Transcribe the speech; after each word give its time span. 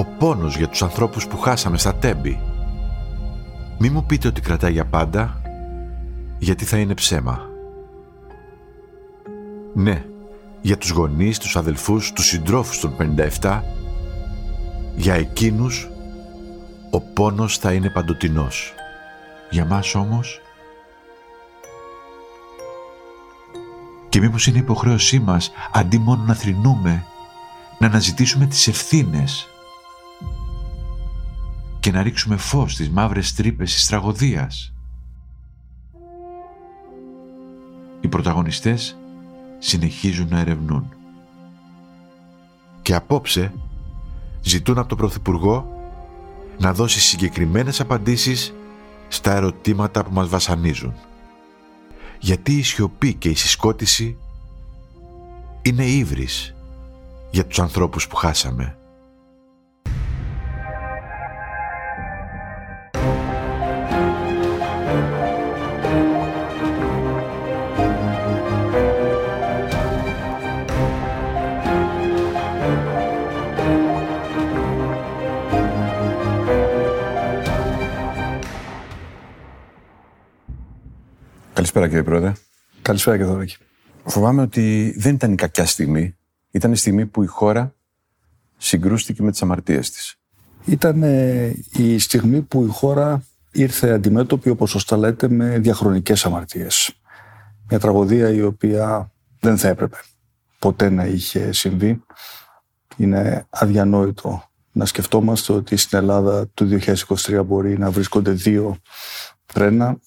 Ο 0.00 0.04
πόνος 0.18 0.56
για 0.56 0.68
τους 0.68 0.82
ανθρώπους 0.82 1.26
που 1.26 1.38
χάσαμε 1.38 1.78
στα 1.78 1.94
τέμπη. 1.94 2.40
Μη 3.78 3.90
μου 3.90 4.04
πείτε 4.04 4.28
ότι 4.28 4.40
κρατάει 4.40 4.72
για 4.72 4.84
πάντα, 4.84 5.40
γιατί 6.38 6.64
θα 6.64 6.78
είναι 6.78 6.94
ψέμα. 6.94 7.40
Ναι, 9.74 10.04
για 10.60 10.78
τους 10.78 10.90
γονείς, 10.90 11.38
τους 11.38 11.56
αδελφούς, 11.56 12.12
τους 12.12 12.26
συντρόφους 12.26 12.80
των 12.80 12.96
57, 12.96 13.62
για 14.96 15.14
εκείνους 15.14 15.90
ο 16.90 17.00
πόνος 17.00 17.58
θα 17.58 17.72
είναι 17.72 17.90
παντοτινός. 17.90 18.74
Για 19.50 19.64
μας 19.64 19.94
όμως... 19.94 20.40
Και 24.08 24.20
μήπως 24.20 24.46
είναι 24.46 24.58
υποχρέωσή 24.58 25.18
μας, 25.18 25.52
αντί 25.72 25.98
μόνο 25.98 26.22
να 26.26 26.34
θρυνούμε, 26.34 27.04
να 27.78 27.86
αναζητήσουμε 27.86 28.46
τις 28.46 28.68
ευθύνες 28.68 29.49
και 31.80 31.90
να 31.92 32.02
ρίξουμε 32.02 32.36
φως 32.36 32.72
στις 32.72 32.90
μαύρες 32.90 33.34
τρύπες 33.34 33.72
της 33.74 33.86
τραγωδίας. 33.86 34.74
Οι 38.00 38.08
πρωταγωνιστές 38.08 38.96
συνεχίζουν 39.58 40.28
να 40.30 40.38
ερευνούν. 40.38 40.94
Και 42.82 42.94
απόψε 42.94 43.52
ζητούν 44.42 44.78
από 44.78 44.88
τον 44.88 44.98
Πρωθυπουργό 44.98 45.68
να 46.58 46.72
δώσει 46.72 47.00
συγκεκριμένες 47.00 47.80
απαντήσεις 47.80 48.54
στα 49.08 49.32
ερωτήματα 49.32 50.04
που 50.04 50.12
μας 50.12 50.28
βασανίζουν. 50.28 50.94
Γιατί 52.18 52.56
η 52.56 52.62
σιωπή 52.62 53.14
και 53.14 53.28
η 53.28 53.34
συσκότηση 53.34 54.16
είναι 55.62 55.84
ύβρις 55.84 56.54
για 57.30 57.46
τους 57.46 57.58
ανθρώπους 57.58 58.06
που 58.06 58.16
χάσαμε. 58.16 58.79
Κύριε 82.02 82.18
Πρόεδρε. 82.18 82.40
Καλησπέρα 82.82 83.16
κύριε 83.16 83.32
Δωράκη. 83.32 83.56
Φοβάμαι 84.04 84.42
ότι 84.42 84.94
δεν 84.96 85.14
ήταν 85.14 85.32
η 85.32 85.34
κακιά 85.34 85.66
στιγμή. 85.66 86.16
Ήταν 86.50 86.72
η 86.72 86.76
στιγμή 86.76 87.06
που 87.06 87.22
η 87.22 87.26
χώρα 87.26 87.74
συγκρούστηκε 88.56 89.22
με 89.22 89.30
τις 89.30 89.42
αμαρτίες 89.42 89.90
της. 89.90 90.18
Ήταν 90.64 91.02
η 91.72 91.98
στιγμή 91.98 92.42
που 92.42 92.64
η 92.64 92.68
χώρα 92.68 93.22
ήρθε 93.52 93.90
αντιμέτωπη, 93.90 94.50
όπως 94.50 94.70
σωστά 94.70 94.96
λέτε, 94.96 95.28
με 95.28 95.58
διαχρονικές 95.58 96.26
αμαρτίες. 96.26 97.00
Μια 97.68 97.78
τραγωδία 97.78 98.30
η 98.30 98.42
οποία 98.42 99.12
δεν 99.40 99.58
θα 99.58 99.68
έπρεπε 99.68 99.96
ποτέ 100.58 100.90
να 100.90 101.04
είχε 101.04 101.52
συμβεί. 101.52 102.02
Είναι 102.96 103.46
αδιανόητο 103.50 104.42
να 104.72 104.84
σκεφτόμαστε 104.84 105.52
ότι 105.52 105.76
στην 105.76 105.98
Ελλάδα 105.98 106.48
του 106.48 106.78
2023 106.80 107.42
μπορεί 107.46 107.78
να 107.78 107.90
βρίσκονται 107.90 108.30
δύο 108.30 108.76
τρένα 109.46 109.98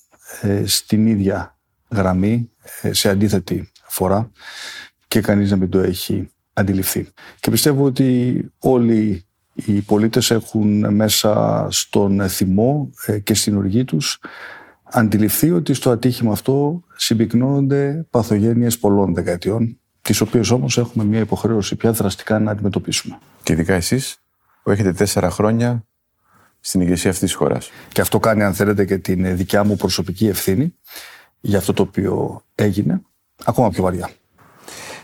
ε, 0.41 0.65
στην 0.65 1.07
ίδια 1.07 1.53
γραμμή, 1.93 2.51
ε, 2.81 2.93
σε 2.93 3.09
αντίθετη 3.09 3.71
φορά 3.87 4.31
και 5.07 5.21
κανείς 5.21 5.51
να 5.51 5.57
μην 5.57 5.69
το 5.69 5.79
έχει 5.79 6.31
αντιληφθεί. 6.53 7.07
Και 7.39 7.51
πιστεύω 7.51 7.83
ότι 7.83 8.51
όλοι 8.59 9.25
οι 9.53 9.81
πολίτες 9.81 10.31
έχουν 10.31 10.93
μέσα 10.93 11.67
στον 11.69 12.29
θυμό 12.29 12.89
ε, 13.05 13.19
και 13.19 13.33
στην 13.33 13.57
οργή 13.57 13.85
τους 13.85 14.19
αντιληφθεί 14.83 15.51
ότι 15.51 15.73
στο 15.73 15.89
ατύχημα 15.89 16.31
αυτό 16.31 16.83
συμπυκνώνονται 16.95 18.05
παθογένειες 18.09 18.79
πολλών 18.79 19.13
δεκαετιών 19.13 19.77
τις 20.01 20.21
οποίες 20.21 20.49
όμως 20.49 20.77
έχουμε 20.77 21.03
μια 21.03 21.19
υποχρέωση 21.19 21.75
πια 21.75 21.91
δραστικά 21.91 22.39
να 22.39 22.51
αντιμετωπίσουμε. 22.51 23.19
Και 23.43 23.53
ειδικά 23.53 23.73
εσείς 23.73 24.17
που 24.63 24.71
έχετε 24.71 24.93
τέσσερα 24.93 25.29
χρόνια 25.29 25.85
στην 26.59 26.81
ηγεσία 26.81 27.11
αυτής 27.11 27.29
της 27.29 27.37
χώρας. 27.37 27.71
Και 27.91 28.01
αυτό 28.01 28.19
κάνει, 28.19 28.43
αν 28.43 28.53
θέλετε, 28.53 28.85
και 28.85 28.97
την 28.97 29.37
δικιά 29.37 29.63
μου 29.63 29.75
προσωπική 29.75 30.27
ευθύνη 30.27 30.75
για 31.45 31.57
αυτό 31.57 31.73
το 31.73 31.83
οποίο 31.83 32.41
έγινε, 32.55 33.01
ακόμα 33.45 33.69
πιο 33.69 33.83
βαριά. 33.83 34.09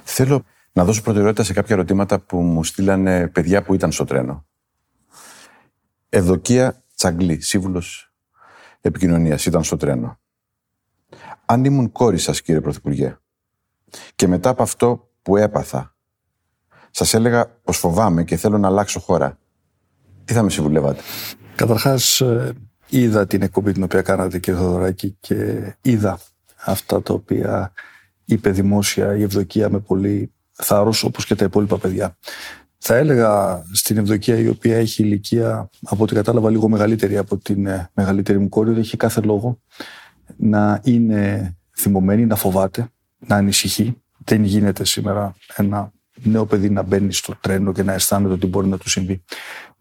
Θέλω 0.03 0.45
να 0.71 0.83
δώσω 0.83 1.01
προτεραιότητα 1.01 1.43
σε 1.43 1.53
κάποια 1.53 1.75
ερωτήματα 1.75 2.19
που 2.19 2.41
μου 2.41 2.63
στείλανε 2.63 3.27
παιδιά 3.27 3.63
που 3.63 3.73
ήταν 3.73 3.91
στο 3.91 4.05
τρένο. 4.05 4.45
Ευδοκία 6.09 6.83
Τσαγκλή, 6.95 7.41
σύμβουλος 7.41 8.13
επικοινωνίας, 8.81 9.45
ήταν 9.45 9.63
στο 9.63 9.77
τρένο. 9.77 10.19
Αν 11.45 11.65
ήμουν 11.65 11.91
κόρης 11.91 12.23
σας, 12.23 12.41
κύριε 12.41 12.61
Πρωθυπουργέ, 12.61 13.17
και 14.15 14.27
μετά 14.27 14.49
από 14.49 14.63
αυτό 14.63 15.09
που 15.21 15.37
έπαθα, 15.37 15.95
σας 16.91 17.13
έλεγα 17.13 17.47
πως 17.47 17.77
φοβάμαι 17.77 18.23
και 18.23 18.35
θέλω 18.35 18.57
να 18.57 18.67
αλλάξω 18.67 18.99
χώρα, 18.99 19.39
τι 20.25 20.33
θα 20.33 20.43
με 20.43 20.49
συμβουλεύατε; 20.49 21.01
Καταρχάς 21.55 22.21
ε, 22.21 22.53
είδα 22.89 23.27
την 23.27 23.41
εκπομπή 23.41 23.71
την 23.71 23.83
οποία 23.83 24.01
κάνατε 24.01 24.39
κύριε 24.39 24.59
Θοδωράκη 24.59 25.17
και 25.19 25.61
είδα 25.81 26.19
αυτά 26.65 27.01
τα 27.01 27.13
οποία 27.13 27.71
είπε 28.25 28.49
δημόσια 28.49 29.15
η 29.15 29.23
Ευδοκία 29.23 29.69
με 29.69 29.79
πολύ 29.79 30.31
θάρρος 30.51 31.03
όπως 31.03 31.25
και 31.25 31.35
τα 31.35 31.45
υπόλοιπα 31.45 31.77
παιδιά. 31.77 32.17
Θα 32.77 32.95
έλεγα 32.95 33.63
στην 33.71 33.97
Ευδοκία 33.97 34.37
η 34.37 34.47
οποία 34.47 34.77
έχει 34.77 35.03
ηλικία 35.03 35.69
από 35.83 36.03
ό,τι 36.03 36.15
κατάλαβα 36.15 36.49
λίγο 36.49 36.69
μεγαλύτερη 36.69 37.17
από 37.17 37.37
την 37.37 37.65
ε, 37.65 37.89
μεγαλύτερη 37.93 38.39
μου 38.39 38.49
κόρη 38.49 38.69
ότι 38.69 38.79
έχει 38.79 38.97
κάθε 38.97 39.21
λόγο 39.21 39.59
να 40.37 40.79
είναι 40.83 41.53
θυμωμένη, 41.77 42.25
να 42.25 42.35
φοβάται, 42.35 42.87
να 43.27 43.35
ανησυχεί. 43.35 44.01
Δεν 44.25 44.43
γίνεται 44.43 44.85
σήμερα 44.85 45.35
ένα 45.55 45.91
νέο 46.23 46.45
παιδί 46.45 46.69
να 46.69 46.81
μπαίνει 46.81 47.13
στο 47.13 47.35
τρένο 47.41 47.71
και 47.71 47.83
να 47.83 47.93
αισθάνεται 47.93 48.33
ότι 48.33 48.47
μπορεί 48.47 48.67
να 48.67 48.77
του 48.77 48.89
συμβεί 48.89 49.23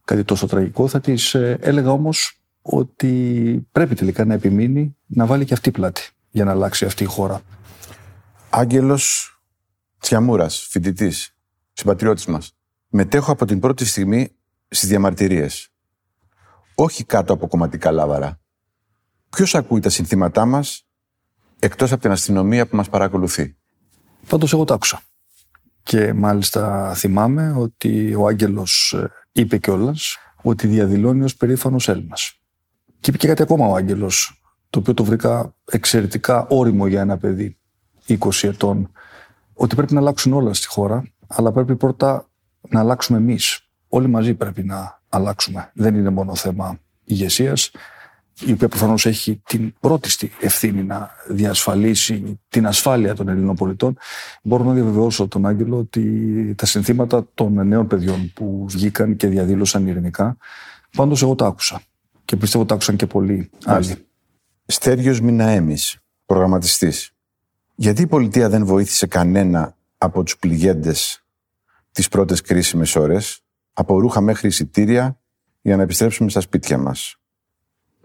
κάτι 0.04 0.24
τόσο 0.24 0.46
τραγικό. 0.46 0.88
Θα 0.88 1.00
τη 1.00 1.14
ε, 1.32 1.56
έλεγα 1.60 1.90
όμως 1.90 2.38
ότι 2.62 3.66
πρέπει 3.72 3.94
τελικά 3.94 4.24
να 4.24 4.34
επιμείνει 4.34 4.96
να 5.06 5.26
βάλει 5.26 5.44
και 5.44 5.52
αυτή 5.52 5.70
πλάτη 5.70 6.10
για 6.30 6.44
να 6.44 6.50
αλλάξει 6.50 6.84
αυτή 6.84 7.02
η 7.02 7.06
χώρα. 7.06 7.42
Άγγελος 8.50 9.32
Τσιαμούρας, 9.98 10.66
φοιτητής, 10.70 11.36
συμπατριώτης 11.72 12.26
μας. 12.26 12.52
Μετέχω 12.88 13.32
από 13.32 13.44
την 13.44 13.60
πρώτη 13.60 13.84
στιγμή 13.84 14.36
στις 14.68 14.88
διαμαρτυρίες. 14.88 15.68
Όχι 16.74 17.04
κάτω 17.04 17.32
από 17.32 17.48
κομματικά 17.48 17.90
λάβαρα. 17.90 18.40
Ποιος 19.30 19.54
ακούει 19.54 19.80
τα 19.80 19.88
συνθήματά 19.88 20.46
μας 20.46 20.86
εκτός 21.58 21.92
από 21.92 22.00
την 22.02 22.10
αστυνομία 22.10 22.66
που 22.66 22.76
μας 22.76 22.88
παρακολουθεί; 22.88 23.56
Πάντως, 24.28 24.52
εγώ 24.52 24.64
το 24.64 24.74
άκουσα. 24.74 25.02
Και 25.82 26.12
μάλιστα 26.12 26.92
θυμάμαι 26.94 27.52
ότι 27.56 28.14
ο 28.14 28.26
Άγγελος 28.26 28.92
ε, 28.92 29.10
είπε 29.32 29.58
κιόλας 29.58 30.16
ότι 30.42 30.66
διαδηλώνει 30.66 31.24
ως 31.24 31.36
περήφανος 31.36 31.88
Έλληνας. 31.88 32.37
Και 33.00 33.10
είπε 33.10 33.18
και 33.18 33.26
κάτι 33.26 33.42
ακόμα 33.42 33.66
ο 33.66 33.74
Άγγελος, 33.74 34.42
το 34.70 34.78
οποίο 34.78 34.94
το 34.94 35.04
βρήκα 35.04 35.54
εξαιρετικά 35.64 36.46
όριμο 36.48 36.86
για 36.86 37.00
ένα 37.00 37.16
παιδί 37.16 37.56
20 38.08 38.16
ετών, 38.42 38.90
ότι 39.54 39.74
πρέπει 39.74 39.94
να 39.94 40.00
αλλάξουν 40.00 40.32
όλα 40.32 40.54
στη 40.54 40.66
χώρα, 40.66 41.04
αλλά 41.26 41.52
πρέπει 41.52 41.76
πρώτα 41.76 42.26
να 42.68 42.80
αλλάξουμε 42.80 43.18
εμείς. 43.18 43.60
Όλοι 43.88 44.08
μαζί 44.08 44.34
πρέπει 44.34 44.62
να 44.62 45.00
αλλάξουμε. 45.08 45.70
Δεν 45.74 45.94
είναι 45.94 46.10
μόνο 46.10 46.34
θέμα 46.34 46.78
ηγεσίας, 47.04 47.70
η 48.46 48.52
οποία 48.52 48.68
προφανώς 48.68 49.06
έχει 49.06 49.42
την 49.46 49.74
πρώτη 49.80 50.30
ευθύνη 50.40 50.82
να 50.82 51.10
διασφαλίσει 51.28 52.40
την 52.48 52.66
ασφάλεια 52.66 53.14
των 53.14 53.28
Ελλήνων 53.28 53.54
πολιτών, 53.54 53.96
μπορώ 54.42 54.64
να 54.64 54.72
διαβεβαιώσω 54.72 55.28
τον 55.28 55.46
Άγγελο 55.46 55.78
ότι 55.78 56.54
τα 56.56 56.66
συνθήματα 56.66 57.26
των 57.34 57.66
νέων 57.66 57.86
παιδιών 57.86 58.32
που 58.34 58.66
βγήκαν 58.68 59.16
και 59.16 59.26
διαδήλωσαν 59.26 59.86
ειρηνικά, 59.86 60.36
πάντως 60.96 61.22
εγώ 61.22 61.34
τα 61.34 61.46
άκουσα. 61.46 61.80
Και 62.28 62.36
πιστεύω 62.36 62.64
τα 62.64 62.74
άκουσαν 62.74 62.96
και 62.96 63.06
πολλοί 63.06 63.50
άλλοι. 63.64 64.06
Στέργιος 64.66 65.20
Μιναέμις, 65.20 65.98
προγραμματιστής. 66.26 67.12
Γιατί 67.74 68.02
η 68.02 68.06
πολιτεία 68.06 68.48
δεν 68.48 68.64
βοήθησε 68.64 69.06
κανένα 69.06 69.76
από 69.98 70.22
τους 70.22 70.38
πληγέντες 70.38 71.24
τις 71.92 72.08
πρώτες 72.08 72.40
κρίσιμες 72.40 72.96
ώρες, 72.96 73.40
από 73.72 73.98
ρούχα 73.98 74.20
μέχρι 74.20 74.48
εισιτήρια, 74.48 75.20
για 75.60 75.76
να 75.76 75.82
επιστρέψουμε 75.82 76.30
στα 76.30 76.40
σπίτια 76.40 76.78
μας; 76.78 77.16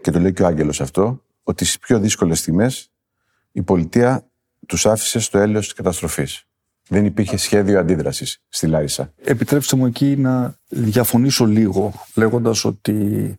Και 0.00 0.10
το 0.10 0.18
λέει 0.18 0.32
και 0.32 0.42
ο 0.42 0.46
Άγγελος 0.46 0.80
αυτό, 0.80 1.22
ότι 1.42 1.64
στις 1.64 1.78
πιο 1.78 1.98
δύσκολες 1.98 2.38
στιγμές 2.38 2.90
η 3.52 3.62
πολιτεία 3.62 4.26
τους 4.66 4.86
άφησε 4.86 5.18
στο 5.18 5.38
έλεος 5.38 5.64
της 5.64 5.74
καταστροφής. 5.74 6.46
Δεν 6.88 7.04
υπήρχε 7.04 7.36
σχέδιο 7.36 7.78
αντίδρασης 7.78 8.42
στη 8.48 8.66
Λάρισα. 8.66 9.12
Επιτρέψτε 9.24 9.76
μου 9.76 9.86
εκεί 9.86 10.16
να 10.16 10.58
διαφωνήσω 10.68 11.44
λίγο, 11.46 11.92
λέγοντας 12.14 12.64
ότι 12.64 13.38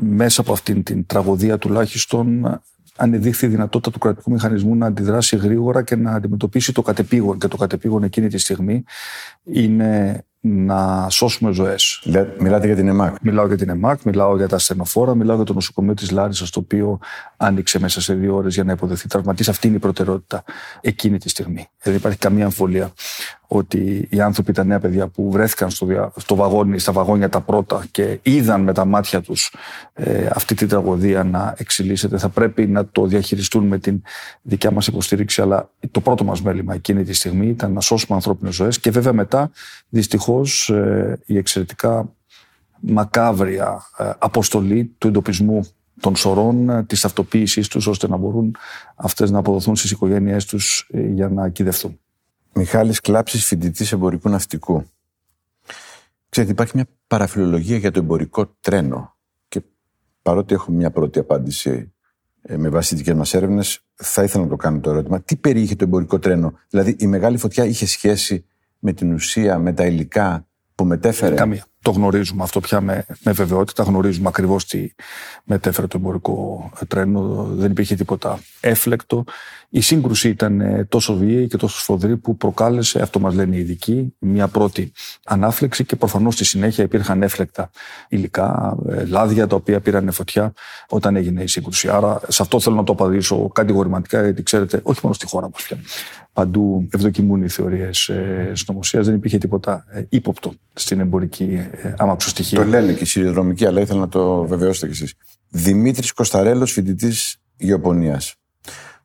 μέσα 0.00 0.40
από 0.40 0.52
αυτήν 0.52 0.82
την 0.82 1.06
τραγωδία 1.06 1.58
τουλάχιστον 1.58 2.60
ανεδείχθη 2.96 3.46
η 3.46 3.48
δυνατότητα 3.48 3.90
του 3.90 3.98
κρατικού 3.98 4.30
μηχανισμού 4.30 4.74
να 4.74 4.86
αντιδράσει 4.86 5.36
γρήγορα 5.36 5.82
και 5.82 5.96
να 5.96 6.12
αντιμετωπίσει 6.12 6.72
το 6.72 6.82
κατεπήγον. 6.82 7.38
Και 7.38 7.48
το 7.48 7.56
κατεπήγον 7.56 8.02
εκείνη 8.02 8.28
τη 8.28 8.38
στιγμή 8.38 8.84
είναι 9.44 10.24
να 10.46 11.08
σώσουμε 11.10 11.52
ζωές. 11.52 12.02
Μιλάτε 12.38 12.66
για 12.66 12.76
την 12.76 12.88
ΕΜΑΚ. 12.88 13.16
Μιλάω 13.22 13.46
για 13.46 13.56
την 13.56 13.68
ΕΜΑΚ, 13.68 14.02
μιλάω 14.02 14.36
για 14.36 14.48
τα 14.48 14.56
ασθενοφόρα, 14.56 15.14
μιλάω 15.14 15.36
για 15.36 15.44
το 15.44 15.52
νοσοκομείο 15.52 15.94
της 15.94 16.10
Λάρισα, 16.10 16.44
το 16.52 16.60
οποίο 16.60 16.98
άνοιξε 17.36 17.78
μέσα 17.78 18.00
σε 18.00 18.14
δύο 18.14 18.34
ώρες 18.34 18.54
για 18.54 18.64
να 18.64 18.72
υποδεθεί 18.72 19.08
τραυματής. 19.08 19.48
Αυτή 19.48 19.66
είναι 19.66 19.76
η 19.76 19.78
προτεραιότητα 19.78 20.44
εκείνη 20.80 21.18
τη 21.18 21.28
στιγμή. 21.28 21.68
Δεν 21.82 21.94
υπάρχει 21.94 22.18
καμία 22.18 22.44
αμφιβολία 22.44 22.92
ότι 23.58 24.08
οι 24.10 24.20
άνθρωποι, 24.20 24.52
τα 24.52 24.64
νέα 24.64 24.80
παιδιά 24.80 25.06
που 25.06 25.30
βρέθηκαν 25.30 25.70
στο, 25.70 26.12
στο 26.16 26.34
βαγόνι, 26.34 26.78
στα 26.78 26.92
βαγόνια 26.92 27.28
τα 27.28 27.40
πρώτα 27.40 27.84
και 27.90 28.18
είδαν 28.22 28.60
με 28.60 28.72
τα 28.72 28.84
μάτια 28.84 29.20
τους 29.20 29.54
ε, 29.92 30.28
αυτή 30.32 30.54
την 30.54 30.68
τραγωδία 30.68 31.24
να 31.24 31.54
εξελίσσεται, 31.56 32.18
θα 32.18 32.28
πρέπει 32.28 32.66
να 32.66 32.86
το 32.86 33.06
διαχειριστούν 33.06 33.66
με 33.66 33.78
την 33.78 34.02
δικιά 34.42 34.70
μας 34.70 34.86
υποστήριξη. 34.86 35.42
Αλλά 35.42 35.70
το 35.90 36.00
πρώτο 36.00 36.24
μας 36.24 36.42
μέλημα 36.42 36.74
εκείνη 36.74 37.04
τη 37.04 37.12
στιγμή 37.12 37.46
ήταν 37.46 37.72
να 37.72 37.80
σώσουμε 37.80 38.16
ανθρώπινες 38.16 38.54
ζωές 38.54 38.80
και 38.80 38.90
βέβαια 38.90 39.12
μετά 39.12 39.50
δυστυχώς 39.88 40.68
ε, 40.68 41.18
η 41.26 41.36
εξαιρετικά 41.36 42.12
μακάβρια 42.80 43.82
ε, 43.98 44.10
αποστολή 44.18 44.94
του 44.98 45.08
εντοπισμού 45.08 45.66
των 46.00 46.16
σωρών, 46.16 46.70
ε, 46.70 46.84
της 46.84 47.04
αυτοποίησής 47.04 47.68
τους, 47.68 47.86
ώστε 47.86 48.08
να 48.08 48.16
μπορούν 48.16 48.56
αυτές 48.94 49.30
να 49.30 49.38
αποδοθούν 49.38 49.76
στις 49.76 49.90
οικογένειές 49.90 50.44
τους 50.44 50.88
για 50.90 51.28
να 51.28 51.48
κυδευτούν. 51.48 51.98
Μιχάλης 52.54 53.00
Κλάψης, 53.00 53.46
φοιτητής 53.46 53.92
εμπορικού 53.92 54.28
ναυτικού. 54.28 54.84
Ξέρετε, 56.28 56.52
υπάρχει 56.52 56.72
μια 56.74 56.86
παραφιλολογία 57.06 57.76
για 57.76 57.90
το 57.90 57.98
εμπορικό 57.98 58.56
τρένο 58.60 59.16
και 59.48 59.62
παρότι 60.22 60.54
έχω 60.54 60.72
μια 60.72 60.90
πρώτη 60.90 61.18
απάντηση 61.18 61.94
με 62.48 62.68
βάση 62.68 62.90
τι 62.90 62.96
δικές 62.96 63.14
μας 63.14 63.34
έρευνες, 63.34 63.80
θα 63.94 64.22
ήθελα 64.22 64.44
να 64.44 64.50
το 64.50 64.56
κάνω 64.56 64.80
το 64.80 64.90
ερώτημα. 64.90 65.20
Τι 65.20 65.36
περιείχε 65.36 65.76
το 65.76 65.84
εμπορικό 65.84 66.18
τρένο, 66.18 66.58
Δηλαδή, 66.68 66.96
η 66.98 67.06
μεγάλη 67.06 67.36
φωτιά 67.38 67.64
είχε 67.64 67.86
σχέση 67.86 68.44
με 68.78 68.92
την 68.92 69.12
ουσία, 69.12 69.58
με 69.58 69.72
τα 69.72 69.86
υλικά 69.86 70.46
που 70.74 70.84
μετέφερε; 70.84 71.34
Καμία. 71.34 71.64
Το 71.82 71.90
γνωρίζουμε 71.90 72.42
αυτό 72.42 72.60
πια 72.60 72.80
με, 72.80 73.04
με 73.24 73.32
βεβαιότητα. 73.32 73.82
Γνωρίζουμε 73.82 74.28
ακριβώς 74.28 74.66
τι 74.66 74.90
μετέφερε 75.44 75.86
το 75.86 75.96
εμπορικό 75.98 76.70
τρένο. 76.88 77.44
Δεν 77.50 77.70
υπήρχε 77.70 77.94
τίποτα 77.94 78.38
έφλεκτο. 78.60 79.24
Η 79.76 79.80
σύγκρουση 79.80 80.28
ήταν 80.28 80.60
ε, 80.60 80.84
τόσο 80.84 81.16
βίαιη 81.16 81.46
και 81.46 81.56
τόσο 81.56 81.78
σφοδρή 81.78 82.16
που 82.16 82.36
προκάλεσε, 82.36 83.02
αυτό 83.02 83.20
μας 83.20 83.34
λένε 83.34 83.56
οι 83.56 83.58
ειδικοί, 83.58 84.14
μια 84.18 84.48
πρώτη 84.48 84.92
ανάφλεξη 85.24 85.84
και 85.84 85.96
προφανώς 85.96 86.34
στη 86.34 86.44
συνέχεια 86.44 86.84
υπήρχαν 86.84 87.22
έφλεκτα 87.22 87.70
υλικά, 88.08 88.76
ε, 88.88 89.04
λάδια 89.04 89.46
τα 89.46 89.56
οποία 89.56 89.80
πήραν 89.80 90.12
φωτιά 90.12 90.52
όταν 90.88 91.16
έγινε 91.16 91.42
η 91.42 91.46
σύγκρουση. 91.46 91.88
Άρα 91.88 92.20
σε 92.28 92.42
αυτό 92.42 92.60
θέλω 92.60 92.76
να 92.76 92.84
το 92.84 92.92
απαντήσω 92.92 93.48
κατηγορηματικά, 93.48 94.22
γιατί 94.22 94.42
ξέρετε, 94.42 94.80
όχι 94.82 95.00
μόνο 95.02 95.14
στη 95.14 95.26
χώρα 95.26 95.48
μας 95.52 95.62
πια. 95.62 95.76
Παντού 96.32 96.88
ευδοκιμούν 96.90 97.42
οι 97.42 97.48
θεωρίες 97.48 98.08
ε, 98.08 98.52
συνωμοσίας. 98.54 99.06
Δεν 99.06 99.14
υπήρχε 99.14 99.38
τίποτα 99.38 99.84
ε, 99.88 100.02
ύποπτο 100.08 100.52
στην 100.72 101.00
εμπορική 101.00 101.68
ε, 101.82 101.94
αμαξοστοιχεία. 101.96 102.58
Το 102.58 102.66
λένε 102.66 102.92
και 102.92 103.02
οι 103.02 103.06
σιδηροδρομικοί, 103.06 103.66
αλλά 103.66 103.80
ήθελα 103.80 104.00
να 104.00 104.08
το 104.08 104.44
βεβαιώσετε 104.46 104.86
κι 104.86 104.92
εσείς. 104.92 105.14
Δημήτρης 105.48 106.12
Κωνσταρέλο, 106.12 106.66
φοιτητής 106.66 107.36
γεωπονίας. 107.56 108.34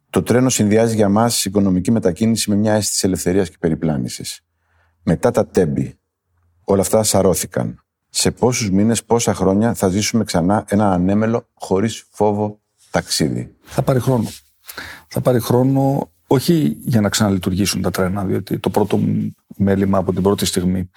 Το 0.10 0.24
τρένο 0.24 0.50
συνδυάζει 0.50 0.96
για 0.96 1.10
μας 1.10 1.46
οικονομική 1.46 1.92
μετακίνηση 1.92 2.50
με 2.50 2.56
μια 2.56 2.74
αίσθηση 2.74 3.06
ελευθερίας 3.06 3.50
και 3.50 3.56
περιπλάνησης. 3.60 4.42
Μετά 5.04 5.32
τα 5.32 5.48
τέμπη, 5.48 6.00
όλα 6.64 6.82
αυτά 6.82 7.04
σαρώθηκαν. 7.04 7.84
Σε 8.10 8.32
πόσους 8.32 8.72
μήνες, 8.72 9.04
πόσα 9.04 9.34
χρόνια 9.34 9.74
θα 9.74 9.88
ζήσουμε 9.88 10.24
ξανά 10.24 10.66
ένα 10.68 10.92
ανέμελο 10.92 11.48
χωρίς 11.54 12.06
φόβο 12.10 12.60
ταξίδι; 12.92 13.56
Θα 13.64 13.82
πάρει 13.82 14.00
χρόνο. 14.00 14.30
Θα 15.08 15.22
πάρει 15.22 15.40
χρόνο 15.40 16.12
όχι 16.28 16.78
για 16.80 17.02
να 17.02 17.10
ξαναλειτουργήσουν 17.10 17.82
τα 17.82 17.92
τρένα, 17.92 18.26
διότι 18.26 18.60
το 18.60 18.70
πρώτο 18.70 19.00
μέλημα 19.56 19.98
από 19.98 20.14
την 20.14 20.24
πρώτη 20.24 20.46
στιγμή 20.46 20.90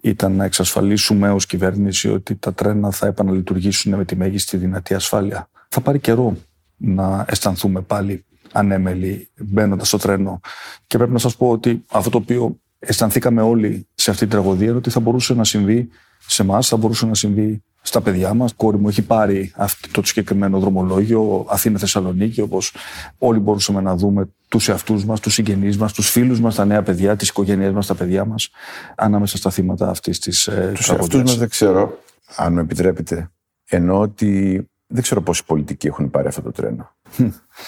ήταν 0.00 0.32
να 0.32 0.44
εξασφαλίσουμε 0.44 1.30
ως 1.30 1.46
κυβέρνηση 1.46 2.10
ότι 2.10 2.36
τα 2.36 2.54
τρένα 2.54 2.90
θα 2.90 3.06
επαναλειτουργήσουν 3.06 3.94
με 3.94 4.04
τη 4.04 4.16
μέγιστη 4.16 4.56
δυνατή 4.56 4.94
ασφάλεια. 4.94 5.48
Θα 5.68 5.80
πάρει 5.80 5.98
καιρό 5.98 6.36
να 6.76 7.24
αισθανθούμε 7.28 7.80
πάλι 7.80 8.24
ανέμελοι 8.52 9.28
μπαίνοντας 9.38 9.88
στο 9.88 9.98
τρένο. 9.98 10.40
Και 10.86 10.96
πρέπει 10.96 11.12
να 11.12 11.18
σας 11.18 11.36
πω 11.36 11.50
ότι 11.50 11.84
αυτό 11.90 12.10
το 12.10 12.18
οποίο 12.18 12.60
αισθανθήκαμε 12.78 13.42
όλοι 13.42 13.86
σε 13.94 14.10
αυτή 14.10 14.22
την 14.22 14.30
τραγωδία 14.30 14.68
είναι 14.68 14.76
ότι 14.76 14.90
θα 14.90 15.00
μπορούσε 15.00 15.34
να 15.34 15.44
συμβεί 15.44 15.88
σε 16.26 16.42
εμάς, 16.42 16.68
θα 16.68 16.76
μπορούσε 16.76 17.06
να 17.06 17.14
συμβεί 17.14 17.62
στα 17.82 18.00
παιδιά 18.00 18.34
μας. 18.34 18.50
Η 18.50 18.54
κόρη 18.56 18.78
μου 18.78 18.88
έχει 18.88 19.02
πάρει 19.02 19.52
αυτό 19.56 19.88
το 19.90 20.06
συγκεκριμένο 20.06 20.58
δρομολόγιο 20.58 21.46
Αθήνα-Θεσσαλονίκη, 21.48 22.40
όπως 22.40 22.74
όλοι 23.18 23.38
μπορούσαμε 23.38 23.80
να 23.80 23.96
δούμε 23.96 24.28
τους 24.48 24.68
εαυτούς 24.68 25.04
μας, 25.04 25.20
τους 25.20 25.34
συγγενείς 25.34 25.76
μας, 25.76 25.92
τους 25.92 26.10
φίλους 26.10 26.40
μας, 26.40 26.54
τα 26.54 26.64
νέα 26.64 26.82
παιδιά, 26.82 27.16
τις 27.16 27.28
οικογένειές 27.28 27.72
μας, 27.72 27.86
τα 27.86 27.94
παιδιά 27.94 28.24
μας, 28.24 28.50
ανάμεσα 28.96 29.36
στα 29.36 29.50
θύματα 29.50 29.88
αυτής 29.88 30.18
της 30.18 30.46
ε, 30.46 30.72
Τους 30.74 30.88
εαυτούς 30.88 31.22
μας 31.22 31.36
δεν 31.36 31.48
ξέρω, 31.48 31.98
αν 32.36 32.52
μου 32.52 32.58
επιτρέπετε. 32.58 33.30
Ενώ 33.68 34.00
ότι 34.00 34.64
δεν 34.92 35.02
ξέρω 35.02 35.22
πόσοι 35.22 35.44
πολιτικοί 35.44 35.86
έχουν 35.86 36.10
πάρει 36.10 36.26
αυτό 36.26 36.42
το 36.42 36.52
τρένο. 36.52 36.90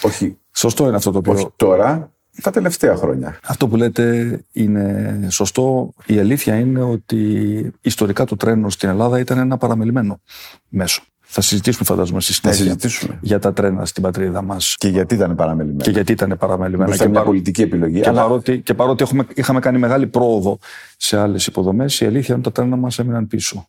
όχι. 0.02 0.38
Σωστό 0.52 0.86
είναι 0.86 0.96
αυτό 0.96 1.10
το 1.10 1.18
οποίο. 1.18 1.32
Όχι 1.32 1.48
τώρα, 1.56 2.12
τα 2.42 2.50
τελευταία 2.50 2.96
χρόνια. 2.96 3.38
Αυτό 3.44 3.68
που 3.68 3.76
λέτε 3.76 4.38
είναι 4.52 5.26
σωστό. 5.30 5.92
Η 6.06 6.18
αλήθεια 6.18 6.58
είναι 6.58 6.82
ότι 6.82 7.72
ιστορικά 7.80 8.24
το 8.24 8.36
τρένο 8.36 8.70
στην 8.70 8.88
Ελλάδα 8.88 9.18
ήταν 9.18 9.38
ένα 9.38 9.56
παραμελημένο 9.56 10.20
μέσο. 10.68 11.02
Θα 11.34 11.40
συζητήσουμε, 11.40 11.84
φαντάζομαι, 11.84 12.20
στη 12.20 12.32
συνέχεια 12.32 12.76
για 13.20 13.38
τα 13.38 13.52
τρένα 13.52 13.84
στην 13.86 14.02
πατρίδα 14.02 14.42
μας. 14.42 14.74
Και 14.78 14.88
γιατί 14.88 15.14
ήταν 15.14 15.34
παραμελημένα. 15.34 15.82
Και 15.82 15.90
γιατί 15.90 16.12
ήταν 16.12 16.36
παραμελημένα. 16.38 16.96
Και 16.96 17.08
μια 17.08 17.22
πολιτική 17.22 17.62
επιλογή. 17.62 18.00
Και, 18.00 18.08
αλλά... 18.08 18.22
παρότι, 18.22 18.60
και 18.60 18.74
παρότι 18.74 19.02
έχουμε, 19.02 19.26
είχαμε 19.34 19.60
κάνει 19.60 19.78
μεγάλη 19.78 20.06
πρόοδο 20.06 20.58
σε 20.96 21.18
άλλες 21.18 21.46
υποδομές, 21.46 22.00
η 22.00 22.04
αλήθεια 22.04 22.34
είναι 22.34 22.46
ότι 22.46 22.54
τα 22.54 22.62
τρένα 22.62 22.76
μας 22.76 22.98
έμειναν 22.98 23.26
πίσω. 23.26 23.68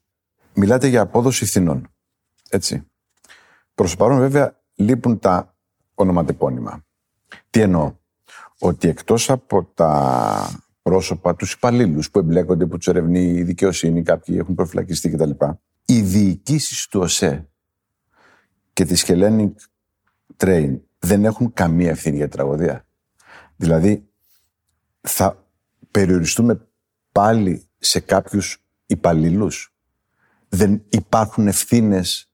Μιλάτε 0.54 0.88
για 0.88 1.02
απόδοση 1.02 1.46
φθηνών. 1.46 1.88
Έτσι. 2.50 2.84
Προς 3.76 3.92
το 3.92 3.98
παρόν, 3.98 4.20
βέβαια, 4.20 4.62
λείπουν 4.76 5.20
τα 5.20 5.56
ονοματεπώνυμα. 5.94 6.86
Τι 7.50 7.62
εννοώ; 7.62 7.96
Ότι 8.60 8.88
εκτός 8.88 9.30
από 9.30 9.64
τα 9.64 10.64
πρόσωπα, 10.82 11.36
τους 11.36 11.54
υπαλλήλους 11.54 12.12
που 12.12 12.20
εμπλέκονται, 12.20 12.66
που 12.66 12.78
του 12.78 12.90
ερευνεί 12.90 13.24
η 13.24 13.44
δικαιοσύνη, 13.44 14.04
κάποιοι 14.04 14.36
έχουν 14.40 14.56
προφυλακιστεί 14.56 15.10
κτλ. 15.10 15.32
Οι 15.86 16.02
διοικήσεις 16.02 16.88
του 16.88 17.00
ΟΣΕ 17.00 17.50
και 18.74 18.86
της 18.86 19.06
Hellenic 19.08 19.52
Train 20.38 20.80
δεν 21.00 21.26
έχουν 21.26 21.54
καμία 21.54 21.90
ευθύνη 21.90 22.16
για 22.16 22.30
τραγωδία. 22.30 22.86
Δηλαδή, 23.56 24.10
θα 25.02 25.48
περιοριστούμε 25.92 26.68
πάλι 27.12 27.68
σε 27.78 28.00
κάποιους 28.00 28.66
υπαλλήλους. 28.86 29.76
Δεν 30.50 30.84
υπάρχουν 30.90 31.48
ευθύνες 31.48 32.33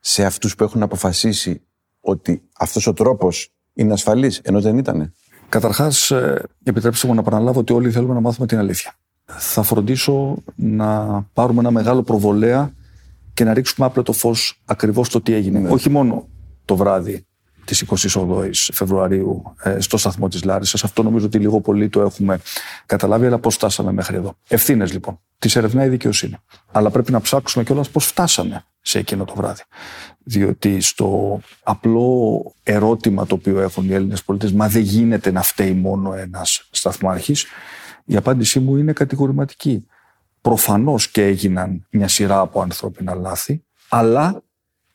σε 0.00 0.24
αυτούς 0.24 0.54
που 0.54 0.64
έχουν 0.64 0.82
αποφασίσει 0.82 1.62
ότι 2.00 2.42
αυτός 2.58 2.86
ο 2.86 2.92
τρόπος 2.92 3.52
είναι 3.72 3.92
ασφαλής, 3.92 4.38
ενώ 4.38 4.60
δεν 4.60 4.78
ήτανε. 4.78 5.12
Καταρχάς, 5.48 6.10
ε, 6.10 6.42
επιτρέψτε 6.64 7.06
μου 7.06 7.14
να 7.14 7.22
παραλάβω 7.22 7.60
ότι 7.60 7.72
όλοι 7.72 7.90
θέλουμε 7.90 8.14
να 8.14 8.20
μάθουμε 8.20 8.46
την 8.46 8.58
αλήθεια. 8.58 8.94
Θα 9.24 9.62
φροντίσω 9.62 10.42
να 10.54 11.22
πάρουμε 11.32 11.60
ένα 11.60 11.70
μεγάλο 11.70 12.02
προβολέα 12.02 12.72
και 13.34 13.44
να 13.44 13.54
ρίξουμε 13.54 13.86
άπλο 13.86 14.02
το 14.02 14.12
φως 14.12 14.62
ακριβώς 14.64 15.08
το 15.08 15.20
τι 15.20 15.32
έγινε. 15.32 15.58
Ναι. 15.58 15.68
Όχι 15.68 15.90
μόνο 15.90 16.28
το 16.64 16.76
βράδυ 16.76 17.27
της 17.68 17.84
28η 18.14 18.50
Φεβρουαρίου 18.52 19.54
ε, 19.62 19.80
στο 19.80 19.96
σταθμό 19.96 20.28
της 20.28 20.44
Λάρισας. 20.44 20.84
Αυτό 20.84 21.02
νομίζω 21.02 21.26
ότι 21.26 21.38
λίγο 21.38 21.60
πολύ 21.60 21.88
το 21.88 22.00
έχουμε 22.00 22.40
καταλάβει, 22.86 23.26
αλλά 23.26 23.38
πώς 23.38 23.54
φτάσαμε 23.54 23.92
μέχρι 23.92 24.16
εδώ. 24.16 24.36
Ευθύνες 24.48 24.92
λοιπόν. 24.92 25.20
Τι 25.38 25.52
ερευνάει 25.54 25.86
η 25.86 25.90
δικαιοσύνη. 25.90 26.36
Αλλά 26.72 26.90
πρέπει 26.90 27.12
να 27.12 27.20
ψάξουμε 27.20 27.64
κιόλας 27.64 27.90
πώς 27.90 28.06
φτάσαμε 28.06 28.64
σε 28.80 28.98
εκείνο 28.98 29.24
το 29.24 29.34
βράδυ. 29.36 29.62
Διότι 30.24 30.80
στο 30.80 31.40
απλό 31.62 32.42
ερώτημα 32.62 33.26
το 33.26 33.34
οποίο 33.34 33.60
έχουν 33.60 33.88
οι 33.90 33.92
Έλληνες 33.92 34.22
πολίτες, 34.22 34.52
μα 34.52 34.68
δεν 34.68 34.82
γίνεται 34.82 35.30
να 35.30 35.42
φταίει 35.42 35.72
μόνο 35.72 36.14
ένας 36.14 36.68
σταθμάρχης, 36.70 37.46
η 38.04 38.16
απάντησή 38.16 38.60
μου 38.60 38.76
είναι 38.76 38.92
κατηγορηματική. 38.92 39.86
Προφανώς 40.40 41.08
και 41.08 41.24
έγιναν 41.24 41.86
μια 41.90 42.08
σειρά 42.08 42.40
από 42.40 42.60
ανθρώπινα 42.60 43.14
λάθη, 43.14 43.64
αλλά 43.88 44.42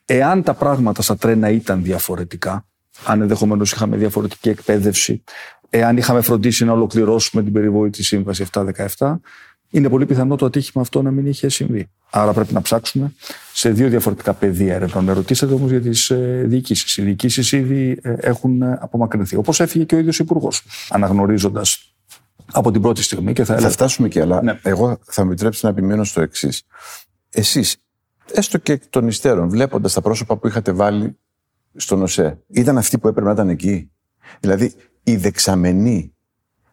εάν 0.04 0.42
τα 0.42 0.54
πράγματα 0.54 1.02
στα 1.02 1.16
τρένα 1.16 1.50
ήταν 1.50 1.82
διαφορετικά, 1.82 2.66
αν 3.04 3.20
ενδεχομένως 3.20 3.72
είχαμε 3.72 3.96
διαφορετική 3.96 4.48
εκπαίδευση, 4.48 5.22
εάν 5.70 5.96
είχαμε 5.96 6.20
φροντίσει 6.20 6.64
να 6.64 6.72
ολοκληρώσουμε 6.72 7.42
την 7.42 7.52
περιβόητη 7.52 8.02
σύμβαση 8.02 8.46
7-17, 8.52 9.14
είναι 9.70 9.88
πολύ 9.88 10.06
πιθανό 10.06 10.36
το 10.36 10.46
ατύχημα 10.46 10.82
αυτό 10.82 11.02
να 11.02 11.10
μην 11.10 11.26
είχε 11.26 11.48
συμβεί. 11.48 11.90
Άρα 12.10 12.32
πρέπει 12.32 12.52
να 12.52 12.62
ψάξουμε 12.62 13.12
σε 13.52 13.70
δύο 13.70 13.88
διαφορετικά 13.88 14.32
πεδία 14.32 14.74
έρευνων. 14.74 15.04
Με 15.04 15.12
ρωτήσατε 15.12 15.54
όμως 15.54 15.70
για 15.70 15.80
τις 15.80 16.10
ε, 16.10 16.44
διοικήσεις. 16.46 16.96
Οι 16.96 17.02
διοικήσεις 17.02 17.52
ήδη 17.52 17.98
ε, 18.02 18.14
έχουν 18.20 18.62
ε, 18.62 18.78
απομακρυνθεί. 18.80 19.36
Όπως 19.36 19.60
έφυγε 19.60 19.84
και 19.84 19.94
ο 19.94 19.98
ίδιος 19.98 20.18
Υπουργός, 20.18 20.62
αναγνωρίζοντας 20.88 21.94
από 22.52 22.70
την 22.70 22.80
πρώτη 22.82 23.02
στιγμή. 23.02 23.32
Και 23.32 23.44
θα, 23.44 23.58
θα 23.58 23.70
φτάσουμε 23.70 24.08
και, 24.08 24.20
αλλά 24.20 24.42
ναι. 24.42 24.58
εγώ 24.62 24.98
θα 25.04 25.24
με 25.24 25.32
επιτρέψετε 25.32 25.66
να 25.66 25.72
επιμείνω 25.72 26.04
στο 26.04 26.20
εξής. 26.20 26.62
Εσείς, 27.30 27.76
έστω 28.32 28.58
και 28.58 28.80
των 28.90 29.06
υστέρων, 29.06 29.48
βλέποντας 29.48 29.92
τα 29.92 30.00
πρόσωπα 30.00 30.36
που 30.36 30.46
είχατε 30.46 30.72
βάλει 30.72 31.18
στον 31.76 32.02
ΟΣΕ, 32.02 32.38
ήταν 32.48 32.78
αυτοί 32.78 32.98
που 32.98 33.08
έπρεπε 33.08 33.26
να 33.26 33.32
ήταν 33.32 33.48
εκεί; 33.48 33.90
Δηλαδή, 34.40 34.72
οι 35.02 35.16
δεξαμενοί 35.16 36.14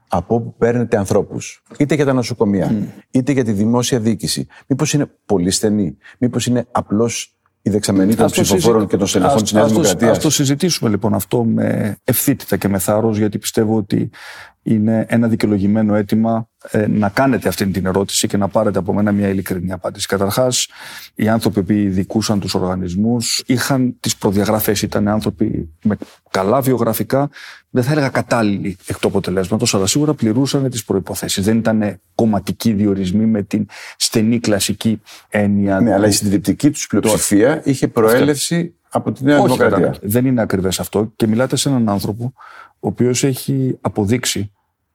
από 0.08 0.36
όπου 0.36 0.56
παίρνετε 0.58 0.98
ανθρώπους, 0.98 1.64
είτε 1.78 1.96
για 1.96 2.06
τα 2.06 2.14
νοσοκομεία, 2.14 2.88
είτε 3.12 3.32
για 3.32 3.44
τη 3.44 3.52
δημόσια 3.52 4.00
διοίκηση, 4.00 4.48
μήπως 4.68 4.94
είναι 4.94 5.12
πολύ 5.26 5.52
στενοί, 5.52 5.98
μήπως 6.18 6.46
είναι 6.46 6.68
απλώς 6.72 7.36
η 7.62 7.70
δεξαμενή 7.70 8.16
των 8.16 8.30
ψηφοφόρων 8.30 8.88
και 8.88 8.98
των 8.98 9.08
στελεχών 9.08 9.42
της 9.42 9.52
Νέας 9.52 9.72
Δημοκρατία. 9.72 10.12
Α 10.12 10.18
το 10.18 10.30
συζητήσουμε 10.30 10.90
λοιπόν 10.90 11.14
αυτό 11.14 11.44
με 11.44 11.98
ευθύτητα 12.04 12.58
και 12.58 12.68
με 12.68 12.80
θάρρος, 12.80 13.18
γιατί 13.18 13.38
πιστεύω 13.38 13.76
ότι 13.76 14.10
είναι 14.64 15.06
ένα 15.10 15.28
δικαιολογημένο 15.28 15.96
αίτημα 15.96 16.50
ε, 16.72 16.88
να 16.88 17.10
κάνετε 17.10 17.48
αυτή 17.48 17.68
την 17.68 17.86
ερώτηση 17.86 18.28
και 18.28 18.38
να 18.38 18.48
πάρετε 18.48 18.80
από 18.80 18.94
μένα 18.94 19.12
μια 19.12 19.28
ειλικρινή 19.28 19.72
απάντηση. 19.72 20.08
Καταρχάς, 20.08 20.68
οι 21.16 21.28
άνθρωποι 21.28 21.64
που 21.64 21.72
ειδικούσαν 21.72 22.40
τους 22.40 22.54
οργανισμούς 22.54 23.44
είχαν 23.46 23.96
τις 24.00 24.16
προδιαγραφές, 24.16 24.82
ήταν 24.82 25.08
άνθρωποι 25.08 25.70
με 25.84 25.98
καλά 26.30 26.62
βιογραφικά, 26.62 27.30
δεν 27.70 27.84
θα 27.84 27.92
έλεγα 27.92 28.10
κατάλληλοι 28.10 28.78
εκ 28.86 29.00
του 29.00 29.08
αποτελέσματος, 29.08 29.76
αλλά 29.76 29.88
σίγουρα 29.88 30.14
πληρούσαν 30.14 30.70
τις 30.70 30.84
προποθέσει. 30.84 31.42
Δεν 31.42 31.58
ήταν 31.58 32.00
κομματικοί 32.16 32.74
διορισμοί 32.74 33.26
με 33.26 33.44
την 33.44 33.68
στενή 33.98 34.40
κλασική 34.40 35.02
έννοια. 35.30 35.80
Ναι, 35.80 35.94
αλλά 35.94 36.08
η 36.08 36.12
συντριπτική 36.12 36.70
τους 36.72 36.88
πλειοψηφία 36.88 37.62
είχε 37.64 37.88
προέλευση 37.88 38.76
από 38.92 39.12
τη 39.12 39.24
Νέα 39.24 39.40
Όχι, 39.40 39.46
Δημοκρατία. 39.46 39.96
Δεν 40.02 40.26
είναι 40.26 40.42
ακριβές 40.42 40.80
αυτό. 40.80 41.12
Και 41.16 41.28
μιλάτε 41.28 41.56
σε 41.56 41.70
έναν 41.70 41.90
άνθρωπο 41.90 42.34
ο 42.80 42.88
οποίος 42.88 43.24
έχει 43.24 43.78
αποδείξει 43.82 44.52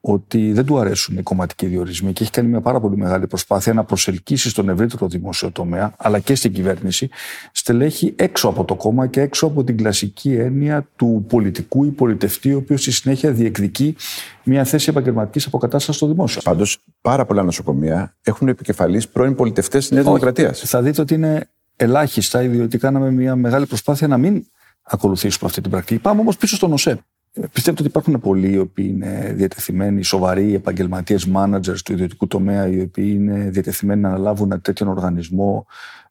ότι 0.08 0.52
δεν 0.52 0.64
του 0.64 0.78
αρέσουν 0.78 1.18
οι 1.18 1.22
κομματικοί 1.22 1.66
διορισμοί 1.66 2.12
και 2.12 2.22
έχει 2.22 2.32
κάνει 2.32 2.48
μια 2.48 2.60
πάρα 2.60 2.80
πολύ 2.80 2.96
μεγάλη 2.96 3.26
προσπάθεια 3.26 3.72
να 3.72 3.84
προσελκύσει 3.84 4.48
στον 4.48 4.68
ευρύτερο 4.68 5.06
δημόσιο 5.08 5.50
τομέα, 5.50 5.94
αλλά 5.96 6.18
και 6.18 6.34
στην 6.34 6.52
κυβέρνηση, 6.52 7.08
στελέχη 7.52 8.14
έξω 8.16 8.48
από 8.48 8.64
το 8.64 8.74
κόμμα 8.74 9.06
και 9.06 9.20
έξω 9.20 9.46
από 9.46 9.64
την 9.64 9.76
κλασική 9.76 10.34
έννοια 10.34 10.88
του 10.96 11.24
πολιτικού 11.28 11.84
ή 11.84 11.90
πολιτευτή, 11.90 12.54
ο 12.54 12.56
οποίος 12.56 12.80
στη 12.80 12.90
συνέχεια 12.90 13.32
διεκδικεί 13.32 13.96
μια 14.42 14.64
θέση 14.64 14.90
επαγγελματικής 14.90 15.46
αποκατάστασης 15.46 15.96
στο 15.96 16.06
δημόσιο. 16.06 16.40
Πάντως, 16.44 16.78
πάρα 17.00 17.24
πολλά 17.24 17.42
νοσοκομεία 17.42 18.16
έχουν 18.22 18.48
επικεφαλεί 18.48 19.02
πρώην 19.12 19.34
πολιτευτές 19.34 19.80
της 19.80 19.90
Νέας 19.90 20.04
Δημοκρατίας. 20.04 20.60
Θα 20.60 20.82
δείτε 20.82 21.00
ότι 21.00 21.14
είναι 21.14 21.48
ελάχιστα, 21.76 22.40
διότι 22.40 22.78
κάναμε 22.78 23.10
μια 23.10 23.36
μεγάλη 23.36 23.66
προσπάθεια 23.66 24.08
να 24.08 24.18
μην 24.18 24.46
ακολουθήσουμε 24.82 25.48
αυτή 25.48 25.60
την 25.60 25.70
πρακτική. 25.70 26.00
Πάμε 26.00 26.20
όμως 26.20 26.36
πίσω 26.36 26.56
στον 26.56 26.72
ΟΣΕΠ. 26.72 26.98
Πιστεύετε 27.32 27.82
ότι 27.82 27.86
υπάρχουν 27.86 28.20
πολλοί 28.20 28.52
οι 28.52 28.58
οποίοι 28.58 28.90
είναι 28.94 29.32
διατεθειμένοι, 29.34 30.02
σοβαροί 30.02 30.54
επαγγελματίες, 30.54 31.28
managers 31.34 31.78
του 31.84 31.92
ιδιωτικού 31.92 32.26
τομέα, 32.26 32.68
οι 32.68 32.80
οποίοι 32.80 33.12
είναι 33.16 33.50
διατεθειμένοι 33.50 34.00
να 34.00 34.08
αναλάβουν 34.08 34.52
ένα 34.52 34.60
τέτοιον 34.60 34.88
οργανισμό 34.88 35.66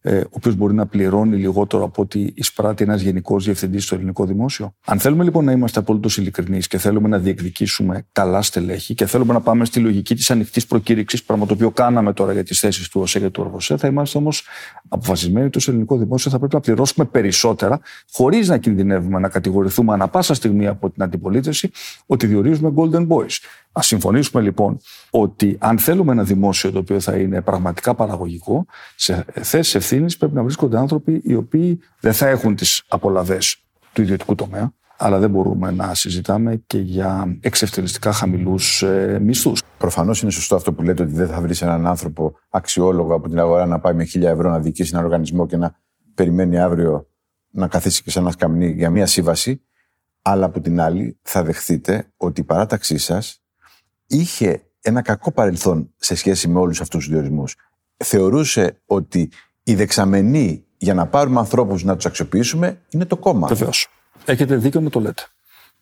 ε, 0.07 0.19
ο 0.19 0.29
οποίος 0.29 0.55
μπορεί 0.55 0.73
να 0.73 0.85
πληρώνει 0.85 1.37
λιγότερο 1.37 1.83
από 1.83 2.01
ό,τι 2.01 2.27
εισπράττει 2.33 2.83
ένας 2.83 3.01
γενικός 3.01 3.45
διευθυντής 3.45 3.83
στο 3.83 3.95
ελληνικό 3.95 4.25
δημόσιο. 4.25 4.73
Αν 4.85 4.99
θέλουμε 4.99 5.23
λοιπόν 5.23 5.45
να 5.45 5.51
είμαστε 5.51 5.79
απολύτω 5.79 6.09
ειλικρινείς 6.17 6.67
και 6.67 6.77
θέλουμε 6.77 7.07
να 7.07 7.19
διεκδικήσουμε 7.19 8.05
καλά 8.11 8.41
στελέχη 8.41 8.93
και 8.93 9.05
θέλουμε 9.05 9.33
να 9.33 9.41
πάμε 9.41 9.65
στη 9.65 9.79
λογική 9.79 10.15
της 10.15 10.31
ανοιχτής 10.31 10.65
προκήρυξης, 10.65 11.23
πράγμα 11.23 11.45
το 11.45 11.53
οποίο 11.53 11.71
κάναμε 11.71 12.13
τώρα 12.13 12.33
για 12.33 12.43
τις 12.43 12.59
θέσεις 12.59 12.89
του 12.89 13.01
ΟΣΕ 13.01 13.19
και 13.19 13.29
του 13.29 13.43
ΟΡΒΟΣΕ, 13.45 13.77
θα 13.77 13.87
είμαστε 13.87 14.17
όμως 14.17 14.43
αποφασισμένοι 14.87 15.45
ότι 15.45 15.59
στο 15.59 15.71
ελληνικό 15.71 15.97
δημόσιο 15.97 16.31
θα 16.31 16.39
πρέπει 16.39 16.55
να 16.55 16.61
πληρώσουμε 16.61 17.05
περισσότερα, 17.05 17.79
χωρίς 18.11 18.47
να 18.47 18.57
κινδυνεύουμε 18.57 19.19
να 19.19 19.29
κατηγορηθούμε 19.29 19.93
ανα 19.93 20.07
πάσα 20.07 20.33
στιγμή 20.33 20.67
από 20.67 20.89
την 20.89 21.03
αντιπολίτευση 21.03 21.71
ότι 22.05 22.27
διορίζουμε 22.27 22.73
golden 22.75 23.07
boys. 23.07 23.37
Α 23.79 23.81
συμφωνήσουμε 23.81 24.41
λοιπόν 24.41 24.79
ότι 25.09 25.57
αν 25.59 25.79
θέλουμε 25.79 26.11
ένα 26.11 26.23
δημόσιο 26.23 26.71
το 26.71 26.79
οποίο 26.79 26.99
θα 26.99 27.15
είναι 27.15 27.41
πραγματικά 27.41 27.95
παραγωγικό, 27.95 28.65
σε 28.95 29.25
θέσεις 29.41 29.75
ευθύνης 29.75 30.17
πρέπει 30.17 30.33
να 30.33 30.43
βρίσκονται 30.43 30.77
άνθρωποι 30.77 31.21
οι 31.23 31.35
οποίοι 31.35 31.79
δεν 31.99 32.13
θα 32.13 32.27
έχουν 32.27 32.55
τις 32.55 32.83
απολαυές 32.87 33.57
του 33.93 34.01
ιδιωτικού 34.01 34.35
τομέα, 34.35 34.73
αλλά 34.97 35.19
δεν 35.19 35.29
μπορούμε 35.29 35.71
να 35.71 35.93
συζητάμε 35.93 36.63
και 36.67 36.77
για 36.77 37.37
εξευτελιστικά 37.41 38.11
χαμηλούς 38.11 38.83
ε, 38.83 39.19
μισθούς. 39.21 39.61
Προφανώς 39.77 40.21
είναι 40.21 40.31
σωστό 40.31 40.55
αυτό 40.55 40.73
που 40.73 40.83
λέτε 40.83 41.03
ότι 41.03 41.11
δεν 41.11 41.27
θα 41.27 41.41
βρεις 41.41 41.61
έναν 41.61 41.87
άνθρωπο 41.87 42.33
αξιόλογο 42.49 43.13
από 43.13 43.29
την 43.29 43.39
αγορά 43.39 43.65
να 43.65 43.79
πάει 43.79 43.93
με 43.93 44.03
χίλια 44.03 44.29
ευρώ 44.29 44.49
να 44.49 44.59
διοικήσει 44.59 44.91
ένα 44.93 45.03
οργανισμό 45.03 45.45
και 45.45 45.57
να 45.57 45.75
περιμένει 46.13 46.59
αύριο 46.59 47.07
να 47.51 47.67
καθίσει 47.67 48.03
και 48.03 48.11
σε 48.11 48.19
ένα 48.19 48.31
σκαμνί 48.31 48.71
για 48.71 48.89
μία 48.89 49.05
σύμβαση. 49.05 49.61
Αλλά 50.21 50.45
από 50.45 50.61
την 50.61 50.81
άλλη 50.81 51.19
θα 51.21 51.43
δεχθείτε 51.43 52.11
ότι 52.17 52.41
η 52.41 52.43
παράταξή 52.43 52.97
σας 52.97 53.44
είχε 54.07 54.61
ένα 54.81 55.01
κακό 55.01 55.31
παρελθόν 55.31 55.93
σε 55.97 56.15
σχέση 56.15 56.47
με 56.47 56.59
όλους 56.59 56.81
αυτούς 56.81 57.03
τους 57.03 57.13
διορισμούς. 57.13 57.55
Θεωρούσε 57.97 58.81
ότι 58.85 59.29
η 59.63 59.75
δεξαμενή 59.75 60.63
για 60.77 60.93
να 60.93 61.05
πάρουμε 61.05 61.39
ανθρώπους 61.39 61.83
να 61.83 61.95
τους 61.95 62.05
αξιοποιήσουμε 62.05 62.81
είναι 62.89 63.05
το 63.05 63.17
κόμμα. 63.17 63.47
Βεβαίως. 63.47 63.87
Έχετε 64.25 64.55
δίκιο 64.55 64.81
να 64.81 64.89
το 64.89 64.99
λέτε. 64.99 65.23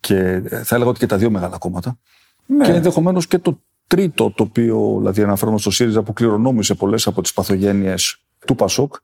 Και 0.00 0.16
ε, 0.16 0.62
θα 0.62 0.74
έλεγα 0.74 0.90
ότι 0.90 0.98
και 0.98 1.06
τα 1.06 1.16
δύο 1.16 1.30
μεγάλα 1.30 1.58
κόμματα. 1.58 1.98
Ναι. 2.46 2.64
Και 2.64 2.70
ενδεχομένως 2.70 3.26
και 3.26 3.38
το 3.38 3.60
τρίτο, 3.86 4.30
το 4.30 4.42
οποίο 4.42 4.96
δηλαδή 4.98 5.22
αναφέρομαι 5.22 5.58
στο 5.58 5.70
ΣΥΡΙΖΑ, 5.70 6.02
που 6.02 6.12
κληρονόμησε 6.12 6.74
πολλές 6.74 7.06
από 7.06 7.22
τις 7.22 7.32
παθογένειες 7.32 8.20
του 8.46 8.54
Πασόκ, 8.54 8.94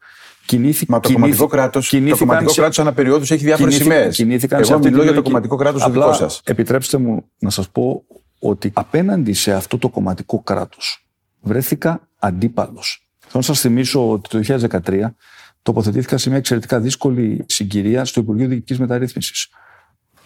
κινήθηκε. 0.47 0.93
Μα 0.93 1.01
το 1.01 1.13
κομματικό 1.13 1.47
κράτο 1.47 1.81
το 1.81 2.17
κομματικό 2.19 2.51
σε... 2.51 2.61
κράτος 2.61 2.79
αναπεριόδου 2.79 3.23
έχει 3.23 3.45
διάφορες 3.45 3.75
σημαίες. 3.75 4.19
Εγώ 4.51 4.79
μιλώ 4.79 5.03
για 5.03 5.15
το 5.15 5.23
κομματικό 5.23 5.57
κράτος 5.57 5.83
το 5.83 5.91
δικό 5.91 6.13
σας. 6.13 6.41
Επιτρέψτε 6.45 6.99
μου 6.99 7.25
να 7.39 7.51
σας 7.51 7.69
πω 7.69 8.05
ότι 8.41 8.71
απέναντι 8.75 9.33
σε 9.33 9.53
αυτό 9.53 9.79
το 9.79 9.89
κομματικό 9.89 10.41
κράτος 10.41 11.07
βρέθηκα 11.41 12.09
αντίπαλος. 12.19 13.07
Θέλω 13.19 13.33
να 13.35 13.43
σας 13.43 13.61
θυμίσω 13.61 14.11
ότι 14.11 14.29
το 14.29 14.39
2013 14.85 15.15
τοποθετήθηκα 15.63 16.19
σε 16.19 16.29
μια 16.29 16.39
εξαιρετικά 16.39 16.81
δύσκολη 16.81 17.45
συγκυρία 17.49 18.05
στο 18.05 18.21
Υπουργείο 18.21 18.47
Διοικητικής 18.47 18.79
Μεταρρύθμισης. 18.79 19.49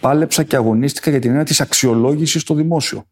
Πάλεψα 0.00 0.42
και 0.42 0.56
αγωνίστηκα 0.56 1.10
για 1.10 1.20
την 1.20 1.30
έννοια 1.30 1.44
της 1.44 1.60
αξιολόγησης 1.60 2.42
στο 2.42 2.54
δημόσιο. 2.54 3.04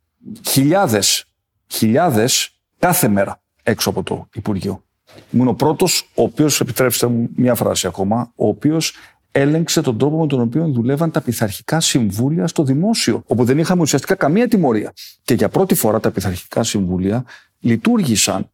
Χιλιάδες, 0.49 1.25
χιλιάδες 1.67 2.51
κάθε 2.79 3.09
μέρα 3.09 3.43
έξω 3.63 3.91
από 3.91 4.03
το 4.03 4.29
Υπουργείο. 4.35 4.85
Ήμουν 5.31 5.49
ο 5.49 5.55
πρώτος, 5.55 6.11
ο 6.15 6.23
οποίος, 6.23 6.61
επιτρέψτε 6.61 7.07
μου 7.07 7.29
μια 7.35 7.55
φράση 7.55 7.87
ακόμα, 7.87 8.33
ο 8.35 8.47
οποίος 8.49 8.95
έλεγξε 9.33 9.81
τον 9.81 9.99
τρόπο 9.99 10.21
με 10.21 10.27
τον 10.27 10.41
οποίο 10.41 10.67
δουλεύαν 10.67 11.11
τα 11.11 11.21
πειθαρχικά 11.21 11.81
συμβούλια 11.81 12.47
στο 12.47 12.65
δημόσιο, 12.65 13.23
όπου 13.27 13.45
δεν 13.45 13.59
είχαμε 13.59 13.83
ουσιαστικά 13.83 14.15
καμία 14.15 14.49
τιμωρία. 14.49 14.93
Και 15.23 15.35
για 15.35 15.49
πρώτη 15.49 15.75
φορά 15.75 16.01
τα 16.01 16.11
πειθαρχικά 16.11 16.63
συμβούλια 16.63 17.25
λειτουργήσαν. 17.61 18.51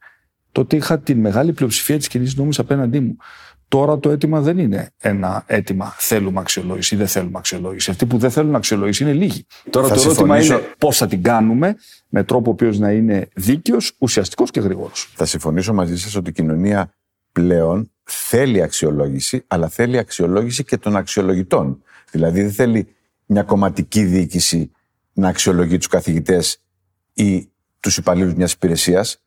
Τότε 0.52 0.76
είχα 0.76 0.98
την 0.98 1.20
μεγάλη 1.20 1.52
πλειοψηφία 1.52 1.96
της 1.96 2.08
κοινής 2.08 2.34
νόμης 2.36 2.58
απέναντί 2.58 3.00
μου. 3.00 3.16
Τώρα 3.68 3.98
το 3.98 4.10
αίτημα 4.10 4.40
δεν 4.40 4.58
είναι 4.58 4.90
ένα 4.98 5.44
αίτημα 5.46 5.94
θέλουμε 5.96 6.40
αξιολόγηση 6.40 6.94
ή 6.94 6.98
δεν 6.98 7.06
θέλουμε 7.06 7.38
αξιολόγηση. 7.38 7.90
Αυτοί 7.90 8.06
που 8.06 8.18
δεν 8.18 8.30
θέλουν 8.30 8.54
αξιολόγηση 8.54 9.02
είναι 9.02 9.12
λίγοι. 9.12 9.46
Τώρα 9.70 9.88
το 9.88 10.00
ερώτημα 10.00 10.42
είναι 10.42 10.58
πώς 10.78 10.96
θα 10.96 11.06
την 11.06 11.22
κάνουμε 11.22 11.76
με 12.08 12.24
τρόπο 12.24 12.50
ο 12.50 12.52
οποίος 12.52 12.78
να 12.78 12.90
είναι 12.90 13.28
δίκαιος, 13.34 13.92
ουσιαστικός 13.98 14.50
και 14.50 14.60
γρήγορος. 14.60 15.12
Θα 15.14 15.24
συμφωνήσω 15.24 15.72
μαζί 15.72 15.98
σας 15.98 16.14
ότι 16.14 16.30
η 16.30 16.32
κοινωνία 16.32 16.92
πλέον 17.32 17.90
θέλει 18.10 18.62
αξιολόγηση, 18.62 19.44
αλλά 19.46 19.68
θέλει 19.68 19.98
αξιολόγηση 19.98 20.64
και 20.64 20.76
των 20.76 20.96
αξιολογητών. 20.96 21.82
Δηλαδή 22.10 22.42
δεν 22.42 22.52
θέλει 22.52 22.86
μια 23.26 23.42
κομματική 23.42 24.04
διοίκηση 24.04 24.70
να 25.12 25.28
αξιολογεί 25.28 25.76
τους 25.76 25.86
καθηγητές 25.86 26.62
ή 27.12 27.50
τους 27.80 27.96
υπαλλήλους 27.96 28.34
μιας 28.34 28.52
υπηρεσίας. 28.52 29.22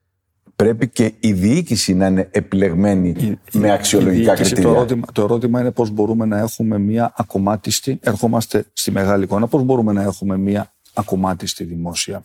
πρέπει 0.55 0.89
και 0.89 1.13
η 1.19 1.33
διοίκηση 1.33 1.93
να 1.93 2.07
είναι 2.07 2.27
επιλεγμένη 2.31 3.39
με 3.53 3.71
αξιολογικά 3.71 4.33
κριτήρια. 4.33 4.63
Το 4.63 4.69
ερώτημα, 4.69 5.05
το 5.13 5.21
ερώτημα 5.21 5.59
είναι 5.59 5.71
πώς 5.71 5.89
μπορούμε 5.89 6.25
να 6.25 6.37
έχουμε 6.39 6.77
μια 6.77 7.13
ακομάτιστη, 7.17 7.99
ερχόμαστε 8.01 8.65
στη 8.73 8.91
μεγάλη 8.91 9.23
εικόνα, 9.23 9.47
πώς 9.47 9.63
μπορούμε 9.63 9.93
να 9.93 10.01
έχουμε 10.01 10.37
μια 10.37 10.73
ακομάτιστη 10.93 11.63
δημόσια 11.63 12.23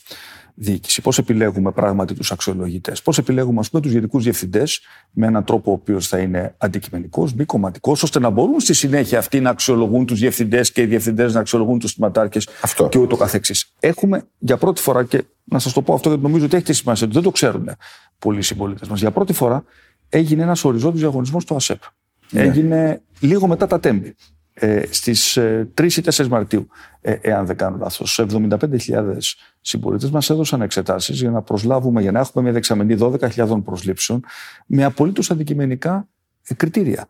διοίκηση. 0.58 1.02
Πώς 1.02 1.18
επιλέγουμε 1.18 1.72
πράγματι 1.72 2.14
τους 2.14 2.32
αξιολογητές, 2.32 3.02
πώς 3.02 3.18
επιλέγουμε, 3.18 3.60
ας 3.60 3.70
πούμε, 3.70 3.82
τους 3.82 3.92
γενικούς 3.92 4.24
διευθυντές 4.24 4.80
με 5.10 5.26
έναν 5.26 5.44
τρόπο 5.44 5.70
ο 5.70 5.74
οποίος 5.74 6.08
θα 6.08 6.18
είναι 6.18 6.54
αντικειμενικός, 6.58 7.34
μη 7.34 7.44
κομματικός, 7.44 8.02
ώστε 8.02 8.18
να 8.18 8.30
μπορούν 8.30 8.60
στη 8.60 8.74
συνέχεια 8.74 9.18
αυτοί 9.18 9.40
να 9.40 9.50
αξιολογούν 9.50 10.06
τους 10.06 10.18
διευθυντές 10.18 10.72
και 10.72 10.82
οι 10.82 10.86
διευθυντές 10.86 11.34
να 11.34 11.40
αξιολογούν 11.40 11.78
τους 11.78 11.92
θυματάρχε 11.92 12.40
και 12.88 12.98
ούτω 12.98 13.16
καθεξής. 13.16 13.72
Έχουμε 13.80 14.22
για 14.38 14.56
πρώτη 14.56 14.80
φορά, 14.80 15.04
και 15.04 15.24
να 15.44 15.58
σας 15.58 15.72
το 15.72 15.82
πω 15.82 15.94
αυτό 15.94 16.08
γιατί 16.08 16.24
νομίζω 16.24 16.44
ότι 16.44 16.56
έχει 16.56 16.64
τη 16.64 16.72
σημασία 16.72 17.06
του, 17.06 17.12
δεν 17.12 17.22
το 17.22 17.30
ξέρουν 17.30 17.70
πολλοί 18.18 18.42
συμπολίτες 18.42 18.88
μας. 18.88 19.00
Για 19.00 19.10
πρώτη 19.10 19.32
φορά 19.32 19.64
έγινε 20.08 20.42
ένας 20.42 20.64
οριζόντιος 20.64 21.00
διαγωνισμός 21.00 21.42
στο 21.42 21.54
ΑΣΕΠ. 21.54 21.82
Ναι. 22.30 22.42
Έγινε 22.42 23.02
λίγο 23.20 23.46
μετά 23.46 23.66
τα 23.66 23.80
τέμπη 23.80 24.14
ε, 24.58 24.82
στις 24.90 25.36
ε, 25.36 25.68
3 25.80 25.92
ή 25.92 26.02
4 26.04 26.26
Μαρτίου, 26.28 26.68
ε, 27.00 27.16
εάν 27.20 27.46
δεν 27.46 27.56
κάνω 27.56 27.76
λάθος. 27.76 28.18
75.000 28.18 29.36
συμπολίτες 29.60 30.10
μας 30.10 30.30
έδωσαν 30.30 30.62
εξετάσεις 30.62 31.20
για 31.20 31.30
να 31.30 31.42
προσλάβουμε, 31.42 32.00
για 32.00 32.12
να 32.12 32.20
έχουμε 32.20 32.44
μια 32.44 32.52
δεξαμενή 32.52 32.96
12.000 33.00 33.62
προσλήψεων 33.64 34.24
με 34.66 34.84
απολύτως 34.84 35.30
αντικειμενικά 35.30 36.08
ε, 36.48 36.54
κριτήρια. 36.54 37.06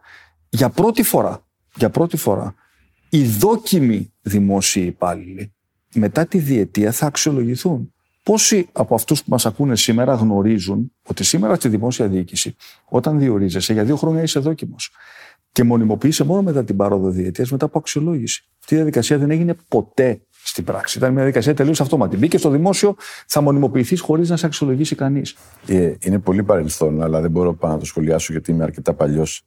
Για 0.48 0.70
πρώτη 0.70 1.02
φορά, 1.02 1.46
για 1.74 1.90
πρώτη 1.90 2.16
φορά, 2.16 2.54
οι 3.08 3.24
δόκιμοι 3.24 4.12
δημόσιοι 4.22 4.84
υπάλληλοι 4.86 5.52
μετά 5.94 6.26
τη 6.26 6.38
διετία 6.38 6.92
θα 6.92 7.06
αξιολογηθούν. 7.06 7.92
Πόσοι 8.22 8.68
από 8.72 8.94
αυτούς 8.94 9.22
που 9.22 9.30
μας 9.30 9.46
ακούνε 9.46 9.76
σήμερα 9.76 10.14
γνωρίζουν 10.14 10.92
ότι 11.02 11.24
σήμερα 11.24 11.54
στη 11.54 11.68
δημόσια 11.68 12.06
διοίκηση, 12.06 12.56
όταν 12.84 13.18
διορίζεσαι, 13.18 13.72
για 13.72 13.84
δύο 13.84 13.96
χρόνια 13.96 14.22
είσαι 14.22 14.40
δόκιμος 14.40 14.90
και 15.56 15.64
μονιμοποίησε 15.64 16.24
μόνο 16.24 16.42
μετά 16.42 16.64
την 16.64 16.76
πάροδο 16.76 17.10
διετίας, 17.10 17.50
μετά 17.50 17.64
από 17.64 17.78
αξιολόγηση. 17.78 18.44
Αυτή 18.60 18.74
η 18.74 18.76
διαδικασία 18.76 19.18
δεν 19.18 19.30
έγινε 19.30 19.56
ποτέ 19.68 20.20
στην 20.30 20.64
πράξη. 20.64 20.98
Ήταν 20.98 21.10
μια 21.10 21.18
διαδικασία 21.18 21.54
τελείως 21.54 21.80
αυτόματη. 21.80 22.16
Μπήκε 22.16 22.38
στο 22.38 22.50
δημόσιο, 22.50 22.96
θα 23.26 23.40
μονιμοποιηθείς 23.40 24.00
χωρίς 24.00 24.28
να 24.28 24.36
σε 24.36 24.46
αξιολογήσει 24.46 24.94
κανείς. 24.94 25.36
Ε, 25.66 25.94
είναι 26.00 26.18
πολύ 26.18 26.42
παρελθόν, 26.42 27.02
αλλά 27.02 27.20
δεν 27.20 27.30
μπορώ 27.30 27.54
πάνω 27.54 27.72
να 27.74 27.78
το 27.78 27.84
σχολιάσω 27.84 28.32
γιατί 28.32 28.50
είμαι 28.50 28.62
αρκετά 28.62 28.94
παλιός. 28.94 29.46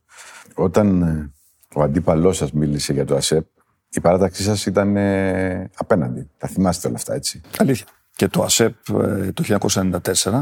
Όταν 0.55 1.01
ε, 1.01 1.31
ο 1.73 1.81
αντίπαλός 1.81 2.37
σας 2.37 2.51
μίλησε 2.51 2.93
για 2.93 3.05
το 3.05 3.15
ΑΣΕΠ, 3.15 3.45
η 3.89 3.99
παράταξή 3.99 4.43
σας 4.43 4.65
ήταν 4.65 4.97
ε, 4.97 5.69
απέναντι. 5.75 6.29
Τα 6.37 6.47
θυμάστε 6.47 6.87
όλα 6.87 6.97
αυτά, 6.97 7.13
έτσι; 7.13 7.41
Αλήθεια. 7.57 7.85
Και 8.15 8.27
το 8.27 8.43
ΑΣΕΠ 8.43 8.75
το 9.33 9.59
1994 10.23 10.41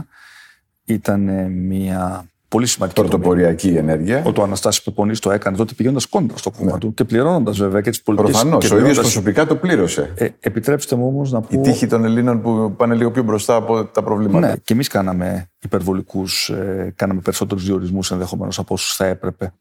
ήταν 0.84 1.52
μια 1.52 2.30
Πολύ 2.50 2.66
σημαντική. 2.66 3.02
Πρωτοποριακή 3.02 3.70
ενέργεια. 3.70 4.24
Ο 4.26 4.32
το 4.32 4.44
Αναστάσης 4.44 4.84
Πεπονή 4.84 5.18
το 5.18 5.32
έκανε 5.32 5.58
τότε 5.58 5.74
πηγαίνοντας 5.74 6.06
κόντρα 6.06 6.38
στο 6.38 6.52
κόμμα 6.52 6.72
ναι. 6.72 6.78
του 6.78 6.94
και 6.94 7.04
πληρώνοντας 7.04 7.58
βέβαια 7.58 7.82
και 7.82 7.90
τις 7.90 8.02
πολιτικές 8.02 8.42
Προφανώς. 8.42 8.72
Ο 8.72 8.78
ίδιος 8.78 8.98
προσωπικά 8.98 9.46
το 9.46 9.56
πλήρωσε. 9.56 10.12
Ε, 10.16 10.28
επιτρέψτε 10.40 10.96
μου 10.96 11.08
όμως 11.08 11.32
να 11.32 11.42
πω. 11.42 11.48
Η 11.52 11.58
τύχη 11.58 11.88
των 11.88 12.06
Ελλήνων 12.06 12.42
που 12.42 12.74
πάνε 12.78 12.96
λίγο 12.96 13.12
πιο 13.12 13.24
μπροστά 13.24 13.56
από 13.56 13.86
τα 13.86 14.04
προβλήματα. 14.04 14.48
Ναι, 14.48 14.56
και 14.64 14.74
εμείς 14.74 14.88
κάναμε 14.88 15.50
υπερβολικούς, 15.64 16.50
ε, 16.50 16.94
κάναμε 16.96 17.22
περισσότερους 17.22 17.66
διορισμούς 17.66 18.12
ενδεχομένως 18.12 18.60
από 18.60 18.74
όσους 18.74 18.96
θα 18.96 19.06
έπρεπε 19.06 19.54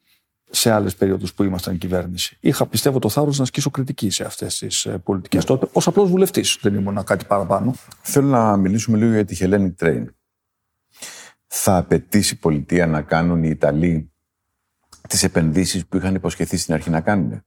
σε 0.51 0.71
άλλες 0.71 0.95
περιόδους 0.95 1.35
που 1.35 1.43
ήμασταν 1.43 1.79
κυβέρνηση. 1.79 2.37
Είχα 2.41 2.67
πιστεύω 2.67 2.99
το 2.99 3.09
θάρρος 3.09 3.37
να 3.37 3.43
ασκήσω 3.43 3.71
κριτική 3.71 4.11
σε 4.11 4.25
αυτές 4.25 4.59
τις 4.59 4.85
ε, 4.85 4.99
πολιτικές 5.05 5.45
ναι. 5.45 5.57
τότε, 5.57 5.69
ως 5.73 5.87
απλός 5.87 6.11
βουλευτής. 6.11 6.59
Δεν 6.61 6.75
ήμουν 6.75 7.05
κάτι 7.05 7.25
παραπάνω. 7.25 7.75
Θέλω 8.03 8.27
να 8.27 8.57
μιλήσουμε 8.57 8.99
λίγο 8.99 9.13
για 9.13 9.25
τη 9.25 9.37
Hellenic 9.41 9.85
Train 9.85 10.05
θα 11.59 11.77
απαιτήσει 11.77 12.35
η 12.35 12.37
πολιτεία 12.37 12.87
να 12.87 13.03
κάνουν 13.03 13.43
οι 13.43 13.49
Ιταλοί 13.49 14.13
τις 15.09 15.23
επενδύσεις 15.23 15.87
που 15.87 15.97
είχαν 15.97 16.15
υποσχεθεί 16.15 16.57
στην 16.57 16.75
αρχή 16.75 16.91
να 16.91 17.01
κάνουν. 17.01 17.45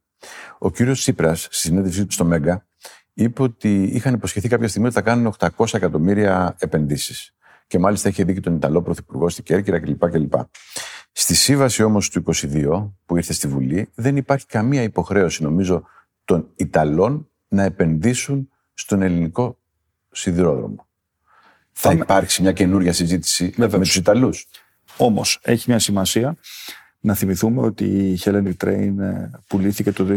Ο 0.58 0.70
κύριος 0.70 1.00
Τσίπρας, 1.00 1.42
στη 1.42 1.56
συνέντευξή 1.56 2.06
του 2.06 2.12
στο 2.12 2.24
Μέγκα, 2.24 2.66
είπε 3.14 3.42
ότι 3.42 3.82
είχαν 3.82 4.14
υποσχεθεί 4.14 4.48
κάποια 4.48 4.68
στιγμή 4.68 4.86
ότι 4.86 4.96
θα 4.96 5.02
κάνουν 5.02 5.34
800 5.38 5.74
εκατομμύρια 5.74 6.56
επενδύσεις. 6.58 7.34
Και 7.66 7.78
μάλιστα 7.78 8.08
είχε 8.08 8.24
δει 8.24 8.34
και 8.34 8.40
τον 8.40 8.54
Ιταλό 8.54 8.82
Πρωθυπουργό 8.82 9.28
στην 9.28 9.44
Κέρκυρα 9.44 9.80
κλπ. 9.80 10.10
κλπ. 10.10 10.34
Στη 11.12 11.34
σύμβαση 11.34 11.82
όμως 11.82 12.10
του 12.10 12.24
22 12.34 12.92
που 13.06 13.16
ήρθε 13.16 13.32
στη 13.32 13.48
Βουλή 13.48 13.90
δεν 13.94 14.16
υπάρχει 14.16 14.46
καμία 14.46 14.82
υποχρέωση 14.82 15.42
νομίζω 15.42 15.84
των 16.24 16.50
Ιταλών 16.56 17.28
να 17.48 17.62
επενδύσουν 17.62 18.50
στον 18.74 19.02
ελληνικό 19.02 19.58
σιδηρόδρομο 20.10 20.89
θα 21.72 21.92
υπάρξει 21.92 22.42
μια 22.42 22.52
καινούργια 22.52 22.92
συζήτηση 22.92 23.54
με 23.56 23.68
τους 23.68 23.96
Ιταλούς. 23.96 24.46
Όμως 24.96 25.40
έχει 25.42 25.64
μια 25.68 25.78
σημασία 25.78 26.36
να 27.00 27.14
θυμηθούμε 27.14 27.62
ότι 27.62 27.84
η 27.84 28.18
Hellenic 28.24 28.52
Train 28.64 28.94
ε, 28.98 29.30
πουλήθηκε 29.46 29.92
το 29.92 30.16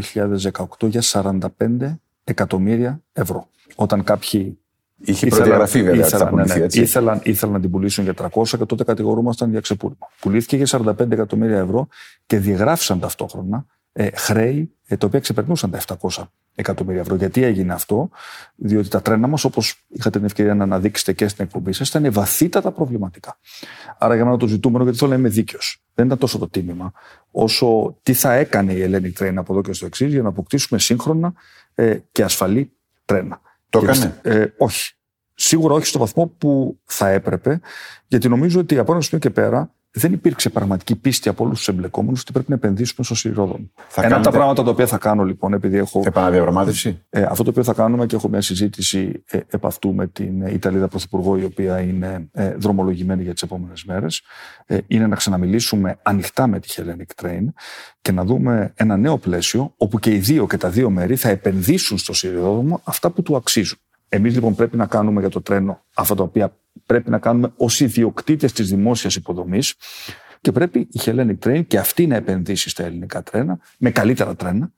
2018 0.79 0.89
για 0.89 1.01
45 1.03 1.39
εκατομμύρια 2.23 3.01
ευρώ. 3.13 3.47
Όταν 3.75 4.03
κάποιοι 4.03 4.57
Είχε 5.05 5.27
προδιαγραφεί 5.27 5.83
βέβαια 5.83 6.05
ήθελαν, 6.05 6.25
θα 6.25 6.31
πουληθεί, 6.31 6.49
ναι, 6.49 6.57
ναι, 6.57 6.63
έτσι. 6.63 6.81
Ήθελαν, 6.81 7.19
ήθελαν 7.23 7.53
να 7.53 7.61
την 7.61 7.71
πουλήσουν 7.71 8.03
για 8.03 8.13
300 8.33 8.43
και 8.57 8.65
τότε 8.65 8.83
κατηγορούμασταν 8.83 9.49
για 9.49 9.59
ξεπούλημα. 9.59 10.07
Πουλήθηκε 10.19 10.55
για 10.55 10.67
45 10.69 11.11
εκατομμύρια 11.11 11.59
ευρώ 11.59 11.87
και 12.25 12.37
διαγράφησαν 12.37 12.99
ταυτόχρονα 12.99 13.65
ε, 13.93 14.09
χρέη 14.13 14.75
ε, 14.87 14.97
τα 14.97 15.07
οποία 15.07 15.19
ξεπερνούσαν 15.19 15.71
τα 15.71 15.79
700 16.01 16.23
εκατομμύρια 16.55 17.01
ευρώ. 17.01 17.15
Γιατί 17.15 17.43
έγινε 17.43 17.73
αυτό, 17.73 18.09
διότι 18.55 18.87
τα 18.89 19.01
τρένα 19.01 19.27
μας, 19.27 19.43
όπως 19.43 19.85
είχατε 19.87 20.17
την 20.17 20.25
ευκαιρία 20.25 20.55
να 20.55 20.63
αναδείξετε 20.63 21.13
και 21.13 21.27
στην 21.27 21.45
εκπομπή 21.45 21.73
σας, 21.73 21.89
ήταν 21.89 22.11
βαθύτατα 22.11 22.71
προβληματικά. 22.71 23.37
Άρα 23.97 24.15
για 24.15 24.25
μένα 24.25 24.37
το 24.37 24.47
ζητούμενο, 24.47 24.83
γιατί 24.83 24.97
θέλω 24.97 25.09
να 25.09 25.17
είμαι 25.17 25.29
δίκαιος, 25.29 25.83
δεν 25.93 26.05
ήταν 26.05 26.17
τόσο 26.17 26.37
το 26.37 26.47
τίμημα, 26.47 26.91
όσο 27.31 27.97
τι 28.03 28.13
θα 28.13 28.33
έκανε 28.33 28.73
η 28.73 28.83
Hellenic 28.85 29.23
Train 29.23 29.33
από 29.35 29.53
εδώ 29.53 29.61
και 29.61 29.73
στο 29.73 29.85
εξής 29.85 30.11
για 30.11 30.21
να 30.21 30.29
αποκτήσουμε 30.29 30.79
σύγχρονα 30.79 31.33
ε, 31.75 31.97
και 32.11 32.23
ασφαλή 32.23 32.71
τρένα. 33.05 33.41
Το 33.69 33.79
έκανε; 33.79 34.19
Ε, 34.21 34.45
όχι. 34.57 34.93
Σίγουρα 35.35 35.73
όχι 35.73 35.85
στο 35.85 35.99
βαθμό 35.99 36.27
που 36.37 36.79
θα 36.85 37.09
έπρεπε, 37.09 37.59
γιατί 38.07 38.29
νομίζω 38.29 38.59
ότι 38.59 38.77
από 38.77 38.91
ένα 38.91 39.01
σημείο 39.01 39.19
και 39.19 39.29
πέρα 39.29 39.73
δεν 39.95 40.13
υπήρξε 40.13 40.49
πραγματική 40.49 40.95
πίστη 40.95 41.29
από 41.29 41.43
όλους 41.43 41.57
τους 41.57 41.67
εμπλεκόμενους 41.67 42.21
ότι 42.21 42.31
πρέπει 42.31 42.49
να 42.49 42.55
επενδύσουμε 42.55 43.05
στο 43.05 43.15
σιδηρόδρομο. 43.15 43.71
Ένα 43.95 44.15
από 44.15 44.23
τα 44.23 44.31
πράγματα 44.31 44.63
τα 44.63 44.69
οποία 44.69 44.87
θα 44.87 44.97
κάνω 44.97 45.23
λοιπόν, 45.23 45.53
επειδή 45.53 45.77
έχω. 45.77 46.01
Επαναδιαπραγμάτευση; 46.05 47.01
Ε, 47.09 47.21
αυτό 47.21 47.43
το 47.43 47.49
οποίο 47.49 47.63
θα 47.63 47.73
κάνουμε 47.73 48.05
και 48.05 48.15
έχω 48.15 48.27
μια 48.27 48.41
συζήτηση 48.41 49.23
ε, 49.25 49.39
επ' 49.49 49.65
αυτού 49.65 49.93
με 49.93 50.07
την 50.07 50.41
Ιταλίδα 50.41 50.87
Πρωθυπουργό, 50.87 51.37
η 51.37 51.43
οποία 51.43 51.79
είναι 51.79 52.29
ε, 52.31 52.55
δρομολογημένη 52.55 53.23
για 53.23 53.33
τις 53.33 53.41
επόμενες 53.41 53.83
μέρες, 53.83 54.21
ε, 54.65 54.77
είναι 54.87 55.07
να 55.07 55.15
ξαναμιλήσουμε 55.15 55.97
ανοιχτά 56.01 56.47
με 56.47 56.59
τη 56.59 56.73
Hellenic 56.77 57.25
Train 57.25 57.45
και 58.01 58.11
να 58.11 58.23
δούμε 58.23 58.73
ένα 58.75 58.97
νέο 58.97 59.17
πλαίσιο 59.17 59.73
όπου 59.77 59.99
και 59.99 60.11
οι 60.11 60.17
δύο 60.17 60.47
και 60.47 60.57
τα 60.57 60.69
δύο 60.69 60.89
μέρη 60.89 61.15
θα 61.15 61.29
επενδύσουν 61.29 61.97
στο 61.97 62.13
σιδηρόδρομο 62.13 62.81
αυτά 62.83 63.09
που 63.09 63.21
του 63.21 63.35
αξίζουν. 63.35 63.77
Εμείς 64.15 64.33
λοιπόν 64.33 64.55
πρέπει 64.55 64.77
να 64.77 64.85
κάνουμε 64.85 65.19
για 65.19 65.29
το 65.29 65.41
τρένο 65.41 65.83
αυτά 65.93 66.15
τα 66.15 66.23
οποία 66.23 66.57
πρέπει 66.85 67.09
να 67.09 67.17
κάνουμε 67.17 67.53
ως 67.57 67.79
ιδιοκτήτες 67.79 68.51
της 68.51 68.69
δημόσιας 68.69 69.15
υποδομής 69.15 69.73
και 70.41 70.51
πρέπει 70.51 70.79
η 70.79 70.99
Hellenic 70.99 71.37
Train 71.45 71.67
και 71.67 71.77
αυτή 71.77 72.07
να 72.07 72.15
επενδύσει 72.15 72.69
στα 72.69 72.83
ελληνικά 72.83 73.23
τρένα 73.23 73.59
με 73.77 73.91
καλύτερα 73.91 74.35
τρένα. 74.35 74.71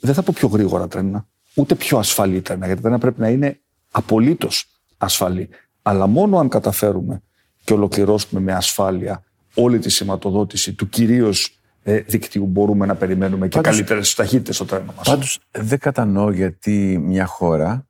Δεν 0.00 0.14
θα 0.14 0.22
πω 0.22 0.32
πιο 0.36 0.48
γρήγορα 0.48 0.88
τρένα, 0.88 1.26
ούτε 1.54 1.74
πιο 1.74 1.98
ασφαλή 1.98 2.40
τρένα, 2.40 2.66
γιατί 2.66 2.82
τα 2.82 2.88
τρένα 2.88 3.00
πρέπει 3.00 3.20
να 3.20 3.28
είναι 3.28 3.60
απολύτως 3.90 4.66
ασφαλή. 4.96 5.48
Αλλά 5.82 6.06
μόνο 6.06 6.38
αν 6.38 6.48
καταφέρουμε 6.48 7.22
και 7.64 7.72
ολοκληρώσουμε 7.72 8.40
με 8.40 8.52
ασφάλεια 8.52 9.24
όλη 9.54 9.78
τη 9.78 9.90
σηματοδότηση 9.90 10.74
του 10.74 10.88
κυρίως 10.88 11.58
ε, 11.82 11.98
δικτύου 11.98 12.46
μπορούμε 12.46 12.86
να 12.86 12.94
περιμένουμε 12.94 13.48
και 13.48 13.60
καλύτερες 13.60 14.14
ταχύτητες 14.14 14.54
στο 14.54 14.64
τρένο 14.64 14.92
μας. 14.96 15.08
Πάντως 15.08 15.40
δεν 15.50 15.78
κατανοώ 15.78 16.30
γιατί 16.30 16.98
μια 17.02 17.26
χώρα 17.26 17.86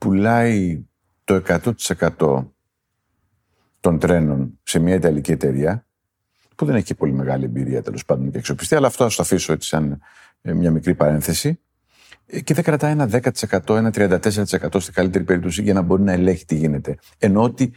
πουλάει 0.00 0.84
το 1.24 1.42
100% 2.18 2.44
των 3.80 3.98
τρένων 3.98 4.58
σε 4.62 4.78
μια 4.78 4.94
Ιταλική 4.94 5.32
εταιρεία, 5.32 5.86
που 6.56 6.64
δεν 6.64 6.74
έχει 6.74 6.84
και 6.84 6.94
πολύ 6.94 7.12
μεγάλη 7.12 7.44
εμπειρία 7.44 7.82
τέλος 7.82 8.04
πάντων 8.04 8.30
και 8.30 8.38
εξοπιστή, 8.38 8.74
αλλά 8.74 8.86
αυτό 8.86 9.10
θα 9.10 9.16
το 9.16 9.22
αφήσω 9.22 9.52
έτσι 9.52 9.68
σαν 9.68 10.00
ε, 10.42 10.52
μια 10.52 10.70
μικρή 10.70 10.94
παρένθεση. 10.94 11.60
Ε, 12.26 12.40
και 12.40 12.54
δεν 12.54 12.64
κρατάει 12.64 12.92
ένα 12.92 13.08
10%, 13.12 13.76
ένα 13.76 13.90
34% 13.94 14.80
στην 14.80 14.94
καλύτερη 14.94 15.24
περίπτωση 15.24 15.62
για 15.62 15.74
να 15.74 15.82
μπορεί 15.82 16.02
να 16.02 16.12
ελέγχει 16.12 16.44
τι 16.44 16.56
γίνεται. 16.56 16.96
Ενώ 17.18 17.42
ότι 17.42 17.72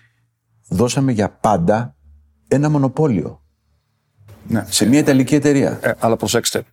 δώσαμε 0.68 1.12
για 1.12 1.30
πάντα 1.30 1.96
ένα 2.48 2.70
μονοπόλιο. 2.70 3.44
Ναι. 4.48 4.66
Σε 4.68 4.86
μια 4.86 5.00
Ιταλική 5.00 5.36
εταιρεία. 5.36 5.80
Ε, 5.82 5.94
αλλά 6.00 6.16
προσέξτε, 6.16 6.64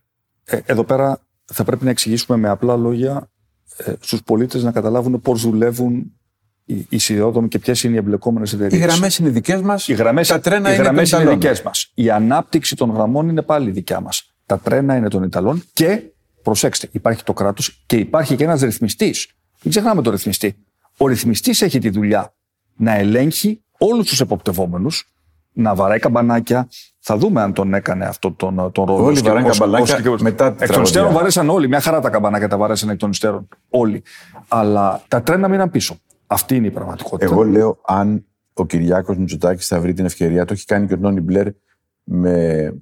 ε, 0.43 0.59
εδώ 0.65 0.83
πέρα 0.83 1.19
θα 1.45 1.63
πρέπει 1.63 1.83
να 1.83 1.89
εξηγήσουμε 1.89 2.37
με 2.37 2.49
απλά 2.49 2.75
λόγια 2.75 3.29
ε, 3.85 3.93
στους 3.99 4.23
πολίτες 4.23 4.63
να 4.63 4.71
καταλάβουν 4.71 5.21
πώς 5.21 5.41
δουλεύουν 5.41 6.11
οι, 6.65 6.85
οι 6.89 6.97
και 7.47 7.59
ποιες 7.59 7.83
είναι 7.83 7.93
οι 7.93 7.97
εμπλεκόμενες 7.97 8.53
εταιρείες. 8.53 8.81
Οι 8.81 8.83
γραμμές 8.83 9.17
είναι 9.17 9.29
δικές 9.29 9.61
μας. 9.61 9.87
Οι 9.87 9.93
γραμμές 9.93 10.29
είναι, 10.29 11.21
είναι 11.21 11.31
δικές 11.31 11.61
μας. 11.61 11.91
Η 11.93 12.09
ανάπτυξη 12.09 12.75
των 12.75 12.91
γραμμών 12.91 13.29
είναι 13.29 13.41
πάλι 13.41 13.71
δικιά 13.71 13.99
μας. 13.99 14.33
Τα 14.45 14.59
τρένα 14.59 14.95
είναι 14.95 15.07
των 15.07 15.23
Ιταλών 15.23 15.63
και 15.73 16.01
προσέξτε, 16.43 16.87
υπάρχει 16.91 17.23
το 17.23 17.33
κράτος 17.33 17.83
και 17.85 17.95
υπάρχει 17.95 18.35
και 18.35 18.43
ένας 18.43 18.61
ρυθμιστής. 18.61 19.27
Μην 19.63 19.71
ξεχνάμε 19.71 20.01
τον 20.01 20.11
ρυθμιστή. 20.11 20.55
Ο 20.97 21.07
ρυθμιστής 21.07 21.61
έχει 21.61 21.79
τη 21.79 21.89
δουλειά 21.89 22.33
να 22.75 22.95
ελέγχει 22.95 23.63
όλους 23.77 24.07
τους 24.07 24.19
εποπτευόμενους 24.19 25.11
να 25.51 25.75
βαράει 25.75 25.99
καμπανάκια. 25.99 26.67
Θα 26.99 27.17
δούμε 27.17 27.41
αν 27.41 27.53
τον 27.53 27.73
έκανε 27.73 28.05
αυτό 28.05 28.31
τον, 28.31 28.71
τον 28.71 28.85
ρόλο. 28.85 29.05
Όλοι 29.05 29.19
βαράνε 29.19 29.49
καμπανάκια 29.49 30.15
μετά 30.19 30.55
Εκ 30.59 30.71
των 30.71 30.83
υστέρων 30.83 31.13
βαρέσαν 31.13 31.49
όλοι. 31.49 31.67
Μια 31.67 31.79
χαρά 31.79 31.99
τα 31.99 32.09
καμπανάκια 32.09 32.47
τα 32.47 32.57
βαρέσαν 32.57 32.89
εκ 32.89 32.97
των 32.97 33.09
υστέρων. 33.09 33.47
Όλοι. 33.69 34.03
Αλλά 34.47 35.01
τα 35.07 35.21
τρένα 35.21 35.47
μείναν 35.47 35.69
πίσω. 35.69 35.95
Αυτή 36.27 36.55
είναι 36.55 36.67
η 36.67 36.71
πραγματικότητα. 36.71 37.31
Εγώ 37.31 37.43
λέω 37.43 37.79
αν 37.85 38.25
ο 38.53 38.65
Κυριάκος 38.65 39.17
Μητσοτάκης 39.17 39.67
θα 39.67 39.79
βρει 39.79 39.93
την 39.93 40.05
ευκαιρία, 40.05 40.45
το 40.45 40.53
έχει 40.53 40.65
κάνει 40.65 40.87
και 40.87 40.93
ο 40.93 40.99
Τόνι 40.99 41.21
Μπλερ 41.21 41.47
με 42.03 42.73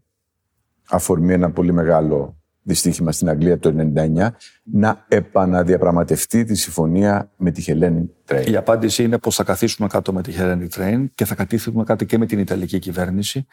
αφορμή 0.90 1.34
ένα 1.34 1.52
πολύ 1.52 1.74
μεγάλο 1.74 2.39
δυστύχημα 2.70 3.12
στην 3.12 3.30
Αγγλία 3.30 3.60
το 3.60 3.74
1999, 3.96 4.28
να 4.64 5.06
επαναδιαπραγματευτεί 5.08 6.44
τη 6.44 6.56
συμφωνία 6.56 7.32
με 7.38 7.52
τη 7.52 7.62
Χελένη 7.62 8.10
Τρέιν. 8.26 8.54
Η 8.54 8.56
απάντηση 8.56 9.04
είναι 9.04 9.18
πως 9.18 9.36
θα 9.36 9.44
καθίσουμε 9.44 9.88
κάτω 9.88 10.14
με 10.14 10.22
τη 10.22 10.32
Χελένη 10.32 10.68
Τρέιν 10.68 11.12
και 11.16 11.26
θα 11.26 11.36
κατήθουμε 11.36 11.84
κάτι 11.84 12.06
και 12.06 12.18
με 12.18 12.26
την 12.26 12.40
Ιταλική 12.40 12.80
κυβέρνηση 12.80 13.46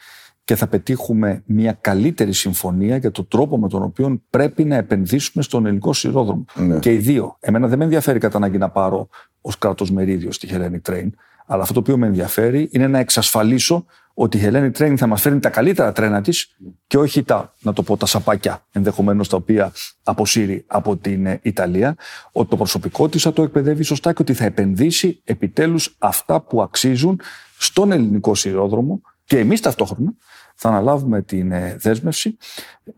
και 0.43 0.55
θα 0.55 0.67
πετύχουμε 0.67 1.43
μια 1.45 1.77
καλύτερη 1.81 2.33
συμφωνία 2.33 2.97
για 2.97 3.11
τον 3.11 3.27
τρόπο 3.27 3.57
με 3.57 3.67
τον 3.67 3.83
οποίο 3.83 4.21
πρέπει 4.29 4.63
να 4.63 4.75
επενδύσουμε 4.75 5.43
στον 5.43 5.65
ελληνικό 5.65 5.93
σειρόδρομο. 5.93 6.45
Ναι. 6.55 6.79
Και 6.79 6.93
οι 6.93 6.97
δύο. 6.97 7.37
Εμένα 7.39 7.67
δεν 7.67 7.77
με 7.77 7.83
ενδιαφέρει 7.83 8.19
κατά 8.19 8.37
ανάγκη 8.37 8.57
να 8.57 8.69
πάρω 8.69 9.09
ως 9.41 9.57
κράτος 9.57 9.91
μερίδιο 9.91 10.31
στη 10.31 10.47
Hellenic 10.51 10.91
Train, 10.91 11.09
αλλά 11.45 11.61
αυτό 11.61 11.73
το 11.73 11.79
οποίο 11.79 11.97
με 11.97 12.07
ενδιαφέρει 12.07 12.69
είναι 12.71 12.87
να 12.87 12.99
εξασφαλίσω 12.99 13.85
ότι 14.19 14.37
η 14.37 14.41
Hellenic 14.43 14.71
Train 14.71 14.93
θα 14.97 15.07
μας 15.07 15.21
φέρνει 15.21 15.39
τα 15.39 15.49
καλύτερα 15.49 15.91
τρένα 15.91 16.21
της 16.21 16.55
και 16.87 16.97
όχι 16.97 17.23
τα, 17.23 17.53
να 17.59 17.73
το 17.73 17.83
πω, 17.83 17.97
τα 17.97 18.05
σαπάκια 18.05 18.65
ενδεχομένως 18.71 19.29
τα 19.29 19.37
οποία 19.37 19.71
αποσύρει 20.03 20.63
από 20.67 20.97
την 20.97 21.25
ε, 21.25 21.39
Ιταλία. 21.41 21.95
Ότι 22.31 22.49
το 22.49 22.55
προσωπικό 22.55 23.09
της 23.09 23.21
θα 23.21 23.33
το 23.33 23.43
εκπαιδεύει 23.43 23.83
σωστά 23.83 24.13
και 24.13 24.21
ότι 24.21 24.33
θα 24.33 24.45
επενδύσει 24.45 25.21
επιτέλους 25.23 25.95
αυτά 25.97 26.41
που 26.41 26.61
αξίζουν 26.61 27.19
στον 27.57 27.91
ελληνικό 27.91 28.35
σειρόδρομο 28.35 29.01
και 29.23 29.39
εμείς 29.39 29.61
ταυτόχρονα 29.61 30.13
θα 30.55 30.69
αναλάβουμε 30.69 31.21
την 31.21 31.51
ε, 31.51 31.75
δέσμευση 31.79 32.37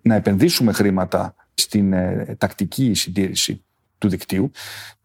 να 0.02 0.16
επενδύσουμε 0.16 0.72
χρήματα 0.72 1.36
στην 1.54 1.94
ε, 1.94 2.36
τακτική 2.38 2.94
συντήρηση 2.94 3.64
του 3.98 4.10
δικτύου 4.10 4.52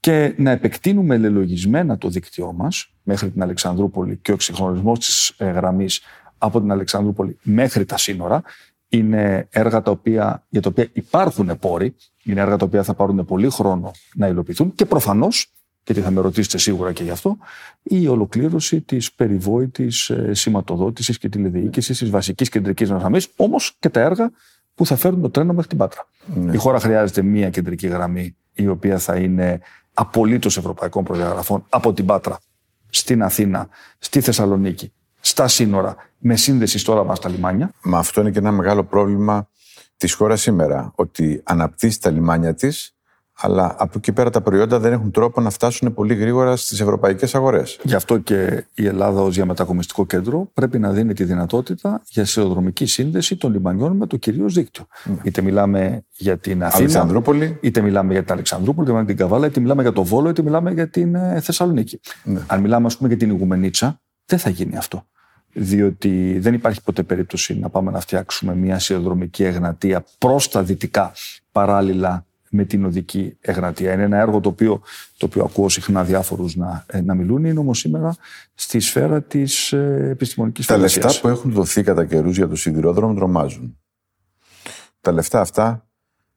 και 0.00 0.35
να 0.37 0.50
επεκτείνουμε 0.50 1.18
λελογισμένα 1.18 1.98
το 1.98 2.09
δίκτυό 2.09 2.53
μας 2.53 2.93
μέχρι 3.05 3.31
την 3.31 3.43
Αλεξανδρούπολη 3.43 4.19
και 4.23 4.31
ο 4.31 4.35
εξυγχρονισμός 4.35 4.99
της 4.99 5.29
ε, 5.37 5.51
γραμμής 5.51 6.01
από 6.38 6.61
την 6.61 6.71
Αλεξανδρούπολη 6.71 7.38
μέχρι 7.43 7.85
τα 7.85 7.97
σύνορα 7.97 8.43
είναι 8.88 9.49
έργα 9.51 9.83
τα 9.83 9.90
οποία, 9.90 10.45
για 10.49 10.61
τα 10.61 10.69
οποία 10.69 10.88
υπάρχουν 10.93 11.59
πόροι, 11.59 11.95
είναι 12.23 12.40
έργα 12.40 12.57
τα 12.57 12.64
οποία 12.64 12.83
θα 12.83 12.95
πάρουν 12.95 13.25
πολύ 13.25 13.51
χρόνο 13.51 13.90
να 14.14 14.27
υλοποιηθούν 14.27 14.75
και 14.75 14.85
προφανώς 14.85 15.49
γιατί 15.87 16.01
θα 16.01 16.11
με 16.11 16.21
ρωτήσετε 16.21 16.59
σίγουρα 16.59 16.93
και 16.93 17.03
γι' 17.03 17.11
αυτό, 17.11 17.37
η 17.83 18.09
ολοκλήρωση 18.09 18.81
της 18.81 19.12
περιβόητης 19.12 20.12
σηματοδότησης 20.31 21.19
και 21.19 21.29
τηλεδιοίκησης 21.29 21.99
της 21.99 22.11
βασικής 22.11 22.49
κεντρικής 22.49 22.88
γραμμής, 22.88 23.29
όμως 23.37 23.77
και 23.79 23.88
τα 23.88 24.01
έργα 24.01 24.31
που 24.75 24.87
θα 24.87 24.97
φέρουν 24.97 25.21
το 25.21 25.31
τρένο 25.31 25.53
μέχρι 25.53 25.69
την 25.69 25.79
Πάτρα. 25.79 26.09
Ναι. 26.35 26.53
Η 26.53 26.57
χώρα 26.57 26.81
χρειάζεται 26.81 27.23
μία 27.23 27.51
κεντρική 27.51 27.87
γραμμή 27.87 28.37
η 28.53 28.67
οποία 28.67 28.99
θα 28.99 29.17
είναι 29.17 29.61
απολύτως 29.95 30.57
ευρωπαϊκών 30.57 31.05
προδιαγραφών 31.05 31.64
από 31.69 31.93
την 31.93 32.07
Πάτρα 32.07 32.38
στην 32.98 33.22
Αθήνα, 33.22 33.68
στη 33.98 34.20
Θεσσαλονίκη, 34.20 34.92
στα 35.20 35.48
σύνορα, 35.48 35.96
με 36.18 36.37
σύνδεση 36.37 36.78
στο 36.78 37.04
μα 37.04 37.14
στα 37.14 37.28
λιμάνια. 37.28 37.72
Μα 37.83 37.98
αυτό 37.98 38.20
είναι 38.20 38.30
και 38.30 38.38
ένα 38.38 38.52
μεγάλο 38.52 38.85
πρόβλημα 38.85 39.48
της 39.96 40.12
χώρας 40.12 40.40
σήμερα. 40.40 40.92
Ότι 40.94 41.40
αναπτύσσει 41.44 42.00
τα 42.00 42.11
λιμάνια 42.11 42.54
της, 42.54 42.93
αλλά 43.37 43.75
από 43.79 43.92
εκεί 43.97 44.12
πέρα 44.12 44.31
τα 44.31 44.40
προϊόντα 44.40 44.79
δεν 44.79 44.92
έχουν 44.92 45.11
τρόπο 45.11 45.40
να 45.40 45.51
φτάσουν 45.51 45.94
πολύ 45.94 46.14
γρήγορα 46.14 46.57
στις 46.57 46.81
ευρωπαϊκές 46.81 47.35
αγορές. 47.35 47.79
Γι' 47.83 47.94
αυτό 47.94 48.18
και 48.18 48.64
η 48.75 48.87
Ελλάδα 48.87 49.20
ως 49.20 49.35
διαμετακομιστικό 49.35 50.07
κέντρο 50.07 50.51
πρέπει 50.55 50.79
να 50.79 50.90
δίνει 50.90 51.12
τη 51.14 51.25
δυνατότητα 51.25 52.03
για 52.09 52.25
σιδηροδρομική 52.25 52.87
σύνδεση 52.87 53.37
των 53.37 53.53
λιμανιών 53.53 53.97
με 53.97 54.07
το 54.07 54.16
κυρίως 54.16 54.55
δίκτυο. 54.55 54.87
Είτε 55.23 55.42
μιλάμε 55.42 56.05
για 56.16 56.38
την 56.38 56.64
Αθήνα, 56.64 56.77
Αλεξανδρούπολη. 56.77 57.59
είτε 57.61 57.81
μιλάμε 57.81 58.12
για 58.12 58.23
την 58.23 58.33
Αλεξανδρούπολη, 58.33 58.87
είτε 58.87 58.92
μιλάμε 58.92 59.07
για 59.07 59.16
την 59.16 59.27
Καβάλα, 59.27 59.47
είτε 59.47 59.61
μιλάμε 59.61 59.83
για 59.83 59.92
το 59.92 60.05
Βόλο, 60.05 60.29
είτε 60.29 60.42
μιλάμε 60.42 60.73
για 60.73 60.88
την 60.88 61.14
ε, 61.14 61.40
Θεσσαλονίκη. 61.40 62.01
Ναι. 62.25 62.40
Αν 62.47 62.61
μιλάμε, 62.61 62.87
ας 62.87 62.97
πούμε, 62.97 63.09
για 63.09 63.18
την 63.18 63.31
Ιγουμενίτσα, 63.31 64.01
δεν 64.27 64.38
θα 64.38 64.51
γίνει 64.51 64.77
αυτό. 64.77 65.07
Διότι 65.53 66.38
δεν 66.38 66.55
υπάρχει 66.55 66.83
ποτέ 66.83 67.03
περίπτωση 67.03 67.59
να 67.59 67.68
πάμε 67.68 67.90
να 67.90 68.01
φτιάξουμε 68.01 68.55
μια 68.55 68.79
σιδηροδρομική 68.79 69.44
εγνατεία 69.44 70.05
προς 70.18 70.49
τα 70.49 70.62
δυτικά 70.62 71.12
παράλληλα 71.53 72.27
με 72.55 72.64
την 72.64 72.85
οδική 72.85 73.37
εγνατία. 73.40 73.93
Είναι 73.93 74.03
ένα 74.03 74.19
έργο 74.19 74.40
το 74.40 74.49
οποίο, 74.49 74.81
το 75.17 75.27
οποίο 75.27 75.45
ακούω 75.45 75.69
συχνά 75.69 76.05
διάφορους 76.05 76.57
να, 76.57 76.85
ε, 76.87 77.01
να 77.01 77.14
μιλούν, 77.14 77.45
είναι 77.45 77.59
όμως 77.59 77.79
σήμερα 77.79 78.17
στη 78.55 78.81
σφαίρα 78.81 79.23
της 79.23 79.73
ε, 79.73 80.09
επιστημονικής 80.11 80.67
Τα 80.67 80.77
λεφτά 80.77 81.11
που 81.21 81.29
έχουν 81.29 81.53
δοθεί 81.53 81.83
κατά 81.83 82.05
καιρούς 82.05 82.37
για 82.37 82.49
το 82.49 82.57
σιδηρόδρομο 82.57 83.14
τρομάζουν. 83.14 83.79
Τα 85.01 85.12
λεφτά 85.12 85.40
αυτά 85.40 85.87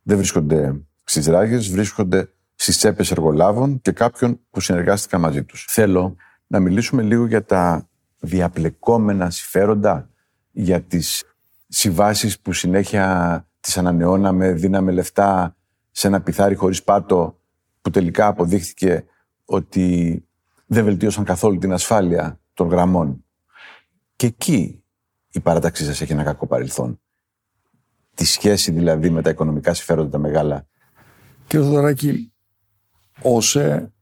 δεν 0.02 0.18
βρίσκονται 0.18 0.82
στις 1.04 1.28
ράγες, 1.28 1.70
βρίσκονται 1.70 2.30
στις 2.56 2.78
τσέπες 2.78 3.12
εργολάβων 3.12 3.82
και 3.82 3.92
κάποιων 3.92 4.40
που 4.50 4.60
συνεργάστηκαν 4.60 5.22
μαζί 5.22 5.44
τους. 5.44 5.66
Θέλω 5.70 6.16
να 6.48 6.60
μιλήσουμε 6.60 7.02
λίγο 7.02 7.26
για 7.26 7.44
τα 7.44 7.90
διαπλεκόμενα 8.20 9.30
συμφέροντα, 9.30 10.10
για 10.52 10.82
τις 10.82 11.24
συμβάσεις 11.68 12.40
που 12.40 12.54
συνέχεια 12.54 13.46
τις 13.60 13.78
ανανεώναμε, 13.78 14.52
δίναμε 14.52 14.92
λεφτά 14.92 15.57
σε 15.98 16.08
ένα 16.08 16.22
πιθάρι 16.22 16.56
χωρίς 16.56 16.84
πάτο 16.84 17.40
που 17.82 17.90
τελικά 17.90 18.28
αποδείχθηκε 18.28 19.06
ότι 19.46 20.26
δεν 20.66 20.84
βελτίωσαν 20.84 21.24
καθόλου 21.24 21.58
την 21.58 21.74
ασφάλεια 21.74 22.40
των 22.54 22.68
γραμμών. 22.68 23.26
Και 24.16 24.26
εκεί 24.28 24.84
η 25.32 25.40
παράταξή 25.40 25.86
σας 25.86 26.02
έχει 26.02 26.12
ένα 26.12 26.24
κακό 26.24 26.48
παρελθόν. 26.48 27.02
Τη 28.14 28.26
σχέση 28.26 28.72
δηλαδή 28.72 29.10
με 29.10 29.22
τα 29.22 29.30
οικονομικά 29.30 29.74
συμφέροντα 29.74 30.10
τα 30.10 30.18
μεγάλα. 30.18 30.68
Κύριε 31.48 31.66
Θοδωράκη, 31.66 32.34
όσε 33.22 33.94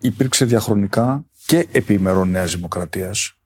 υπήρξε 0.00 0.44
διαχρονικά 0.44 1.26
και 1.46 1.68
επί 1.72 1.94
ημερών 1.94 2.30
Νέας 2.30 2.54
Δημοκρατίας 2.54 3.38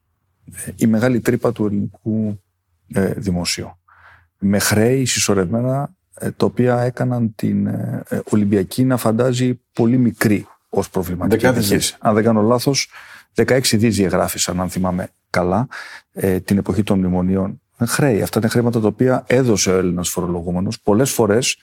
ε, 0.66 0.70
η 0.76 0.86
μεγάλη 0.86 1.20
τρύπα 1.20 1.52
του 1.52 1.66
ελληνικού 1.66 2.42
ε, 2.88 3.12
δημοσίου. 3.12 3.78
Με 4.38 4.58
χρέη 4.58 5.04
συσσωρευμένα 5.04 5.82
ε, 5.82 5.98
τα 6.36 6.46
οποία 6.46 6.80
έκαναν 6.80 7.34
την 7.34 7.66
ε, 7.66 8.02
ε, 8.08 8.20
Ολυμπιακή 8.30 8.84
να 8.84 8.96
φαντάζει 8.96 9.60
πολύ 9.72 9.96
μικρή 9.96 10.46
ως 10.68 10.90
προβληματική 10.90 11.36
Δεκάδες 11.36 11.58
επιχείρηση. 11.58 11.96
Αν 11.98 12.14
δεν 12.14 12.24
κάνω 12.24 12.42
λάθος, 12.42 12.90
16 13.34 13.60
δις 13.72 13.96
διαγράφησαν, 13.96 14.60
αν 14.60 14.68
θυμάμαι 14.68 15.08
καλά, 15.30 15.68
την 16.44 16.58
εποχή 16.58 16.82
των 16.82 16.98
μνημονίων. 16.98 17.60
Χρέη. 17.86 18.22
Αυτά 18.22 18.38
είναι 18.38 18.48
χρήματα 18.48 18.80
τα 18.80 18.86
οποία 18.86 19.24
έδωσε 19.26 19.70
ο 19.70 19.78
Έλληνας 19.78 20.08
φορολογούμενος 20.08 20.80
πολλές 20.80 21.10
φορές 21.10 21.56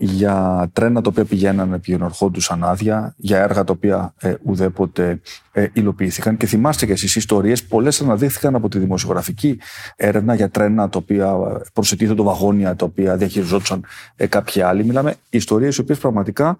για 0.00 0.68
τρένα 0.72 1.02
τα 1.02 1.08
οποία 1.10 1.24
πηγαίνανε, 1.24 1.78
πηγαινορχόντουσαν 1.78 2.64
άδεια, 2.64 3.14
για 3.16 3.38
έργα 3.38 3.64
τα 3.64 3.72
οποία 3.72 4.14
ε, 4.18 4.34
ουδέποτε 4.42 5.20
ε, 5.52 5.66
υλοποιήθηκαν. 5.72 6.36
Και 6.36 6.46
θυμάστε 6.46 6.86
και 6.86 6.92
εσείς 6.92 7.16
ιστορίες, 7.16 7.64
πολλές 7.64 8.00
αναδείχθηκαν 8.00 8.54
από 8.54 8.68
τη 8.68 8.78
δημοσιογραφική 8.78 9.58
έρευνα 9.96 10.34
για 10.34 10.50
τρένα 10.50 10.88
τα 10.88 10.98
οποία 10.98 11.36
προσετίθετο 11.72 12.22
βαγόνια, 12.22 12.76
τα 12.76 12.84
οποία 12.84 13.16
διαχειριζόντουσαν 13.16 13.84
ε, 14.16 14.26
κάποιοι 14.26 14.62
άλλοι. 14.62 14.84
Μιλάμε 14.84 15.14
ιστορίες 15.30 15.76
οι 15.76 15.80
οποίες 15.80 15.98
πραγματικά 15.98 16.56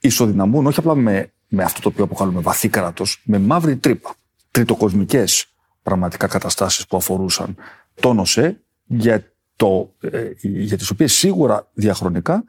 ισοδυναμούν, 0.00 0.66
όχι 0.66 0.78
απλά 0.78 0.94
με, 0.94 1.30
με 1.48 1.62
αυτό 1.62 1.80
το 1.80 1.88
οποίο 1.88 2.04
αποκαλούμε 2.04 2.40
βαθύ 2.40 2.68
κράτος, 2.68 3.22
με 3.24 3.38
μαύρη 3.38 3.76
τρύπα. 3.76 4.14
Τριτοκοσμικές 4.50 5.46
πραγματικά 5.82 6.26
καταστάσεις 6.26 6.86
που 6.86 6.96
αφορούσαν 6.96 7.56
τον 8.00 8.18
ΟΣΕ, 8.18 8.60
για, 8.86 9.32
το, 9.56 9.94
ε, 10.00 10.30
για 10.40 10.76
τις 10.76 10.90
οποίες 10.90 11.12
σίγουρα 11.12 11.68
διαχρονικά 11.72 12.44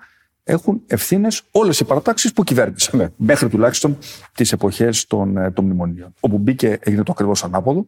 έχουν 0.47 0.81
ευθύνες 0.87 1.41
όλες 1.51 1.79
οι 1.79 1.83
παρατάξεις 1.83 2.33
που 2.33 2.43
κυβέρνησαν. 2.43 2.99
Ναι. 2.99 3.07
Μέχρι 3.15 3.49
τουλάχιστον 3.49 3.97
τις 4.33 4.51
εποχές 4.51 5.07
των, 5.07 5.37
ε, 5.37 5.51
των 5.51 5.65
μνημονίων. 5.65 6.13
Όπου 6.19 6.37
μπήκε, 6.37 6.77
έγινε 6.81 7.03
το 7.03 7.11
ακριβώς 7.11 7.43
ανάποδο. 7.43 7.87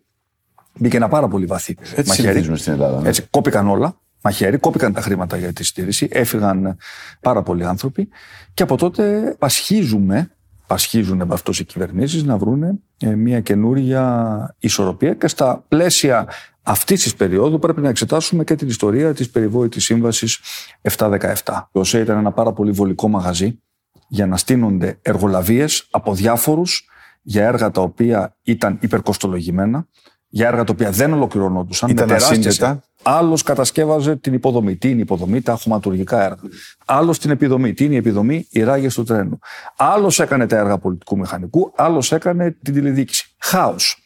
Μπήκε 0.79 0.97
ένα 0.97 1.07
πάρα 1.07 1.27
πολύ 1.27 1.45
βαθύ 1.45 1.77
Έτσι 1.95 2.13
συνηθίζουμε 2.13 2.57
στην 2.57 2.73
Ελλάδα. 2.73 3.01
Ναι. 3.01 3.07
Έτσι, 3.07 3.21
κόπηκαν 3.29 3.67
όλα. 3.67 3.99
Μαχαίρι, 4.21 4.57
κόπηκαν 4.57 4.93
τα 4.93 5.01
χρήματα 5.01 5.37
για 5.37 5.53
τη 5.53 5.63
στήριξη, 5.63 6.07
έφυγαν 6.11 6.77
πάρα 7.21 7.43
πολλοί 7.43 7.65
άνθρωποι 7.65 8.09
και 8.53 8.63
από 8.63 8.77
τότε 8.77 9.35
πασχίζουμε, 9.39 10.31
πασχίζουν 10.67 11.17
με 11.17 11.33
αυτός 11.33 11.59
οι 11.59 11.65
κυβερνήσεις 11.65 12.23
να 12.23 12.37
βρουν 12.37 12.81
μια 13.15 13.39
καινούρια 13.39 14.55
ισορροπία 14.59 15.13
και 15.13 15.27
στα 15.27 15.63
πλαίσια 15.67 16.27
αυτής 16.69 17.03
της 17.03 17.15
περίοδου 17.15 17.59
πρέπει 17.59 17.81
να 17.81 17.89
εξετάσουμε 17.89 18.43
και 18.43 18.55
την 18.55 18.67
ιστορία 18.67 19.13
της 19.13 19.29
περιβόητης 19.29 19.83
σύμβασης 19.83 20.39
717. 20.81 21.69
Ο 21.71 21.79
ΟΣΕ 21.79 21.99
ήταν 21.99 22.17
ένα 22.17 22.31
πάρα 22.31 22.53
πολύ 22.53 22.71
βολικό 22.71 23.07
μαγαζί 23.07 23.61
για 24.07 24.27
να 24.27 24.37
στείνονται 24.37 24.99
εργολαβίες 25.01 25.87
από 25.91 26.13
διάφορους 26.13 26.87
για 27.21 27.45
έργα 27.45 27.71
τα 27.71 27.81
οποία 27.81 28.35
ήταν 28.43 28.77
υπερκοστολογημένα, 28.81 29.87
για 30.27 30.47
έργα 30.47 30.63
τα 30.63 30.73
οποία 30.73 30.91
δεν 30.91 31.13
ολοκληρωνόντουσαν. 31.13 31.89
Ήταν 31.89 32.07
με 32.07 32.13
τεράστιες- 32.13 32.47
ασύνδετα. 32.47 32.83
Άλλος 33.03 33.43
κατασκεύαζε 33.43 34.15
την 34.15 34.33
υποδομή. 34.33 34.75
Τι 34.75 34.87
είναι 34.89 34.97
η 34.97 35.01
υποδομή, 35.01 35.41
τα 35.41 35.55
χωματουργικά 35.55 36.23
έργα. 36.23 36.39
Άλλος 36.85 37.19
την 37.19 37.29
επιδομή. 37.29 37.73
Τι 37.73 37.85
είναι 37.85 37.93
η 37.93 37.97
επιδομή, 37.97 38.47
οι 38.49 38.63
ράγες 38.63 38.93
του 38.93 39.03
τρένου. 39.03 39.39
Άλλος 39.77 40.19
έκανε 40.19 40.47
τα 40.47 40.57
έργα 40.57 40.77
πολιτικού 40.77 41.17
μηχανικού, 41.17 41.71
άλλος 41.75 42.11
έκανε 42.11 42.51
την 42.63 42.73
τηλεδιοίκηση. 42.73 43.35
Χάος. 43.37 44.01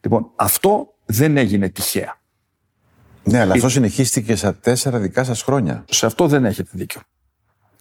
Λοιπόν, 0.00 0.30
αυτό 0.36 0.86
δεν 1.04 1.36
έγινε 1.36 1.68
τυχαία. 1.68 2.20
Ναι, 3.24 3.40
αλλά 3.40 3.52
αυτό 3.52 3.68
συνεχίστηκε 3.68 4.36
στα 4.36 4.54
τέσσερα 4.54 4.98
δικά 4.98 5.24
σας 5.24 5.42
χρόνια. 5.42 5.84
Σε 5.90 6.06
αυτό 6.06 6.28
δεν 6.28 6.44
έχετε 6.44 6.70
δίκιο. 6.72 7.00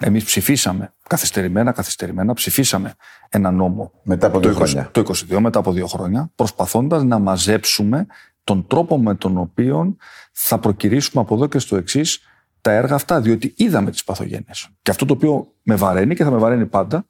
Εμείς 0.04 0.24
ψηφίσαμε 0.24 0.94
καθυστερημένα, 1.08 1.72
καθυστερημένα, 1.72 2.34
ψηφίσαμε 2.34 2.94
ένα 3.30 3.52
νόμο 3.52 3.92
Μετά 4.04 4.28
από 4.28 4.40
το, 4.40 4.50
δύο 4.50 4.58
20 4.58 4.62
χρόνια. 4.66 4.90
το 4.92 5.04
22 5.32 5.38
μετά 5.40 5.60
από 5.60 5.72
δύο 5.72 5.88
χρόνια, 5.88 6.32
προσπαθώντας 6.36 7.04
να 7.04 7.20
μαζέψουμε 7.20 8.06
τον 8.44 8.68
τρόπο 8.68 9.00
με 9.00 9.16
τον 9.16 9.38
οποίο 9.38 9.96
θα 10.32 10.60
προκυρήσουμε 10.60 11.24
από 11.24 11.36
εδώ 11.36 11.48
και 11.48 11.60
στο 11.60 11.76
εξής 11.76 12.20
τα 12.62 12.72
έργα 12.72 12.96
αυτά. 12.96 13.22
Διότι 13.22 13.54
είδαμε 13.58 13.92
τις 13.92 14.04
παθογένειες. 14.04 14.70
Και 14.82 14.92
αυτό 14.92 15.06
το 15.06 15.14
οποίο 15.14 15.54
με 15.64 15.76
βαραίνει 15.76 16.16
και 16.16 16.24
θα 16.24 16.32
με 16.32 16.38
βαραίνει 16.38 16.66
πάντα 16.66 17.06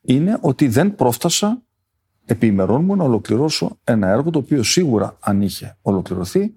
είναι 0.00 0.38
ότι 0.40 0.68
δεν 0.68 0.94
πρόφτασα 0.94 1.62
επί 2.26 2.46
ημερών 2.46 2.84
μου 2.84 2.96
να 2.96 3.04
ολοκληρώσω 3.04 3.78
ένα 3.84 4.08
έργο 4.08 4.30
το 4.30 4.38
οποίο 4.38 4.62
σίγουρα 4.62 5.16
αν 5.20 5.42
είχε 5.42 5.76
ολοκληρωθεί, 5.82 6.54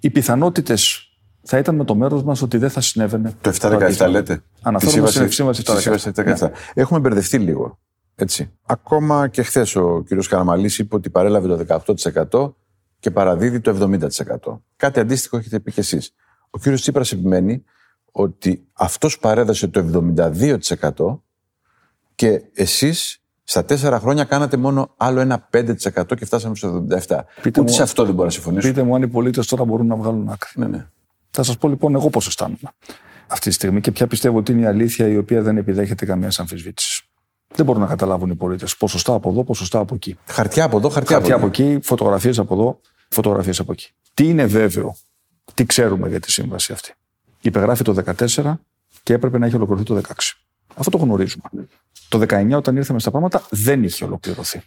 οι 0.00 0.10
πιθανότητες 0.10 1.06
θα 1.42 1.58
ήταν 1.58 1.74
με 1.74 1.84
το 1.84 1.94
μέρος 1.94 2.22
μας 2.22 2.42
ότι 2.42 2.58
δεν 2.58 2.70
θα 2.70 2.80
συνέβαινε. 2.80 3.32
Το 3.40 3.50
7-17 3.50 3.72
αντίστοιχο. 3.72 4.10
λέτε. 4.10 4.42
Αναφέρομαι 4.62 5.06
Τη 5.06 5.12
στην 5.12 5.30
σύμβαση 5.30 5.62
τη 5.62 5.72
7-17. 5.72 5.78
σύμβαση 5.80 6.10
7-17. 6.14 6.50
Έχουμε 6.74 7.00
μπερδευτεί 7.00 7.38
λίγο. 7.38 7.78
Έτσι. 8.14 8.50
Ακόμα 8.66 9.28
και 9.28 9.42
χθες 9.42 9.76
ο 9.76 10.04
κ. 10.08 10.26
Καραμαλής 10.28 10.78
είπε 10.78 10.94
ότι 10.94 11.10
παρέλαβε 11.10 11.64
το 11.64 11.82
18% 12.30 12.54
και 12.98 13.10
παραδίδει 13.10 13.60
το 13.60 13.70
70%. 14.44 14.60
Κάτι 14.76 15.00
αντίστοιχο 15.00 15.36
έχετε 15.36 15.60
πει 15.60 15.72
και 15.72 15.80
εσείς. 15.80 16.14
Ο 16.50 16.58
κ. 16.58 16.68
Τσίπρας 16.74 17.12
επιμένει 17.12 17.64
ότι 18.12 18.66
αυτός 18.72 19.18
παρέδωσε 19.18 19.68
το 19.68 19.80
72% 19.80 21.20
και 22.14 22.42
εσείς 22.54 23.21
στα 23.44 23.64
τέσσερα 23.64 23.98
χρόνια 23.98 24.24
κάνατε 24.24 24.56
μόνο 24.56 24.94
άλλο 24.96 25.20
ένα 25.20 25.48
5% 25.52 26.16
και 26.16 26.24
φτάσαμε 26.24 26.54
στο 26.54 26.86
77%. 26.90 27.24
Πείτε 27.42 27.60
Ούτε 27.60 27.60
μου- 27.60 27.68
σε 27.68 27.82
αυτό 27.82 28.04
δεν 28.04 28.14
μπορώ 28.14 28.26
να 28.26 28.32
συμφωνήσω. 28.32 28.68
Πείτε 28.68 28.82
μου 28.82 28.94
αν 28.94 29.02
οι 29.02 29.08
πολίτες 29.08 29.46
τώρα 29.46 29.64
μπορούν 29.64 29.86
να 29.86 29.96
βγάλουν 29.96 30.28
άκρη. 30.28 30.50
Ναι, 30.54 30.66
ναι. 30.66 30.86
Θα 31.30 31.42
σας 31.42 31.56
πω 31.58 31.68
λοιπόν 31.68 31.94
εγώ 31.94 32.10
πώς 32.10 32.26
αισθάνομαι 32.26 32.58
αυτή 33.26 33.48
τη 33.48 33.54
στιγμή 33.54 33.80
και 33.80 33.90
ποια 33.92 34.06
πιστεύω 34.06 34.38
ότι 34.38 34.52
είναι 34.52 34.60
η 34.60 34.66
αλήθεια 34.66 35.06
η 35.08 35.16
οποία 35.16 35.42
δεν 35.42 35.56
επιδέχεται 35.56 36.04
καμία 36.06 36.30
αμφισβήτηση. 36.36 37.04
Δεν 37.54 37.64
μπορούν 37.66 37.80
να 37.82 37.88
καταλάβουν 37.88 38.30
οι 38.30 38.34
πολίτες 38.34 38.76
ποσοστά 38.76 39.14
από 39.14 39.30
εδώ, 39.30 39.44
ποσοστά 39.44 39.78
από 39.78 39.94
εκεί. 39.94 40.18
Χαρτιά 40.26 40.64
από 40.64 40.76
εδώ, 40.76 40.88
χαρτιά, 40.88 41.16
Χαρτιά 41.16 41.34
από 41.34 41.46
από 41.46 41.62
εκεί, 41.62 41.78
φωτογραφίες 41.82 42.38
από 42.38 42.54
εδώ, 42.54 42.80
φωτογραφίες 43.08 43.60
από 43.60 43.72
εκεί. 43.72 43.90
Τι 44.14 44.28
είναι 44.28 44.46
βέβαιο, 44.46 44.96
τι 45.54 45.66
ξέρουμε 45.66 46.08
για 46.08 46.20
τη 46.20 46.30
σύμβαση 46.32 46.72
αυτή. 46.72 46.92
Υπεγράφει 47.40 47.82
το 47.84 47.92
14 47.92 48.60
και 49.02 49.12
έπρεπε 49.12 49.38
να 49.38 49.46
έχει 49.46 49.54
ολοκληρωθεί 49.54 49.86
το 49.86 49.94
16. 49.94 50.36
Αυτό 50.76 50.90
το 50.90 51.04
γνωρίζουμε. 51.04 51.42
Το 52.08 52.18
19, 52.28 52.50
όταν 52.52 52.76
ήρθαμε 52.76 52.98
στα 52.98 53.10
πράγματα, 53.10 53.46
δεν 53.50 53.84
είχε 53.84 54.04
ολοκληρωθεί. 54.04 54.62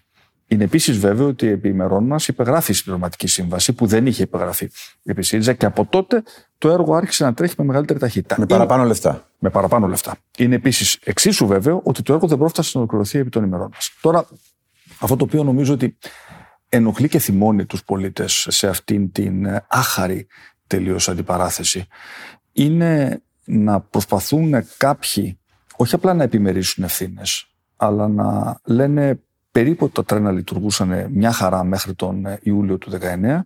Είναι 0.48 0.64
επίσης 0.64 0.98
βέβαιο 0.98 1.28
ότι 1.28 1.48
επί 1.48 1.70
ημερών 1.70 2.04
μας 2.04 2.28
υπεγράφει 2.28 2.72
η 2.72 2.74
συμπληρωματική 2.74 3.28
σύμβαση 3.28 3.74
που 3.74 3.86
δεν 3.86 4.06
είχε 4.06 4.24
υπεγραφεί 4.24 4.72
επί 5.04 5.24
ΣΥΡΙΖΑ 5.24 5.54
και 5.54 5.66
από 5.66 5.86
τότε 5.86 6.24
το 6.58 6.70
έργο 6.70 6.96
άρχισε 6.96 7.24
να 7.24 7.34
τρέχει 7.34 7.56
με 7.58 7.64
μεγαλύτερη 7.64 8.00
ταχύτητα. 8.00 8.36
Με 8.40 8.46
παραπάνω 8.46 8.84
λεφτά. 8.84 9.30
με 9.40 9.50
παραπάνω 9.50 9.88
λεφτά. 9.88 10.18
Είναι 10.38 10.56
επίσης 10.56 10.98
εξίσου 11.04 11.48
βέβαιο 11.48 11.82
ότι 11.84 12.02
το 12.02 12.14
έργο 12.14 12.28
δεν 12.28 12.38
πρόφτασε 12.38 12.72
να 12.74 12.80
ολοκληρωθεί 12.80 13.20
επί 13.20 13.30
των 13.30 13.44
ημερών 13.44 13.70
μας. 13.74 13.92
Τώρα, 14.02 14.28
αυτό 15.00 15.16
το 15.16 15.24
οποίο 15.24 15.44
νομίζω 15.44 15.74
ότι 15.74 15.98
ενοχλεί 16.70 17.08
και 17.08 17.20
θυμώνει 17.20 17.66
τους 17.66 17.84
πολίτες 17.84 18.48
σε 18.50 18.68
αυτήν 18.68 19.12
την 19.12 19.46
ε, 19.46 19.66
άχαρη 19.68 20.28
τελείως 20.68 21.10
αντιπαράθεση 21.10 21.88
είναι 22.52 23.22
να 23.46 23.80
προσπαθούν 23.82 24.54
κάποιοι 24.78 25.40
όχι 25.78 25.96
απλά 25.96 26.14
να 26.14 26.24
επιμερίσουν 26.24 26.84
ευθύνες, 26.84 27.48
αλλά 27.76 28.08
να 28.08 28.60
λένε 28.64 29.20
περίπου 29.52 29.86
ότι 29.86 29.94
τα 29.94 30.06
τρένα 30.06 30.32
λειτουργούσαν 30.32 31.08
μια 31.10 31.32
χαρά 31.32 31.64
μέχρι 31.64 31.94
τον 31.94 32.26
ε, 32.26 32.40
Ιούλιο 32.42 32.78
του 32.78 32.92
19 33.02 33.40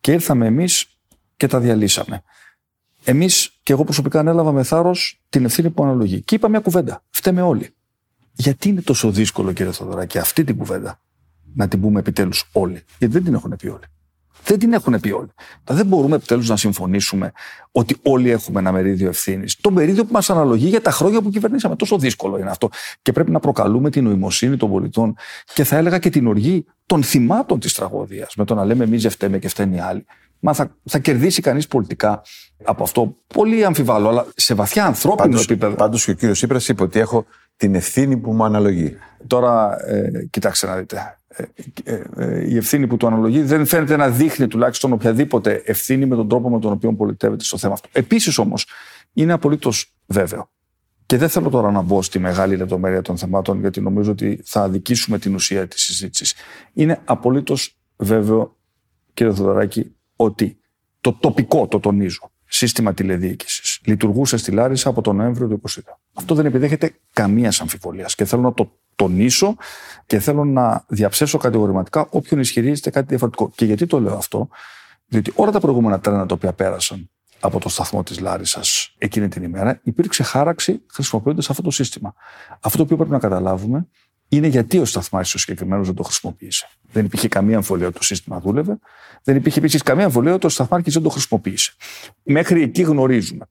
και 0.00 0.12
ήρθαμε 0.12 0.46
εμείς 0.46 0.86
και 1.36 1.46
τα 1.46 1.60
διαλύσαμε. 1.60 2.22
Εμείς 3.04 3.58
και 3.62 3.72
εγώ 3.72 3.84
προσωπικά 3.84 4.20
ανέλαβα 4.20 4.52
με 4.52 4.62
θάρρος 4.62 5.22
την 5.28 5.44
ευθύνη 5.44 5.70
που 5.70 5.82
αναλογεί. 5.82 6.20
Και 6.20 6.34
είπα 6.34 6.48
μια 6.48 6.60
κουβέντα. 6.60 7.02
Φταίμε 7.10 7.42
όλοι. 7.42 7.74
Γιατί 8.32 8.68
είναι 8.68 8.80
τόσο 8.80 9.10
δύσκολο, 9.10 9.52
κύριε 9.52 9.72
Θοδωράκη, 9.72 10.18
αυτή 10.18 10.44
την 10.44 10.56
κουβέντα 10.56 11.00
να 11.54 11.68
την 11.68 11.80
πούμε 11.80 11.98
επιτέλους 11.98 12.48
όλοι; 12.52 12.84
Γιατί 12.98 13.14
δεν 13.14 13.24
την 13.24 13.34
έχουν 13.34 13.56
πει 13.56 13.68
όλοι. 13.68 13.84
Δεν 14.48 14.58
την 14.58 14.72
έχουν 14.72 15.00
πει 15.00 15.10
όλοι. 15.10 15.28
Τα 15.64 15.74
δεν 15.74 15.86
μπορούμε 15.86 16.16
επιτέλους 16.16 16.48
να 16.48 16.56
συμφωνήσουμε 16.56 17.32
ότι 17.72 17.96
όλοι 18.02 18.30
έχουμε 18.30 18.60
ένα 18.60 18.72
μερίδιο 18.72 19.08
ευθύνης. 19.08 19.56
Το 19.60 19.70
μερίδιο 19.70 20.04
που 20.04 20.12
μας 20.12 20.30
αναλογεί 20.30 20.68
για 20.68 20.80
τα 20.80 20.90
χρόνια 20.90 21.22
που 21.22 21.30
κυβερνήσαμε. 21.30 21.76
Τόσο 21.76 21.98
δύσκολο 21.98 22.38
είναι 22.38 22.50
αυτό. 22.50 22.68
Και 23.02 23.12
πρέπει 23.12 23.30
να 23.30 23.40
προκαλούμε 23.40 23.90
την 23.90 24.04
νοημοσύνη 24.04 24.56
των 24.56 24.70
πολιτών 24.70 25.14
και 25.54 25.64
θα 25.64 25.76
έλεγα 25.76 25.98
και 25.98 26.10
την 26.10 26.26
οργή 26.26 26.66
των 26.86 27.02
θυμάτων 27.02 27.60
της 27.60 27.74
τραγωδίας. 27.74 28.34
Με 28.36 28.44
το 28.44 28.54
να 28.54 28.64
λέμε 28.64 28.84
εμεί 28.84 28.96
δεν 28.96 29.10
φταίμε 29.10 29.38
και 29.38 29.48
φταίνει 29.48 29.76
οι 29.76 29.80
άλλοι. 29.80 30.04
Μα 30.40 30.52
θα, 30.52 30.76
θα 30.84 30.98
κερδίσει 30.98 31.40
κανείς 31.42 31.66
πολιτικά 31.66 32.22
από 32.64 32.82
αυτό. 32.82 33.16
Πολύ 33.34 33.64
αμφιβάλλω, 33.64 34.08
αλλά 34.08 34.26
σε 34.36 34.54
βαθιά 34.54 34.84
ανθρώπινο 34.84 35.28
Πάντως, 35.28 35.44
επίπεδο. 35.44 35.74
πάντως 35.74 36.04
και 36.04 36.10
ο 36.10 36.14
κύριος 36.14 36.36
Τσίπρας 36.38 36.68
είπε 36.68 36.82
ότι 36.82 36.98
έχω 36.98 37.26
την 37.56 37.74
ευθύνη 37.74 38.16
που 38.16 38.32
μου 38.32 38.44
αναλογεί. 38.44 38.96
Τώρα, 39.26 39.76
ε, 39.86 40.10
κοιτάξτε 40.30 40.66
να 40.66 40.76
δείτε. 40.76 41.17
Ε, 41.28 41.44
ε, 41.84 42.02
ε, 42.16 42.48
η 42.48 42.56
ευθύνη 42.56 42.86
που 42.86 42.96
του 42.96 43.06
αναλογεί 43.06 43.42
δεν 43.42 43.66
φαίνεται 43.66 43.96
να 43.96 44.10
δείχνει 44.10 44.46
τουλάχιστον 44.46 44.92
οποιαδήποτε 44.92 45.62
ευθύνη 45.64 46.06
με 46.06 46.16
τον 46.16 46.28
τρόπο 46.28 46.50
με 46.50 46.60
τον 46.60 46.72
οποίο 46.72 46.92
πολιτεύεται 46.92 47.44
στο 47.44 47.58
θέμα 47.58 47.72
αυτό. 47.72 47.88
Επίσης 47.92 48.38
όμως, 48.38 48.66
είναι 49.12 49.32
απολύτως 49.32 49.94
βέβαιο. 50.06 50.50
Και 51.06 51.16
δεν 51.16 51.28
θέλω 51.28 51.50
τώρα 51.50 51.70
να 51.70 51.82
μπω 51.82 52.02
στη 52.02 52.18
μεγάλη 52.18 52.56
λεπτομέρεια 52.56 53.02
των 53.02 53.18
θεμάτων, 53.18 53.60
γιατί 53.60 53.80
νομίζω 53.80 54.10
ότι 54.10 54.40
θα 54.44 54.62
αδικήσουμε 54.62 55.18
την 55.18 55.34
ουσία 55.34 55.68
της 55.68 55.82
συζήτησης. 55.82 56.34
Είναι 56.72 57.00
απολύτως 57.04 57.78
βέβαιο, 57.96 58.56
κύριε 59.14 59.32
Θοδωράκη, 59.32 59.94
ότι 60.16 60.60
το 61.00 61.12
τοπικό, 61.12 61.68
το 61.68 61.80
τονίζω, 61.80 62.30
σύστημα 62.48 62.94
τηλεδιοίκησης 62.94 63.80
λειτουργούσε 63.84 64.36
στη 64.36 64.50
Λάρισα 64.50 64.88
από 64.88 65.02
τον 65.02 65.16
Νοέμβριο 65.16 65.48
του 65.48 65.60
2022. 65.68 65.80
Αυτό 66.14 66.34
δεν 66.34 66.46
επιδέχεται 66.46 66.94
καμίας 67.12 67.60
αμφιβολίας. 67.60 68.14
Και 68.14 68.24
θέλω 68.24 68.42
να 68.42 68.52
το 68.52 68.72
τονίσω 68.96 69.56
και 70.06 70.18
θέλω 70.18 70.44
να 70.44 70.84
διαψεύσω 70.88 71.38
κατηγορηματικά 71.38 72.06
όποιον 72.10 72.40
ισχυρίζεται 72.40 72.90
κάτι 72.90 73.06
διαφορετικό. 73.08 73.50
Και 73.54 73.64
γιατί 73.64 73.86
το 73.86 74.00
λέω 74.00 74.14
αυτό, 74.14 74.48
διότι 75.06 75.32
όλα 75.34 75.50
τα 75.50 75.60
προηγούμενα 75.60 76.00
τρένα 76.00 76.26
τα 76.26 76.34
οποία 76.34 76.52
πέρασαν 76.52 77.10
από 77.40 77.60
το 77.60 77.68
σταθμό 77.68 78.02
της 78.02 78.20
Λάρισας 78.20 78.94
εκείνη 78.98 79.28
την 79.28 79.42
ημέρα, 79.42 79.80
υπήρξε 79.82 80.22
χάραξη 80.22 80.82
χρησιμοποιώντας 80.92 81.50
αυτό 81.50 81.62
το 81.62 81.70
σύστημα. 81.70 82.14
Αυτό 82.60 82.76
το 82.76 82.82
οποίο 82.82 82.96
πρέπει 82.96 83.10
να 83.10 83.18
καταλάβουμε 83.18 83.86
είναι 84.28 84.46
γιατί 84.46 84.78
ο 84.78 84.84
σταθμάρχης 84.84 85.34
ο 85.34 85.38
συγκεκριμένος 85.38 85.86
δεν 85.86 85.94
το 85.94 86.02
χρησιμοποίησε. 86.02 86.68
Δεν 86.92 87.04
υπήρχε 87.04 87.28
καμία 87.28 87.56
αμφιβολία 87.56 87.86
ότι 87.86 87.98
το 87.98 88.04
σύστημα 88.04 88.40
δούλευε. 88.40 88.78
Δεν 89.22 89.36
υπήρχε 89.36 89.58
επίσης 89.58 89.82
καμία 89.82 90.04
αμφιβολία 90.04 90.34
ότι 90.34 90.46
ο 90.46 90.48
σταθμάρχης 90.48 90.94
δεν 90.94 91.02
το 91.02 91.08
χρησιμοποίησε. 91.08 91.72
Μέχρι 92.22 92.62
εκεί 92.62 92.82
γνωρίζουμε. 92.82 93.46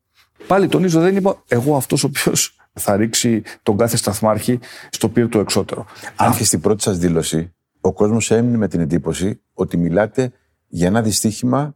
Πάλι 0.47 0.67
τονίζω, 0.67 0.99
δεν 0.99 1.15
είπα 1.15 1.43
εγώ 1.47 1.75
αυτός 1.75 2.03
ο 2.03 2.07
οποίος 2.07 2.55
θα 2.73 2.95
ρίξει 2.95 3.41
τον 3.63 3.77
κάθε 3.77 3.97
σταθμάρχη 3.97 4.59
στο 4.89 5.09
πύρ 5.09 5.29
του 5.29 5.39
εξώτερο. 5.39 5.85
Αν 6.15 6.35
και 6.35 6.43
στην 6.43 6.61
πρώτη 6.61 6.83
σας 6.83 6.97
δήλωση, 6.97 7.55
ο 7.81 7.93
κόσμος 7.93 8.31
έμεινε 8.31 8.57
με 8.57 8.67
την 8.67 8.79
εντύπωση 8.79 9.41
ότι 9.53 9.77
μιλάτε 9.77 10.31
για 10.67 10.87
ένα 10.87 11.01
δυστύχημα 11.01 11.75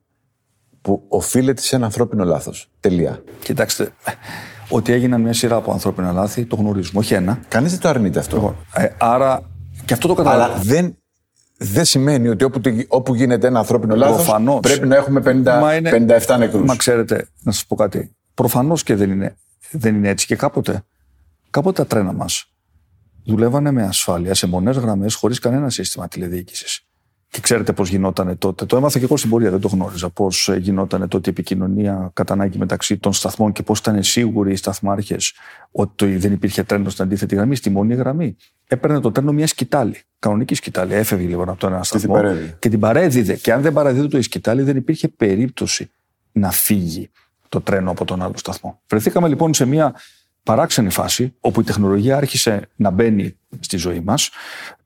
που 0.81 1.05
οφείλεται 1.07 1.61
σε 1.61 1.75
ένα 1.75 1.85
ανθρώπινο 1.85 2.23
λάθος. 2.23 2.69
Τελεία. 2.79 3.23
Κοιτάξτε, 3.43 3.93
ότι 4.71 4.91
έγιναν 4.93 5.21
μια 5.21 5.33
σειρά 5.33 5.55
από 5.55 5.71
ανθρώπινα 5.71 6.11
λάθη, 6.11 6.45
το 6.45 6.55
γνωρίζουμε. 6.55 6.99
Όχι 6.99 7.13
ένα. 7.13 7.39
Κανείς 7.47 7.71
δεν 7.71 7.79
το 7.79 7.89
αρνείται 7.89 8.19
αυτό. 8.19 8.35
Λοιπόν, 8.35 8.55
ε, 8.75 8.87
άρα, 8.97 9.41
και 9.85 9.93
αυτό 9.93 10.07
το 10.07 10.21
Αλλά 10.21 10.31
καταλαβαίνω. 10.31 10.63
δεν, 10.63 10.97
δεν 11.57 11.85
σημαίνει 11.85 12.27
ότι 12.27 12.43
όπου, 12.43 12.61
όπου 12.87 13.15
γίνεται 13.15 13.47
ένα 13.47 13.59
ανθρώπινο 13.59 13.95
λάθος 13.95 14.15
Προφανώς. 14.15 14.59
πρέπει 14.59 14.87
να 14.87 14.95
έχουμε 14.95 15.19
50, 15.25 15.59
Μα 15.59 15.75
είναι- 15.75 15.89
57 16.25 16.37
νεκρούς. 16.37 16.65
Μα 16.67 16.75
ξέρετε, 16.75 17.27
να 17.41 17.51
σας 17.51 17.65
πω 17.65 17.75
κάτι. 17.75 18.15
Προφανώς 18.33 18.83
και 18.83 18.95
δεν 18.95 19.11
είναι, 19.11 19.35
δεν 19.71 19.95
είναι 19.95 20.09
έτσι. 20.09 20.25
Και 20.25 20.35
κάποτε, 20.35 20.83
κάποτε 21.49 21.81
τα 21.81 21.87
τρένα 21.87 22.13
μας 22.13 22.45
δουλεύανε 23.25 23.71
με 23.71 23.83
ασφάλεια 23.83 24.33
σε 24.33 24.47
μονές 24.47 24.77
γραμμές 24.77 25.15
χωρίς 25.15 25.39
κανένα 25.39 25.69
σύστημα 25.69 26.07
τηλεδιοίκησης. 26.07 26.85
Και 27.31 27.39
ξέρετε 27.41 27.73
πώς 27.73 27.89
γινόταν 27.89 28.37
τότε. 28.37 28.65
Το 28.65 28.77
έμαθα 28.77 28.99
και 28.99 29.05
εγώ 29.05 29.17
στην 29.17 29.29
πορεία, 29.29 29.49
δεν 29.49 29.59
το 29.59 29.67
γνώριζα. 29.67 30.09
Πώς 30.09 30.49
γινόταν 30.57 31.07
τότε 31.07 31.29
η 31.29 31.33
επικοινωνία 31.33 32.09
κατά 32.13 32.33
ανάγκη 32.33 32.57
μεταξύ 32.57 32.97
των 32.97 33.13
σταθμών 33.13 33.51
και 33.51 33.63
πώς 33.63 33.79
ήταν 33.79 34.03
σίγουροι 34.03 34.51
οι 34.51 34.55
σταθμάρχες 34.55 35.33
ότι 35.71 36.17
δεν 36.17 36.31
υπήρχε 36.31 36.63
τρένο 36.63 36.89
στην 36.89 37.03
αντίθετη 37.03 37.35
γραμμή, 37.35 37.55
στη 37.55 37.69
μονή 37.69 37.93
γραμμή. 37.93 38.35
Έπαιρνε 38.67 38.99
το 38.99 39.11
τρένο 39.11 39.31
μια 39.31 39.47
σκητάλη. 39.47 39.95
Κανονική 40.19 40.55
σκητάλη. 40.55 40.93
Έφευγε 40.93 41.27
λοιπόν 41.27 41.49
από 41.49 41.59
τον 41.59 41.73
ένα 41.73 41.83
σταθμό 41.83 42.13
παρέδιδε. 42.13 42.55
και 42.59 42.69
την 42.69 42.79
παρέδιδε. 42.79 43.35
Και 43.35 43.53
αν 43.53 43.61
δεν 43.61 43.73
παραδίδει 43.73 44.17
η 44.17 44.21
σκητάλη, 44.21 44.61
δεν 44.61 44.77
υπήρχε 44.77 45.07
περίπτωση 45.07 45.91
να 46.31 46.51
φύγει 46.51 47.09
το 47.49 47.61
τρένο 47.61 47.91
από 47.91 48.05
τον 48.05 48.21
άλλο 48.21 48.37
σταθμό. 48.37 48.81
Βρεθήκαμε 48.87 49.27
λοιπόν 49.27 49.53
σε 49.53 49.65
μια 49.65 49.95
παράξενη 50.43 50.89
φάση, 50.89 51.33
όπου 51.39 51.59
η 51.61 51.63
τεχνολογία 51.63 52.17
άρχισε 52.17 52.69
να 52.75 52.89
μπαίνει 52.89 53.37
στη 53.59 53.77
ζωή 53.77 53.99
μας. 53.99 54.29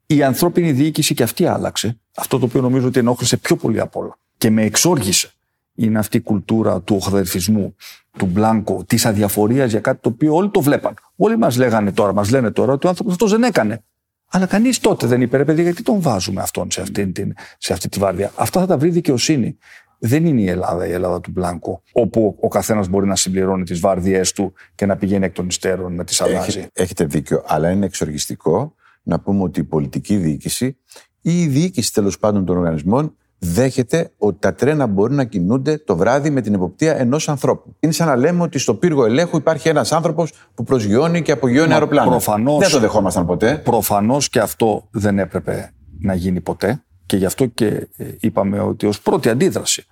Η 0.05 0.23
ανθρώπινη 0.23 0.71
διοίκηση 0.71 1.13
και 1.13 1.23
αυτή 1.23 1.45
άλλαξε. 1.45 1.99
Αυτό 2.15 2.39
το 2.39 2.45
οποίο 2.45 2.61
νομίζω 2.61 2.87
ότι 2.87 2.99
ενόχλησε 2.99 3.37
πιο 3.37 3.55
πολύ 3.55 3.79
απ' 3.79 3.95
όλα 3.95 4.17
και 4.37 4.49
με 4.49 4.63
εξόργησε 4.63 5.29
είναι 5.75 5.99
αυτή 5.99 6.17
η 6.17 6.21
κουλτούρα 6.21 6.81
του 6.81 6.95
οχδερφισμού, 6.95 7.75
του 8.17 8.25
μπλάνκο, 8.25 8.83
της 8.87 9.05
αδιαφορίας 9.05 9.71
για 9.71 9.79
κάτι 9.79 10.01
το 10.01 10.09
οποίο 10.09 10.35
όλοι 10.35 10.49
το 10.49 10.61
βλέπαν. 10.61 10.93
Όλοι 11.15 11.37
μας 11.37 11.57
λέγανε 11.57 11.91
τώρα, 11.91 12.13
μας 12.13 12.29
λένε 12.31 12.51
τώρα 12.51 12.73
ότι 12.73 12.85
ο 12.85 12.89
άνθρωπος 12.89 13.13
αυτός 13.13 13.31
δεν 13.31 13.43
έκανε. 13.43 13.83
Αλλά 14.29 14.45
κανείς 14.45 14.79
τότε 14.79 15.07
δεν 15.07 15.21
είπε, 15.21 15.37
ρε 15.37 15.45
παιδί, 15.45 15.61
γιατί 15.61 15.83
τον 15.83 16.01
βάζουμε 16.01 16.41
αυτόν 16.41 16.71
σε 16.71 16.81
αυτή, 16.81 17.11
την, 17.11 17.33
σε 17.57 17.73
αυτή 17.73 17.89
τη 17.89 17.99
βάρδια. 17.99 18.31
Αυτά 18.35 18.59
θα 18.59 18.65
τα 18.65 18.77
βρει 18.77 18.89
δικαιοσύνη. 18.89 19.57
δεν 19.99 20.25
είναι 20.25 20.41
η 20.41 20.49
Ελλάδα 20.49 20.87
η 20.87 20.91
Ελλάδα 20.91 21.19
του 21.21 21.31
Μπλάνκο, 21.31 21.81
όπου 21.91 22.37
ο 22.41 22.47
καθένας 22.47 22.87
μπορεί 22.87 23.07
να 23.07 23.15
συμπληρώνει 23.15 23.63
τις 23.63 23.79
βάρδιές 23.79 24.31
του 24.31 24.53
και 24.75 24.85
να 24.85 24.95
πηγαίνει 24.95 25.25
εκ 25.25 25.33
των 25.33 25.47
υστέρων 25.47 25.93
με 25.93 26.03
τι 26.03 26.17
αλλάζει. 26.19 26.37
Έχετε, 26.59 26.69
έχετε 26.73 27.05
δίκιο, 27.05 27.43
αλλά 27.47 27.71
είναι 27.71 27.85
εξοργιστικό 27.85 28.75
να 29.03 29.19
πούμε 29.19 29.43
ότι 29.43 29.59
η 29.59 29.63
πολιτική 29.63 30.15
διοίκηση 30.17 30.77
ή 31.25 31.41
η 31.41 31.47
διοίκηση 31.47 31.93
τέλος 31.93 32.19
πάντων 32.19 32.45
των 32.45 32.57
οργανισμών 32.57 33.15
δέχεται 33.39 34.11
ότι 34.17 34.37
τα 34.39 34.53
τρένα 34.53 34.87
μπορεί 34.87 35.13
να 35.13 35.23
κινούνται 35.23 35.77
το 35.77 35.95
βράδυ 35.95 36.29
με 36.29 36.41
την 36.41 36.53
εποπτεία 36.53 36.97
ενός 36.97 37.29
ανθρώπου. 37.29 37.75
Είναι 37.79 37.93
σαν 37.93 38.07
να 38.07 38.15
λέμε 38.15 38.43
ότι 38.43 38.59
στο 38.59 38.73
πύργο 38.73 39.05
ελέγχου 39.05 39.37
υπάρχει 39.37 39.69
ένας 39.69 39.91
άνθρωπος 39.91 40.33
που 40.55 40.63
προσγειώνει 40.63 41.21
και 41.21 41.31
απογειώνει 41.31 41.73
αεροπλάνα. 41.73 42.09
Προφανώς, 42.09 42.59
δεν 42.59 42.69
το 42.69 42.79
δεχόμασταν 42.79 43.25
ποτέ. 43.25 43.61
Προφανώς 43.63 44.29
και 44.29 44.39
αυτό 44.39 44.87
δεν 44.91 45.19
έπρεπε 45.19 45.71
να 45.99 46.13
γίνει 46.13 46.41
ποτέ. 46.41 46.83
Και 47.05 47.17
γι' 47.17 47.25
αυτό 47.25 47.45
και 47.45 47.87
ε, 47.97 48.05
είπαμε 48.19 48.59
ότι 48.59 48.85
ως 48.85 49.01
πρώτη 49.01 49.29
αντίδραση 49.29 49.85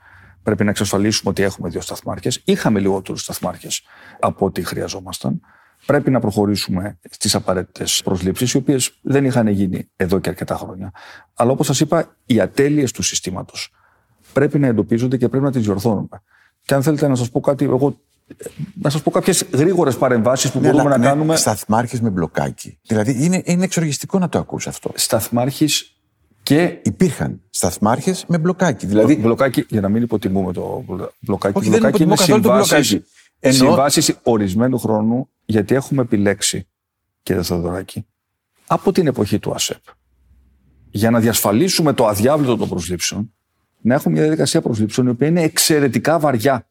πρέπει 0.44 0.64
να 0.64 0.70
εξασφαλίσουμε 0.70 1.30
ότι 1.30 1.44
έχουμε 1.44 1.70
δύο 1.70 1.82
σταθμάρχες. 1.82 2.42
Είχαμε 2.46 2.80
λιγότερους 2.80 3.22
σταθμάρχες 3.22 3.82
από 4.20 4.46
ό,τι 4.46 4.64
χρειαζόμασταν. 4.64 5.42
Πρέπει 5.86 6.12
να 6.12 6.20
προχωρήσουμε 6.20 7.00
στις 7.10 7.36
απαραίτητες 7.36 8.02
προσλήψεις, 8.04 8.52
οι 8.54 8.58
οποίες 8.58 9.00
δεν 9.02 9.26
είχαν 9.26 9.48
γίνει 9.48 9.90
εδώ 9.96 10.20
και 10.20 10.30
αρκετά 10.30 10.56
χρόνια. 10.56 10.92
Αλλά 11.34 11.52
όπως 11.52 11.66
σας 11.66 11.80
είπα, 11.80 12.16
οι 12.26 12.40
ατέλειες 12.40 12.92
του 12.92 13.02
συστήματος 13.02 13.72
πρέπει 14.34 14.60
να 14.60 14.68
εντοπίζονται 14.68 15.18
και 15.18 15.30
πρέπει 15.30 15.44
να 15.44 15.52
τις 15.52 15.64
διορθώνουμε. 15.64 16.22
Και 16.66 16.74
αν 16.74 16.84
θέλετε 16.84 17.08
να 17.08 17.16
σας 17.16 17.30
πω 17.30 17.40
κάτι, 17.40 17.66
εγώ 17.66 18.00
να 18.74 18.90
σας 18.90 19.02
πω 19.02 19.12
κάποιες 19.12 19.46
γρήγορες 19.54 19.98
παρεμβάσεις 19.98 20.52
που 20.52 20.60
Ναι, 20.60 20.66
μπορούμε 20.66 20.82
αλλά 20.82 20.92
να 20.98 21.04
με 21.04 21.06
κάνουμε. 21.06 21.36
Σταθμάρχες 21.36 22.02
με 22.02 22.10
μπλοκάκι. 22.10 22.80
Δηλαδή 22.82 23.24
είναι, 23.26 23.42
είναι 23.46 23.64
εξοργιστικό 23.64 24.20
να 24.20 24.30
το 24.30 24.40
ακούσει 24.40 24.70
αυτό. 24.70 24.92
Σταθμάρχη 24.96 25.68
και 26.44 26.80
Υπήρχαν 26.84 27.42
σταθμάρχες 27.50 28.26
με 28.28 28.38
μπλοκάκι. 28.38 28.86
Δηλαδή 28.86 29.16
μπλοκάκι, 29.16 29.66
για 29.70 29.82
να 29.82 29.90
μην 29.90 30.02
υποτιμούμε 30.04 30.54
το 30.54 30.84
μπλοκάκι, 31.20 31.58
Όχι, 31.58 31.70
δεν 31.70 31.80
μπλοκάκι 31.80 32.04
είναι 32.04 32.14
υποτιμώ 32.14 32.16
καθόλου 32.16 32.42
το 32.42 32.66
συμβάσεις, 32.66 32.92
μπλοκάκι. 32.92 33.12
Εννοώ- 33.40 33.68
συμβάσεις 33.70 34.16
ορισμένου 34.24 34.78
χρόνου, 34.80 35.30
γιατί 35.54 35.76
έχουμε 35.76 36.02
επιλέξει, 36.02 36.68
κύριε 37.24 37.42
Θοδωράκη, 37.42 38.06
από 38.68 38.92
την 38.92 39.08
εποχή 39.08 39.40
του 39.40 39.54
ΑΣΕΠ, 39.54 39.84
για 40.90 41.10
να 41.10 41.20
διασφαλίσουμε 41.20 41.94
το 41.94 42.08
αδιάβλητο 42.08 42.58
των 42.58 42.70
προσλήψεων, 42.70 43.34
να 43.82 43.94
έχουμε 43.94 44.14
μια 44.14 44.22
διαδικασία 44.22 44.62
προσλήψεων 44.62 45.08
η 45.08 45.10
οποία 45.10 45.28
είναι 45.28 45.42
εξαιρετικά 45.42 46.20
βαριά. 46.20 46.68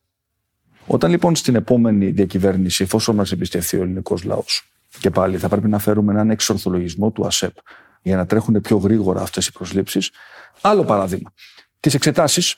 Όταν 0.86 1.10
λοιπόν 1.10 1.36
στην 1.36 1.54
επόμενη 1.54 2.10
διακυβέρνηση, 2.10 2.82
εφόσον 2.82 3.14
μας 3.14 3.32
εμπιστευτεί 3.32 3.76
ο 3.76 3.82
ελληνικός 3.82 4.24
λαός, 4.24 4.72
και 5.00 5.10
πάλι 5.10 5.38
θα 5.38 5.48
πρέπει 5.48 5.68
να 5.68 5.78
φέρουμε 5.78 6.12
έναν 6.12 6.30
εξορθολογισμό 6.30 7.10
του 7.10 7.26
ΑΣΕΠ 7.26 7.56
για 8.02 8.16
να 8.16 8.26
τρέχουν 8.26 8.60
πιο 8.60 8.76
γρήγορα 8.76 9.20
αυτές 9.22 9.46
οι 9.46 9.52
προσλήψεις. 9.52 10.10
Άλλο 10.60 10.84
παράδειγμα. 10.84 11.32
Τις 11.80 11.94
εξετάσεις, 11.94 12.56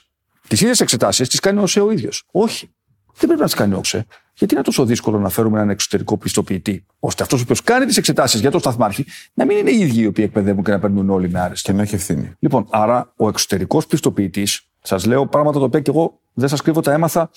τις 0.48 0.60
ίδιες 0.60 0.80
εξετάσεις, 0.80 1.28
τις 1.28 1.40
κάνει 1.40 1.58
ο 1.58 1.62
ΟΣΕ 1.62 1.80
ο 1.80 1.90
ίδιος. 1.90 2.24
Όχι. 2.30 2.74
Δεν 3.06 3.26
πρέπει 3.26 3.40
να 3.40 3.46
τις 3.46 3.54
κάνει 3.54 3.74
ο 3.74 3.78
ΟΣΕ. 3.78 4.06
Γιατί 4.34 4.54
είναι 4.54 4.62
τόσο 4.62 4.84
δύσκολο 4.84 5.18
να 5.18 5.28
φέρουμε 5.28 5.56
έναν 5.56 5.70
εξωτερικό 5.70 6.16
πιστοποιητή, 6.16 6.86
ώστε 6.98 7.22
αυτός 7.22 7.40
ο 7.40 7.42
οποίος 7.42 7.62
κάνει 7.62 7.86
τις 7.86 7.96
εξετάσεις 7.96 8.40
για 8.40 8.50
τον 8.50 8.60
σταθμάρχη 8.60 9.04
να 9.34 9.44
μην 9.44 9.56
είναι 9.56 9.70
οι 9.70 9.78
ίδιοι 9.78 10.00
οι 10.00 10.06
οποίοι 10.06 10.24
εκπαιδεύουν 10.28 10.64
και 10.64 10.70
να 10.70 10.78
παίρνουν 10.78 11.10
όλοι 11.10 11.30
με 11.30 11.40
άρεστη. 11.40 11.70
και 11.70 11.76
να 11.76 11.82
έχει 11.82 11.94
ευθύνη. 11.94 12.32
Λοιπόν, 12.38 12.66
άρα 12.70 13.12
ο 13.16 13.28
εξωτερικός 13.28 13.86
πιστοποιητής, 13.86 14.68
σας 14.82 15.06
λέω 15.06 15.26
πράγματα 15.26 15.58
τα 15.58 15.64
οποία 15.64 15.80
και 15.80 15.90
εγώ 15.90 16.20
δεν 16.32 16.48
σας 16.48 16.62
κρύβω, 16.62 16.80
τα 16.80 16.92
έμαθα 16.92 17.30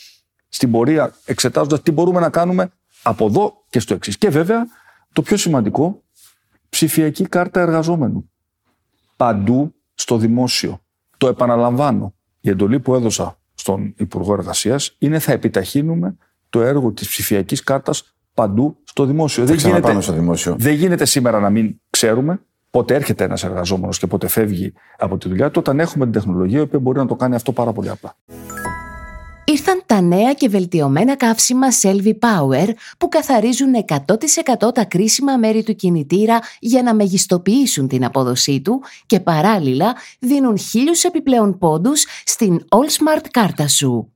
στην 0.50 0.72
πορεία 0.72 1.14
εξετάζοντας 1.26 1.82
τι 1.82 1.92
μπορούμε 1.92 2.20
να 2.20 2.30
κάνουμε 2.30 2.72
από 3.04 3.26
εδώ 3.26 3.64
και 3.70 3.80
στο 3.80 3.94
εξής. 3.94 4.18
Και 4.18 4.30
βέβαια, 4.30 4.68
το 5.14 5.22
πιο 5.22 5.38
σημαντικό, 5.38 6.04
ψηφιακή 6.70 7.28
κάρτα 7.28 7.62
εργαζόμενου. 7.62 8.32
Παντού 9.16 9.74
στο 9.94 10.18
δημόσιο. 10.18 10.82
Το 11.18 11.28
επαναλαμβάνω. 11.28 12.14
Η 12.42 12.50
εντολή 12.50 12.80
που 12.80 12.96
έδωσα 12.96 13.40
στον 13.54 13.94
Υπουργό 13.98 14.34
Εργασίας 14.34 14.96
είναι 14.98 15.20
θα 15.20 15.32
επιταχύνουμε 15.32 16.18
το 16.50 16.62
έργο 16.62 16.92
της 16.92 17.08
ψηφιακής 17.08 17.64
κάρτας 17.64 18.16
παντού 18.34 18.78
στο 18.84 19.06
δημόσιο. 19.06 19.46
Θα 19.46 19.56
ξαναπάνω 19.56 20.02
στο 20.02 20.14
δημόσιο. 20.14 20.56
Δεν 20.60 20.74
γίνεται 20.74 21.06
σήμερα 21.06 21.40
να 21.40 21.50
μην 21.50 21.80
ξέρουμε 21.90 22.40
πότε 22.72 22.96
έρχεται 22.96 23.24
ένας 23.24 23.44
εργαζόμενος 23.44 24.00
και 24.00 24.08
πότε 24.08 24.28
φεύγει 24.28 24.74
από 24.98 25.18
τη 25.18 25.28
δουλειά 25.28 25.52
του, 25.52 25.60
όταν 25.60 25.80
έχουμε 25.80 26.04
την 26.04 26.14
τεχνολογία 26.14 26.60
η 26.60 26.62
οποία 26.62 26.80
μπορεί 26.80 26.98
να 26.98 27.06
το 27.06 27.16
κάνει 27.16 27.36
αυτό 27.36 27.52
πάρα 27.52 27.72
πολύ 27.72 27.90
απλά. 27.90 28.16
Ήρθαν 29.50 29.82
τα 29.86 30.02
νέα 30.02 30.34
και 30.34 30.50
βελτιωμένα 30.50 31.16
καύσιμα 31.16 31.68
Selvi 31.82 32.12
Power 32.20 32.68
που 32.98 33.10
καθαρίζουν 33.10 33.74
100% 33.88 34.74
τα 34.74 34.86
κρίσιμα 34.86 35.38
μέρη 35.38 35.64
του 35.64 35.76
κινητήρα 35.76 36.40
για 36.60 36.84
να 36.84 36.96
μεγιστοποιήσουν 36.96 37.88
την 37.88 38.06
απόδοσή 38.06 38.62
του 38.62 38.82
και 39.06 39.20
παράλληλα 39.20 39.96
δίνουν 40.20 40.58
χίλιους 40.58 41.04
επιπλέον 41.04 41.58
πόντους 41.58 42.06
στην 42.26 42.60
All 42.70 43.18
Smart 43.18 43.26
κάρτα 43.32 43.68
σου. 43.68 44.12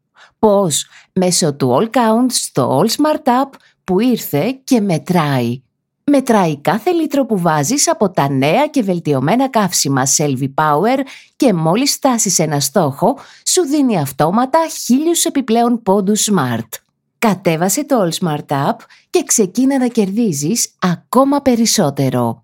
Πώς; 0.47 0.85
Μέσω 1.13 1.53
του 1.53 1.77
All 1.79 1.97
Count 1.97 2.25
στο 2.29 2.81
All 2.81 2.89
Smart 2.89 3.23
App 3.23 3.49
που 3.83 3.99
ήρθε 3.99 4.59
και 4.63 4.81
μετράει. 4.81 5.61
Μετράει 6.03 6.61
κάθε 6.61 6.91
λίτρο 6.91 7.25
που 7.25 7.39
βάζεις 7.39 7.89
από 7.89 8.09
τα 8.09 8.29
νέα 8.29 8.67
και 8.67 8.81
βελτιωμένα 8.81 9.49
καύσιμα 9.49 10.03
Selvi 10.17 10.53
Power 10.55 10.99
και 11.35 11.53
μόλις 11.53 11.93
φτάσεις 11.93 12.39
ένα 12.39 12.59
στόχο, 12.59 13.17
σου 13.45 13.65
δίνει 13.65 13.99
αυτόματα 13.99 14.59
χίλιους 14.83 15.25
επιπλέον 15.25 15.81
πόντους 15.81 16.29
Smart. 16.31 16.69
Κατέβασε 17.19 17.85
το 17.85 17.95
All 18.03 18.25
Smart 18.25 18.69
App 18.69 18.77
και 19.09 19.23
ξεκίνα 19.23 19.77
να 19.77 19.87
κερδίζεις 19.87 20.75
ακόμα 20.79 21.41
περισσότερο. 21.41 22.43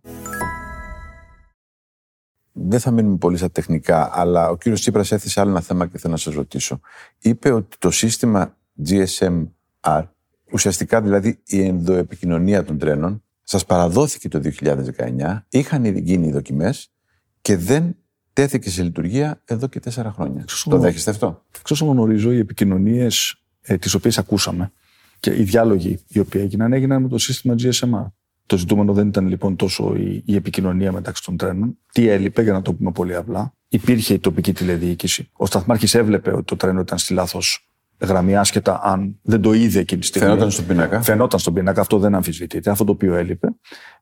Δεν 2.60 2.80
θα 2.80 2.92
μείνουμε 2.92 3.18
πολύ 3.18 3.38
στα 3.38 3.52
τεχνικά, 3.52 4.10
αλλά 4.14 4.50
ο 4.50 4.58
κύριος 4.58 4.80
Τσίπρας 4.82 5.12
έθεσε 5.12 5.40
άλλο 5.40 5.50
ένα 5.50 5.62
θέμα 5.62 5.88
και 5.88 5.98
θέλω 5.98 6.14
να 6.14 6.20
σας 6.20 6.34
ρωτήσω. 6.34 6.80
Είπε 7.20 7.52
ότι 7.52 7.78
το 7.80 7.92
σύστημα 7.92 8.58
GSM-R, 8.88 10.04
ουσιαστικά 10.52 11.02
δηλαδή 11.02 11.42
η 11.46 11.62
ενδοεπικοινωνία 11.62 12.64
των 12.64 12.78
τρένων, 12.78 13.24
σας 13.44 13.66
παραδόθηκε 13.66 14.28
το 14.28 14.42
2019, 14.62 15.46
είχαν 15.50 15.86
ήδη 15.86 16.02
γίνει 16.02 16.28
οι 16.28 16.32
δοκιμές 16.32 16.92
και 17.42 17.58
δεν 17.58 17.96
τέθηκε 18.34 18.70
σε 18.70 18.84
λειτουργία 18.84 19.42
εδώ 19.46 19.68
και 19.68 19.80
τέσσερα 19.80 20.12
χρόνια. 20.12 20.46
Σωστό. 20.48 20.70
Το 20.70 20.78
δέχεστε 20.78 21.12
αυτό; 21.12 21.46
Εξ 21.60 21.72
όσων 21.72 21.90
γνωρίζω, 21.90 22.32
οι 22.32 22.38
επικοινωνίες 22.38 23.42
ε, 23.62 23.78
τις 23.78 23.94
οποίες 23.94 24.18
ακούσαμε 24.18 24.72
και 25.20 25.36
οι 25.36 25.44
διάλογοι 25.44 26.00
οι 26.08 26.20
οποίοι 26.20 26.42
έγιναν, 26.44 26.74
έγιναν 26.74 27.02
με 27.02 27.08
το 27.08 27.18
σύστημα 27.18 27.56
GSMR. 27.58 28.12
Το 28.48 28.58
ζητούμενο 28.58 28.94
δεν 28.94 29.08
ήταν 29.08 29.28
λοιπόν 29.28 29.56
τόσο 29.56 29.96
η, 29.96 30.22
η 30.26 30.36
επικοινωνία 30.36 30.92
μεταξύ 30.92 31.24
των 31.24 31.38
τρένων. 31.38 31.78
Τι 31.92 32.08
έλειπε, 32.10 32.42
για 32.42 32.54
να 32.54 32.62
το 32.62 32.74
πούμε 32.74 32.92
πολύ 32.92 33.16
απλά. 33.16 33.54
Υπήρχε 33.68 34.14
η 34.14 34.20
τοπική 34.20 34.54
τηλεδιοίκηση. 34.54 35.30
Ο 35.34 35.46
Σταθμάρχης 35.46 35.96
έβλεπε 35.96 36.32
ότι 36.34 36.44
το 36.44 36.56
τρένο 36.56 36.80
ήταν 36.80 36.98
στη 36.98 37.14
λάθος 37.14 37.70
γραμμή, 38.00 38.36
άσχετα 38.38 38.82
αν 38.84 39.20
δεν 39.22 39.42
το 39.42 39.54
είδε 39.54 39.80
εκείνη 39.80 40.02
τη 40.02 40.08
στιγμή. 40.08 40.28
Φαινόταν 40.28 40.52
στον 40.52 40.66
πίνακα. 40.66 41.02
Φαινόταν 41.02 41.40
στον 41.40 41.54
πίνακα, 41.54 41.82
αυτό 41.82 41.98
δεν 42.00 42.16
αμφισβητείται. 42.16 42.70
Αυτό 42.70 42.84
το 42.84 42.92
οποίο 42.92 43.16
έλειπε 43.16 43.48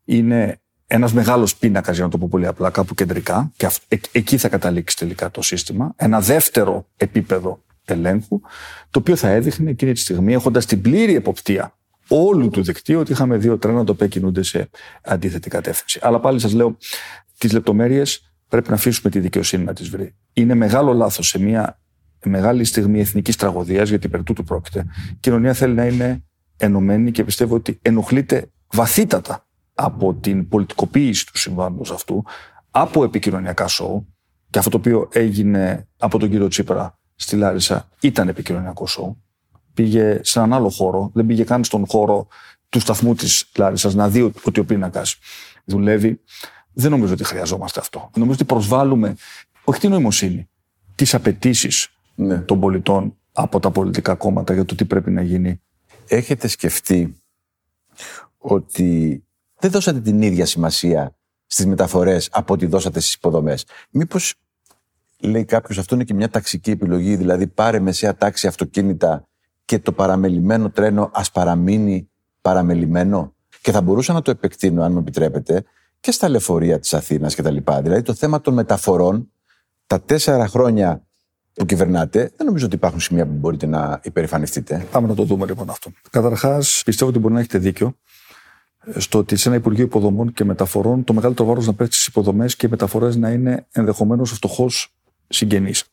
είναι 0.04 0.60
ένας 0.88 1.14
μεγάλος 1.14 1.56
πίνακας, 1.56 1.96
για 1.96 2.04
να 2.04 2.10
το 2.10 2.18
πω 2.18 2.28
πολύ 2.28 2.48
απλά, 2.48 2.70
κάπου 2.70 2.94
κεντρικά, 2.94 3.52
και 3.58 3.66
αυ- 3.66 3.84
εκ- 3.88 4.06
εκεί 4.12 4.38
θα 4.38 4.50
καταλήξει 4.50 4.98
τελικά 4.98 5.32
το 5.32 5.42
σύστημα. 5.42 5.94
Ένα 5.96 6.22
δεύτερο 6.22 6.88
επίπεδο 6.98 7.64
ελέγχου, 7.86 8.40
το 8.90 9.00
οποίο 9.00 9.16
θα 9.16 9.28
έδειχνε 9.30 9.70
εκείνη 9.70 9.94
τη 9.94 10.00
στιγμή, 10.00 10.34
έχοντας 10.34 10.66
την 10.66 10.82
πλήρη 10.82 11.16
εποπτεία 11.16 11.78
όλου 12.08 12.50
του 12.50 12.64
δικτύου, 12.64 13.00
ότι 13.00 13.12
είχαμε 13.12 13.38
δύο 13.38 13.58
τρένα 13.58 13.84
τα 13.84 13.92
οποία 13.92 14.08
κινούνται 14.08 14.44
σε 14.44 14.70
αντίθετη 15.04 15.50
κατεύθυνση. 15.50 16.00
Αλλά 16.02 16.20
πάλι 16.20 16.40
σας 16.40 16.54
λέω, 16.54 16.78
τις 17.38 17.52
λεπτομέρειες 17.52 18.32
πρέπει 18.48 18.70
να 18.70 18.76
αφήσουμε 18.76 19.10
τη 19.10 19.20
δικαιοσύνη 19.20 19.64
να 19.64 19.74
τις 19.74 19.90
βρει. 19.90 20.16
Είναι 20.34 20.54
μεγάλο 20.54 20.94
λάθος 20.94 21.28
σε 21.28 21.40
μια 21.40 21.80
μεγάλη 22.24 22.64
στιγμή 22.64 23.00
εθνικής 23.00 23.36
τραγωδίας, 23.36 23.90
γιατί 23.90 24.10
περί 24.10 24.24
τούτου 24.24 24.44
πρόκειται. 24.44 24.86
Η 25.12 25.18
κοινωνία 25.20 25.54
θέλει 25.54 25.74
να 25.74 25.86
είναι 25.86 26.24
ενωμένη 26.58 27.12
και 27.12 27.24
πιστεύω 27.24 27.56
ότι 27.56 27.80
ενοχλείται 27.82 28.52
βαθύτατα 28.72 29.48
από 29.74 30.14
την 30.14 30.48
πολιτικοποίηση 30.48 31.26
του 31.26 31.38
συμβάντος 31.38 31.92
αυτού, 31.92 32.24
από 32.72 33.04
επικοινωνιακά 33.04 33.68
σοου, 33.68 34.08
και 34.50 34.58
αυτό 34.58 34.70
το 34.70 34.78
οποίο 34.78 35.10
έγινε 35.12 35.88
από 35.98 36.20
τον 36.20 36.30
κύριο 36.30 36.48
Τσίπρα 36.48 37.00
στη 37.16 37.36
Λάρισα 37.36 37.90
ήταν 38.02 38.28
επικοινωνιακό 38.28 38.88
σοου. 38.88 39.24
Πήγε 39.76 40.20
σε 40.24 40.40
έναν 40.40 40.54
άλλο 40.54 40.70
χώρο, 40.70 41.12
δεν 41.14 41.26
πήγε 41.26 41.44
καν 41.44 41.64
στον 41.64 41.86
χώρο 41.88 42.28
του 42.70 42.80
σταθμού 42.80 43.16
της 43.16 43.46
Λάρισας 43.58 43.94
να 43.94 44.10
δει 44.10 44.32
ότι 44.44 44.60
ο 44.60 44.66
πίνακας 44.66 45.16
δουλεύει. 45.66 46.22
Δεν 46.74 46.92
νομίζω 46.92 47.14
ότι 47.14 47.24
χρειαζόμαστε 47.24 47.80
αυτό. 47.80 48.10
Νομίζω 48.16 48.34
ότι 48.42 48.46
προσβάλλουμε 48.46 49.16
όχι 49.64 49.80
την 49.80 49.90
νοημοσύνη, 49.90 50.50
τις 50.96 51.14
απαιτήσεις 51.14 51.90
Ναι. 52.16 52.38
των 52.38 52.60
πολιτών 52.60 53.18
από 53.32 53.60
τα 53.60 53.72
πολιτικά 53.72 54.16
κόμματα 54.16 54.54
για 54.54 54.66
το 54.66 54.76
τι 54.76 54.86
πρέπει 54.86 55.12
να 55.12 55.22
γίνει. 55.22 55.62
Έχετε 56.08 56.48
σκεφτεί 56.48 57.22
ότι 58.38 59.24
δεν 59.60 59.72
δώσατε 59.72 60.00
την 60.02 60.22
ίδια 60.22 60.46
σημασία 60.46 61.16
στις 61.46 61.66
μεταφορές 61.66 62.30
από 62.32 62.54
ό,τι 62.54 62.66
δώσατε 62.66 63.00
στις 63.00 63.14
υποδομές; 63.14 63.66
Μήπως, 63.90 64.34
λέει 65.20 65.46
κάποιος, 65.46 65.78
αυτό 65.78 65.96
είναι 65.96 66.04
και 66.04 66.14
μια 66.14 66.30
ταξική 66.30 66.72
επιλογή, 66.72 67.16
δηλαδή 67.16 67.48
πάρε 67.48 67.80
μεσαία 67.80 68.16
τάξη 68.16 68.48
αυτοκίνητα 68.48 69.28
και 69.66 69.80
το 69.80 69.92
παραμελημένο 69.92 70.70
τρένο 70.70 71.10
ας 71.14 71.32
παραμείνει 71.32 72.10
παραμελημένο; 72.42 73.34
Και 73.62 73.72
θα 73.72 73.82
μπορούσα 73.82 74.14
να 74.14 74.22
το 74.22 74.32
επεκτείνω, 74.32 74.84
αν 74.84 74.92
μου 74.92 75.00
επιτρέπετε, 75.00 75.64
και 76.00 76.12
στα 76.12 76.30
λεωφορεία 76.30 76.80
της 76.80 76.94
Αθήνας 76.94 77.36
και 77.36 77.42
τα 77.42 77.52
λοιπά. 77.52 77.82
Δηλαδή 77.82 78.02
το 78.02 78.14
θέμα 78.14 78.42
των 78.42 78.54
μεταφορών, 78.54 79.32
τα 79.88 80.02
τέσσερα 80.02 80.48
χρόνια 80.48 81.06
που 81.54 81.66
κυβερνάτε, 81.66 82.20
δεν 82.20 82.46
νομίζω 82.46 82.66
ότι 82.66 82.76
υπάρχουν 82.76 83.00
σημεία 83.00 83.26
που 83.26 83.34
μπορείτε 83.34 83.66
να 83.66 84.00
υπερηφανευτείτε. 84.04 84.86
Πάμε 84.92 85.08
να 85.08 85.16
το 85.16 85.24
δούμε 85.24 85.46
λοιπόν 85.46 85.70
αυτό. 85.70 85.92
Καταρχάς, 86.10 86.82
πιστεύω 86.86 87.10
ότι 87.10 87.20
μπορεί 87.20 87.34
να 87.34 87.40
έχετε 87.40 87.58
δίκιο 87.58 87.96
στο 88.98 89.18
ότι 89.18 89.36
σε 89.36 89.50
ένα 89.50 89.58
Υπουργείο 89.58 89.84
Υποδομών 89.84 90.34
και 90.34 90.44
Μεταφορών 90.44 91.04
το 91.04 91.14
μεγαλύτερο 91.14 91.48
βάρος 91.48 91.66
να 91.66 91.74
πέφτει 91.74 91.94
στις 91.94 92.08
υποδομές 92.08 92.56
και 92.56 92.66
οι 92.66 92.70
μεταφορές 92.70 93.16
να 93.16 93.30
είναι 93.30 93.66
ενδεχομένως 93.72 94.32
ο 94.32 94.36
φτωχός 94.36 94.96
συγγενής. 95.28 95.84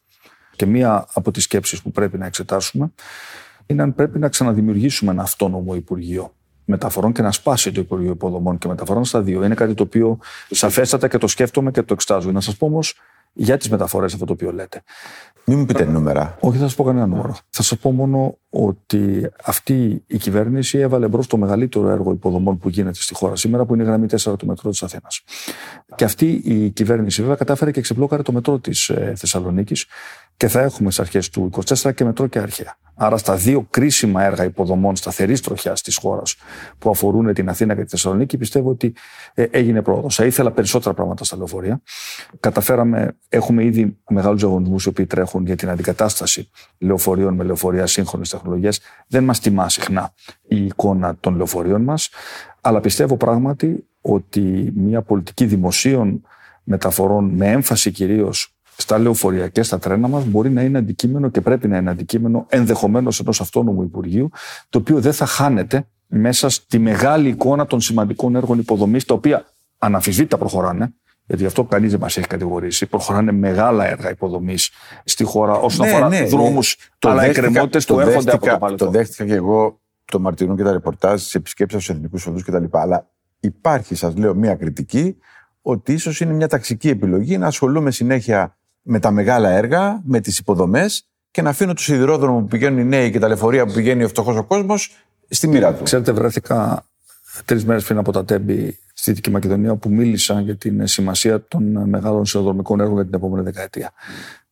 Και 0.57 0.67
μία 0.67 1.07
από 1.13 1.31
τις 1.31 1.43
σκέψεις 1.43 1.83
που 1.83 1.91
πρέπει 1.91 2.19
να 2.19 2.27
εξετάσουμε 2.27 2.93
είναι 3.67 3.83
αν 3.83 3.95
πρέπει 3.95 4.19
να 4.19 4.29
ξαναδημιουργήσουμε 4.29 5.11
ένα 5.11 5.23
αυτόνομο 5.23 5.75
Υπουργείο 5.75 6.35
Μεταφορών 6.65 7.13
και 7.13 7.23
να 7.23 7.33
σπάσει 7.33 7.73
το 7.73 7.81
Υπουργείο 7.81 8.11
Υποδομών 8.11 8.59
και 8.59 8.69
Μεταφορών 8.69 9.05
στα 9.05 9.23
δύο. 9.23 9.45
Είναι 9.45 9.55
κάτι 9.55 9.75
το 9.75 9.83
οποίο 9.83 10.19
σαφέστατα 10.51 11.09
και 11.09 11.19
το 11.19 11.27
σκέφτομαι 11.27 11.71
και 11.71 11.83
το 11.83 11.93
εξτάζω. 11.95 12.33
Να 12.33 12.41
σας 12.41 12.57
πω 12.57 12.67
όμως 12.67 12.95
για 13.33 13.57
τις 13.57 13.71
μεταφορές 13.71 14.13
αυτό 14.13 14.25
το 14.25 14.33
οποίο 14.33 14.53
λέτε. 14.53 14.83
Μην 15.45 15.59
μου 15.59 15.67
πείτε 15.67 15.85
νούμερα. 15.85 16.37
Όχι, 16.41 16.59
θα 16.59 16.65
σας 16.65 16.75
πω 16.75 16.85
κανένα 16.85 17.07
νούμερο. 17.07 17.37
Θα 17.49 17.63
σας 17.63 17.79
πω 17.79 17.93
μόνο 17.93 18.39
ότι 18.51 19.31
αυτή 19.45 20.05
η 20.07 20.17
κυβέρνηση 20.19 20.79
έβαλε 20.79 21.09
μπρος 21.09 21.27
το 21.27 21.37
μεγαλύτερο 21.37 21.89
έργο 21.89 22.13
υποδομών 22.13 22.59
που 22.59 22.69
γίνεται 22.69 23.03
στη 23.03 23.15
χώρα 23.15 23.37
σήμερα, 23.37 23.65
που 23.65 23.75
είναι 23.75 23.83
η 23.83 23.87
γραμμή 23.87 24.07
4 24.11 24.39
του 24.39 24.47
μετρό 24.47 24.71
της 24.71 24.83
Αθήνας. 24.83 25.23
Και 25.95 26.05
αυτή 26.05 26.43
η 26.45 26.71
κυβέρνηση 26.71 27.21
βέβαια 27.21 27.37
κατάφερε 27.37 27.71
και 27.71 27.81
ξεπλόκαρε 27.81 28.23
το 28.23 28.33
μετρό 28.33 28.59
της 28.59 28.89
ε, 28.89 29.13
Θεσσαλονίκης 29.17 29.87
και 30.43 30.49
θα 30.49 30.61
έχουμε 30.61 30.91
στις 30.91 31.05
αρχές 31.05 31.31
του 31.31 31.51
24 31.65 31.95
και 31.95 32.05
μετρό 32.05 32.27
και 32.27 32.39
αρχαία. 32.39 32.77
Άρα 32.95 33.17
στα 33.17 33.37
δύο 33.37 33.67
κρίσιμα 33.71 34.23
έργα 34.23 34.45
υποδομών 34.45 34.97
σταθερής 34.97 35.41
τροχιάς 35.41 35.83
της 35.83 35.97
χώρας 35.97 36.37
που 36.79 36.91
αφορούν 36.91 37.35
την 37.35 37.49
Αθήνα 37.49 37.75
και 37.75 37.83
τη 37.83 37.89
Θεσσαλονίκη, 37.89 38.39
πιστεύω 38.39 38.71
ότι 38.71 38.95
ε, 39.35 39.43
έγινε 39.43 39.83
πρόοδος. 39.83 40.15
Θα 40.15 40.25
ήθελα 40.25 40.51
περισσότερα 40.51 40.95
πράγματα 40.95 41.25
στα 41.25 41.37
λεωφορεία. 41.37 41.81
Καταφέραμε, 42.41 43.17
έχουμε 43.29 43.65
ήδη 43.65 43.99
μεγάλους 44.09 44.41
διαγωνισμούς 44.41 44.85
οι 44.85 44.89
οποίοι 44.89 45.07
τρέχουν 45.07 45.47
για 45.47 45.57
την 45.57 45.69
αντικατάσταση 45.69 46.51
λεωφορείων 46.79 47.35
με 47.35 47.45
λεωφορεία 47.45 47.87
σύγχρονης 47.87 48.29
τεχνολογίας. 48.29 48.81
Δεν 49.07 49.25
μας 49.25 49.41
τιμά 49.41 49.69
συχνά 49.69 50.15
η 50.49 50.65
εικόνα 50.65 51.17
των 51.21 51.37
λεωφορείων 51.37 51.83
μας, 51.83 52.09
αλλά 52.61 52.81
πιστεύω 52.81 53.17
πράγματι 53.17 53.87
ότι 54.01 54.73
μια 54.75 55.03
πολιτική 55.03 55.45
δημοσίων 55.45 56.23
μεταφορών 56.63 57.25
με 57.25 57.51
έμφαση 57.51 57.91
κυρίως 57.91 58.57
στα 58.83 58.99
λεωφορεία 58.99 59.49
και 59.49 59.63
στα 59.63 59.79
τρένα 59.79 60.09
μας 60.09 60.25
μπορεί 60.25 60.51
να 60.51 60.63
είναι 60.63 60.79
αντικείμενο 60.79 61.29
και 61.29 61.41
πρέπει 61.41 61.69
να 61.69 61.77
είναι 61.77 61.91
αντικείμενο 61.91 62.47
ενδεχομένως 62.49 63.21
ενός 63.21 63.41
αυτόνομου 63.41 63.83
Υπουργείου, 63.83 64.31
το 64.69 64.79
οποίο 64.79 65.01
δεν 65.01 65.13
θα 65.13 65.27
χάνεται 65.27 65.87
μέσα 66.07 66.49
στη 66.49 66.79
μεγάλη 66.79 67.29
εικόνα 67.29 67.67
των 67.67 67.81
σημαντικών 67.81 68.37
έργων 68.37 68.59
υποδομής, 68.59 69.05
τα 69.05 69.15
οποία 69.15 69.45
αναφυσβήτητα 69.79 70.39
προχωράνε, 70.39 70.95
γιατί 71.27 71.47
αυτό 71.47 71.65
κανείς 71.65 71.91
δεν 71.91 72.01
μας 72.01 72.17
έχει 72.17 72.27
κατηγορήσει. 72.27 72.87
Προχωράνε 72.87 73.33
μεγάλα 73.33 73.87
έργα 73.87 74.11
υποδομής 74.11 74.71
στη 75.05 75.25
χώρα 75.25 75.53
όσον 75.53 75.87
ναι, 75.87 75.93
αφορά 75.93 76.09
ναι, 76.09 76.25
δρόμους, 76.25 76.77
ναι. 77.05 77.11
αλλά 77.11 77.25
εκκρεμότητες 77.25 77.85
που 77.85 78.01
έρχονται 78.01 78.33
από 78.33 78.47
το 78.47 78.57
παρελθόν. 78.59 78.89
Το 78.89 78.99
δέχτηκα 78.99 79.25
και 79.25 79.35
εγώ 79.35 79.81
το 80.05 80.21
Μαρτινό 80.21 80.57
και 80.57 80.63
τα 80.63 80.73
ρεπορτάζ, 80.73 81.23
τις 81.23 81.35
επισκέψεις 81.35 81.83
στους 81.83 81.97
εθνικούς 81.97 82.27
οδούς 82.27 82.45
κτλ. 82.45 82.65
Αλλά 82.71 83.11
υπάρχει, 83.41 83.95
σας 83.95 84.17
λέω, 84.17 84.35
μία 84.35 84.55
κριτική 84.55 85.17
ότι 85.63 85.93
ίσως 85.93 86.21
είναι 86.21 86.33
μια 86.33 86.49
ταξική 86.49 86.89
επιλογή 86.89 87.39
να 87.39 87.47
ασχολούμαι 87.47 87.91
συνέχεια 87.91 88.57
με 88.83 88.99
τα 88.99 89.11
μεγάλα 89.11 89.51
έργα, 89.51 90.01
με 90.05 90.21
τις 90.21 90.39
υποδομές 90.39 91.07
και 91.31 91.43
να 91.43 91.51
αφήνω 91.51 91.75
τους 91.75 91.85
σιδηρόδρομους 91.85 92.41
που 92.43 92.49
πηγαίνουν 92.49 92.79
οι 92.79 92.85
νέοι 92.85 93.11
και 93.11 93.19
τα 93.19 93.29
λεωφορεία 93.29 93.67
που 93.67 93.73
πηγαίνει 93.73 94.05
ο 94.05 94.09
φτωχός 94.09 94.37
ο 94.37 94.45
κόσμος 94.45 94.97
στη 95.29 95.49
μοίρα 95.49 95.75
του. 95.75 95.83
Ξέρετε, 95.83 96.13
βρέθηκα 96.13 96.85
τρεις 97.45 97.65
μέρες 97.65 97.85
πριν 97.85 97.99
από 97.99 98.13
τα 98.13 98.25
τέμπη 98.25 98.79
στη 98.95 99.11
Δυτική 99.11 99.31
Μακεδονία 99.31 99.75
που 99.75 99.91
μίλησα 99.91 100.41
για 100.41 100.57
την 100.57 100.87
σημασία 100.87 101.45
των 101.49 101.89
μεγάλων 101.89 102.25
σιδηροδρομικών 102.25 102.81
έργων 102.81 102.95
για 102.95 103.05
την 103.05 103.15
επόμενη 103.15 103.45
δεκαετία. 103.45 103.93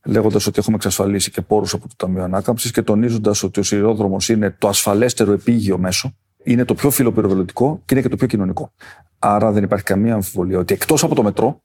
Λέγοντας 0.05 0.47
ότι 0.47 0.59
έχουμε 0.59 0.77
εξασφαλίσει 0.77 1.31
και 1.31 1.41
πόρους 1.41 1.75
από 1.75 1.89
το 1.89 1.95
Ταμείο 1.97 2.23
Ανάκαμψης 2.23 2.71
και 2.71 2.83
τονίζοντας 2.83 3.43
ότι 3.43 3.61
ο 3.61 3.63
σιδηρόδρομος 3.63 4.29
είναι 4.29 4.55
το 4.59 4.69
ασφαλέστερο 4.69 5.33
επίγειο 5.33 5.79
μέσο, 5.79 6.17
είναι 6.43 6.65
το 6.65 6.75
πιο 6.75 6.91
φιλοπυροβολητικό 6.91 7.83
και 7.85 7.95
είναι 7.95 8.03
και 8.03 8.09
το 8.09 8.17
πιο 8.17 8.27
κοινωνικό. 8.27 8.73
Άρα 9.19 9.53
δεν 9.53 9.63
υπάρχει 9.63 9.85
καμία 9.85 10.15
αμφιβολία 10.15 10.59
ότι 10.59 10.75
εκτός 10.75 11.05
από 11.05 11.15
το 11.15 11.23
μετρό, 11.23 11.63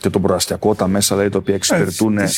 και 0.00 0.10
τον 0.10 0.22
προαστιακό, 0.22 0.74
τα 0.74 0.88
μέσα 0.88 1.14
δηλαδή, 1.14 1.32
τα 1.32 1.38
οποία 1.38 1.54
εξυπηρετούν. 1.54 2.18
Ε, 2.18 2.24
τη 2.24 2.32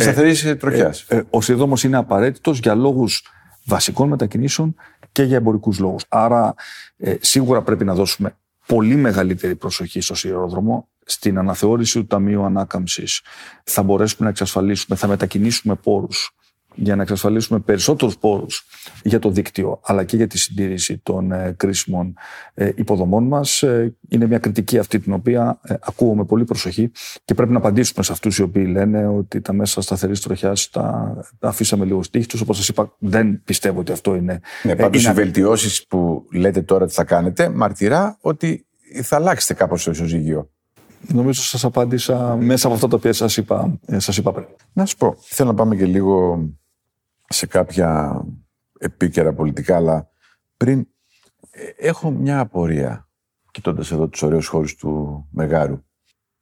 σταθερή 0.00 0.30
λοιπόν, 0.30 0.50
ε, 0.50 0.54
τροχιάς. 0.54 1.04
Ε, 1.08 1.22
ο 1.30 1.40
σιδηρόδρομος 1.40 1.84
είναι 1.84 1.96
απαραίτητος 1.96 2.58
για 2.58 2.74
λόγους 2.74 3.22
βασικών 3.64 4.08
μετακινήσεων 4.08 4.74
και 5.12 5.22
για 5.22 5.36
εμπορικούς 5.36 5.78
λόγους. 5.78 6.04
Άρα, 6.08 6.54
σίγουρα 7.20 7.62
πρέπει 7.62 7.84
να 7.84 7.94
δώσουμε 7.94 8.36
πολύ 8.66 8.96
μεγαλύτερη 8.96 9.54
προσοχή 9.54 10.00
στο 10.00 10.14
σιδηρόδρομο. 10.14 10.88
Στην 11.08 11.38
αναθεώρηση 11.38 11.98
του 11.98 12.06
Ταμείου 12.06 12.44
Ανάκαμψης 12.44 13.20
θα 13.64 13.82
μπορέσουμε 13.82 14.24
να 14.24 14.28
εξασφαλίσουμε, 14.28 14.96
θα 14.96 15.06
μετακινήσουμε 15.06 15.74
πόρους 15.74 16.36
για 16.76 16.96
να 16.96 17.02
εξασφαλίσουμε 17.02 17.58
περισσότερους 17.58 18.18
πόρους 18.18 18.66
για 19.02 19.18
το 19.18 19.30
δίκτυο 19.30 19.80
αλλά 19.84 20.04
και 20.04 20.16
για 20.16 20.26
τη 20.26 20.38
συντήρηση 20.38 20.98
των 20.98 21.32
ε, 21.32 21.54
κρίσιμων 21.56 22.14
ε, 22.54 22.70
υποδομών 22.74 23.24
μας. 23.24 23.62
Ε, 23.62 23.96
είναι 24.08 24.26
μια 24.26 24.38
κριτική 24.38 24.78
αυτή 24.78 24.98
την 24.98 25.12
οποία 25.12 25.60
ακούω 25.80 26.14
με 26.14 26.24
πολύ 26.24 26.44
προσοχή 26.44 26.90
και 27.24 27.34
πρέπει 27.34 27.52
να 27.52 27.58
απαντήσουμε 27.58 28.04
σε 28.04 28.12
αυτούς 28.12 28.38
οι 28.38 28.42
οποίοι 28.42 28.66
λένε 28.68 29.06
ότι 29.06 29.40
τα 29.40 29.52
μέσα 29.52 29.80
σταθερής 29.80 30.20
τροχιάς 30.20 30.70
τα, 30.70 31.16
αφήσαμε 31.40 31.84
λίγο 31.84 32.02
στίχη 32.02 32.26
τους. 32.26 32.40
Όπως 32.40 32.56
σας 32.56 32.68
είπα, 32.68 32.92
δεν 32.98 33.42
πιστεύω 33.44 33.80
ότι 33.80 33.92
αυτό 33.92 34.14
είναι. 34.14 34.40
Ναι, 34.62 34.76
πάντως 34.76 35.04
οι 35.04 35.12
βελτιώσεις 35.12 35.86
που 35.86 36.26
λέτε 36.32 36.62
τώρα 36.62 36.84
ότι 36.84 36.92
θα 36.92 37.04
κάνετε 37.04 37.48
μαρτυρά 37.48 38.16
ότι 38.20 38.66
θα 39.02 39.16
αλλάξετε 39.16 39.54
κάπως 39.54 39.84
το 39.84 39.90
ισοζύγιο. 39.90 40.50
Νομίζω 41.12 41.42
σας 41.42 41.64
απάντησα 41.64 42.36
μέσα 42.40 42.66
από 42.66 42.74
αυτά 42.74 42.88
τα 42.88 42.96
οποία 42.96 43.12
σας 43.12 43.36
είπα, 43.36 43.78
σας 43.96 44.16
είπα 44.16 44.32
πριν. 44.32 44.46
Να 44.72 44.86
σου 44.86 44.96
πω, 44.96 45.16
θέλω 45.18 45.48
να 45.48 45.54
πάμε 45.54 45.76
και 45.76 45.84
λίγο 45.84 46.44
σε 47.28 47.46
κάποια 47.46 48.20
επίκαιρα 48.78 49.32
πολιτικά, 49.34 49.76
αλλά 49.76 50.08
πριν 50.56 50.86
ε, 51.50 51.62
έχω 51.76 52.10
μια 52.10 52.40
απορία, 52.40 53.08
κοιτώντας 53.50 53.92
εδώ 53.92 54.08
τους 54.08 54.22
ωραίους 54.22 54.46
χώρους 54.46 54.74
του 54.74 55.26
Μεγάρου. 55.30 55.84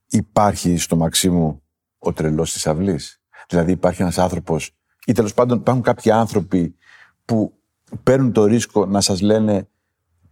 Υπάρχει 0.08 0.76
στο 0.76 0.96
Μαξίμου 0.96 1.62
ο 1.98 2.12
τρελός 2.12 2.52
της 2.52 2.66
αυλής; 2.66 3.22
Δηλαδή 3.48 3.72
υπάρχει 3.72 4.02
ένας 4.02 4.18
άνθρωπος 4.18 4.76
ή 5.06 5.12
τέλος 5.12 5.34
πάντων 5.34 5.58
υπάρχουν 5.58 5.82
κάποιοι 5.82 6.10
άνθρωποι 6.10 6.76
που 7.24 7.58
παίρνουν 8.02 8.32
το 8.32 8.44
ρίσκο 8.44 8.86
να 8.86 9.00
σας 9.00 9.20
λένε 9.20 9.68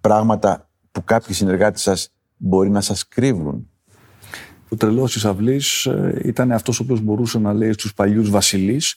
πράγματα 0.00 0.70
που 0.92 1.05
κάποιοι 1.05 1.34
συνεργάτες 1.34 1.82
σας 1.82 2.12
μπορεί 2.36 2.70
να 2.70 2.80
σας 2.80 3.09
κρύβουν; 3.09 3.70
Ο 4.73 4.77
τρελός 4.77 5.12
της 5.12 5.25
αυλής 5.25 5.87
ε, 5.87 6.20
ήταν 6.25 6.53
αυτός 6.53 6.81
ο 6.81 6.83
οποίος 6.83 7.01
μπορούσε 7.01 7.39
να 7.39 7.53
λέει 7.53 7.73
στους 7.73 7.95
παλιούς 7.95 8.31
βασιλείς 8.31 8.95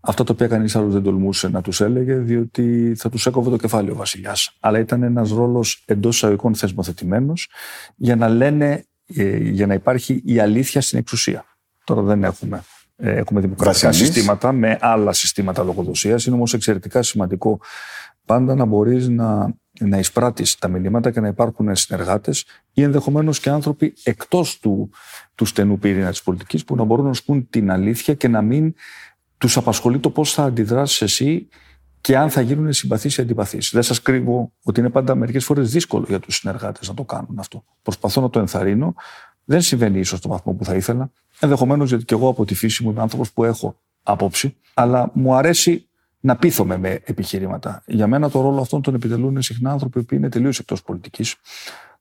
αυτά 0.00 0.24
τα 0.24 0.32
οποία 0.32 0.46
κανείς 0.46 0.76
άλλος 0.76 0.92
δεν 0.92 1.02
τολμούσε 1.02 1.48
να 1.48 1.62
τους 1.62 1.80
έλεγε, 1.80 2.14
διότι 2.14 2.94
θα 2.96 3.08
τους 3.08 3.26
έκοβε 3.26 3.50
το 3.50 3.56
κεφάλι 3.56 3.90
ο 3.90 3.94
βασιλιάς. 3.94 4.56
Αλλά 4.60 4.78
ήταν 4.78 5.02
ένας 5.02 5.30
ρόλος 5.30 5.82
εντός 5.86 6.16
εισαγωγικών 6.16 6.54
θεσμοθετημένος 6.54 7.48
για 7.96 8.16
να 8.16 8.28
λένε, 8.28 8.84
ε, 9.06 9.36
για 9.36 9.66
να 9.66 9.74
υπάρχει 9.74 10.22
η 10.24 10.38
αλήθεια 10.38 10.80
στην 10.80 10.98
εξουσία. 10.98 11.44
Τώρα 11.84 12.02
δεν 12.02 12.24
έχουμε. 12.24 12.62
Ε, 12.96 13.10
έχουμε 13.10 13.40
δημοκρατικά 13.40 13.92
συστήματα 13.92 14.52
με 14.52 14.78
άλλα 14.80 15.12
συστήματα 15.12 15.62
λογοδοσίας. 15.62 16.24
Είναι 16.24 16.36
όμως 16.36 16.54
εξαιρετικά 16.54 17.02
σημαντικό 17.02 17.60
πάντα 18.24 18.54
να 18.54 18.64
μπορείς 18.64 19.08
να 19.08 19.54
να 19.78 19.98
εισπράττεις 19.98 20.56
τα 20.58 20.68
μηνύματα 20.68 21.10
και 21.10 21.20
να 21.20 21.28
υπάρχουν 21.28 21.76
συνεργάτες 21.76 22.44
ή 22.72 22.82
ενδεχομένως 22.82 23.40
και 23.40 23.50
άνθρωποι 23.50 23.94
εκτός 24.02 24.58
του, 24.58 24.90
του 25.34 25.44
στενού 25.44 25.78
πυρήνα 25.78 26.10
της 26.10 26.22
πολιτικής 26.22 26.64
που 26.64 26.76
να 26.76 26.84
μπορούν 26.84 27.06
να 27.06 27.12
σου 27.12 27.24
πούν 27.24 27.48
την 27.50 27.70
αλήθεια 27.70 28.14
και 28.14 28.28
να 28.28 28.42
μην 28.42 28.74
τους 29.38 29.56
απασχολεί 29.56 29.98
το 29.98 30.10
πώς 30.10 30.32
θα 30.32 30.44
αντιδράσεις 30.44 31.02
εσύ 31.02 31.48
και 32.00 32.16
αν 32.16 32.30
θα 32.30 32.40
γίνουν 32.40 32.72
συμπαθείς 32.72 33.16
ή 33.16 33.22
αντιπαθείς. 33.22 33.70
Δεν 33.72 33.82
σας 33.82 34.02
κρύβω 34.02 34.52
ότι 34.62 34.80
είναι 34.80 34.90
πάντα 34.90 35.14
μερικές 35.14 35.44
φορές 35.44 35.70
δύσκολο 35.70 36.04
για 36.08 36.20
τους 36.20 36.36
συνεργάτες 36.36 36.88
να 36.88 36.94
το 36.94 37.04
κάνουν 37.04 37.38
αυτό. 37.38 37.64
Προσπαθώ 37.82 38.20
να 38.20 38.30
το 38.30 38.38
ενθαρρύνω. 38.38 38.94
Δεν 39.44 39.60
συμβαίνει 39.60 39.98
ίσως 39.98 40.18
στο 40.18 40.28
βαθμό 40.28 40.52
που 40.52 40.64
θα 40.64 40.74
ήθελα. 40.74 41.10
Ενδεχομένως 41.38 41.88
γιατί 41.88 42.04
και 42.04 42.14
εγώ 42.14 42.28
από 42.28 42.44
τη 42.44 42.54
φύση 42.54 42.82
μου 42.82 42.90
είμαι 42.90 43.00
άνθρωπος 43.00 43.32
που 43.32 43.44
έχω 43.44 43.80
άποψη, 44.02 44.56
αλλά 44.74 45.10
μου 45.14 45.34
αρέσει 45.34 45.87
να 46.20 46.36
πείθομαι 46.36 46.76
με 46.76 47.00
επιχειρήματα. 47.04 47.82
Για 47.86 48.06
μένα 48.06 48.30
το 48.30 48.40
ρόλο 48.40 48.60
αυτόν 48.60 48.82
τον 48.82 48.94
επιτελούν 48.94 49.42
συχνά 49.42 49.70
άνθρωποι 49.70 50.02
που 50.02 50.14
είναι 50.14 50.28
τελείως 50.28 50.58
εκτός 50.58 50.82
πολιτικής. 50.82 51.36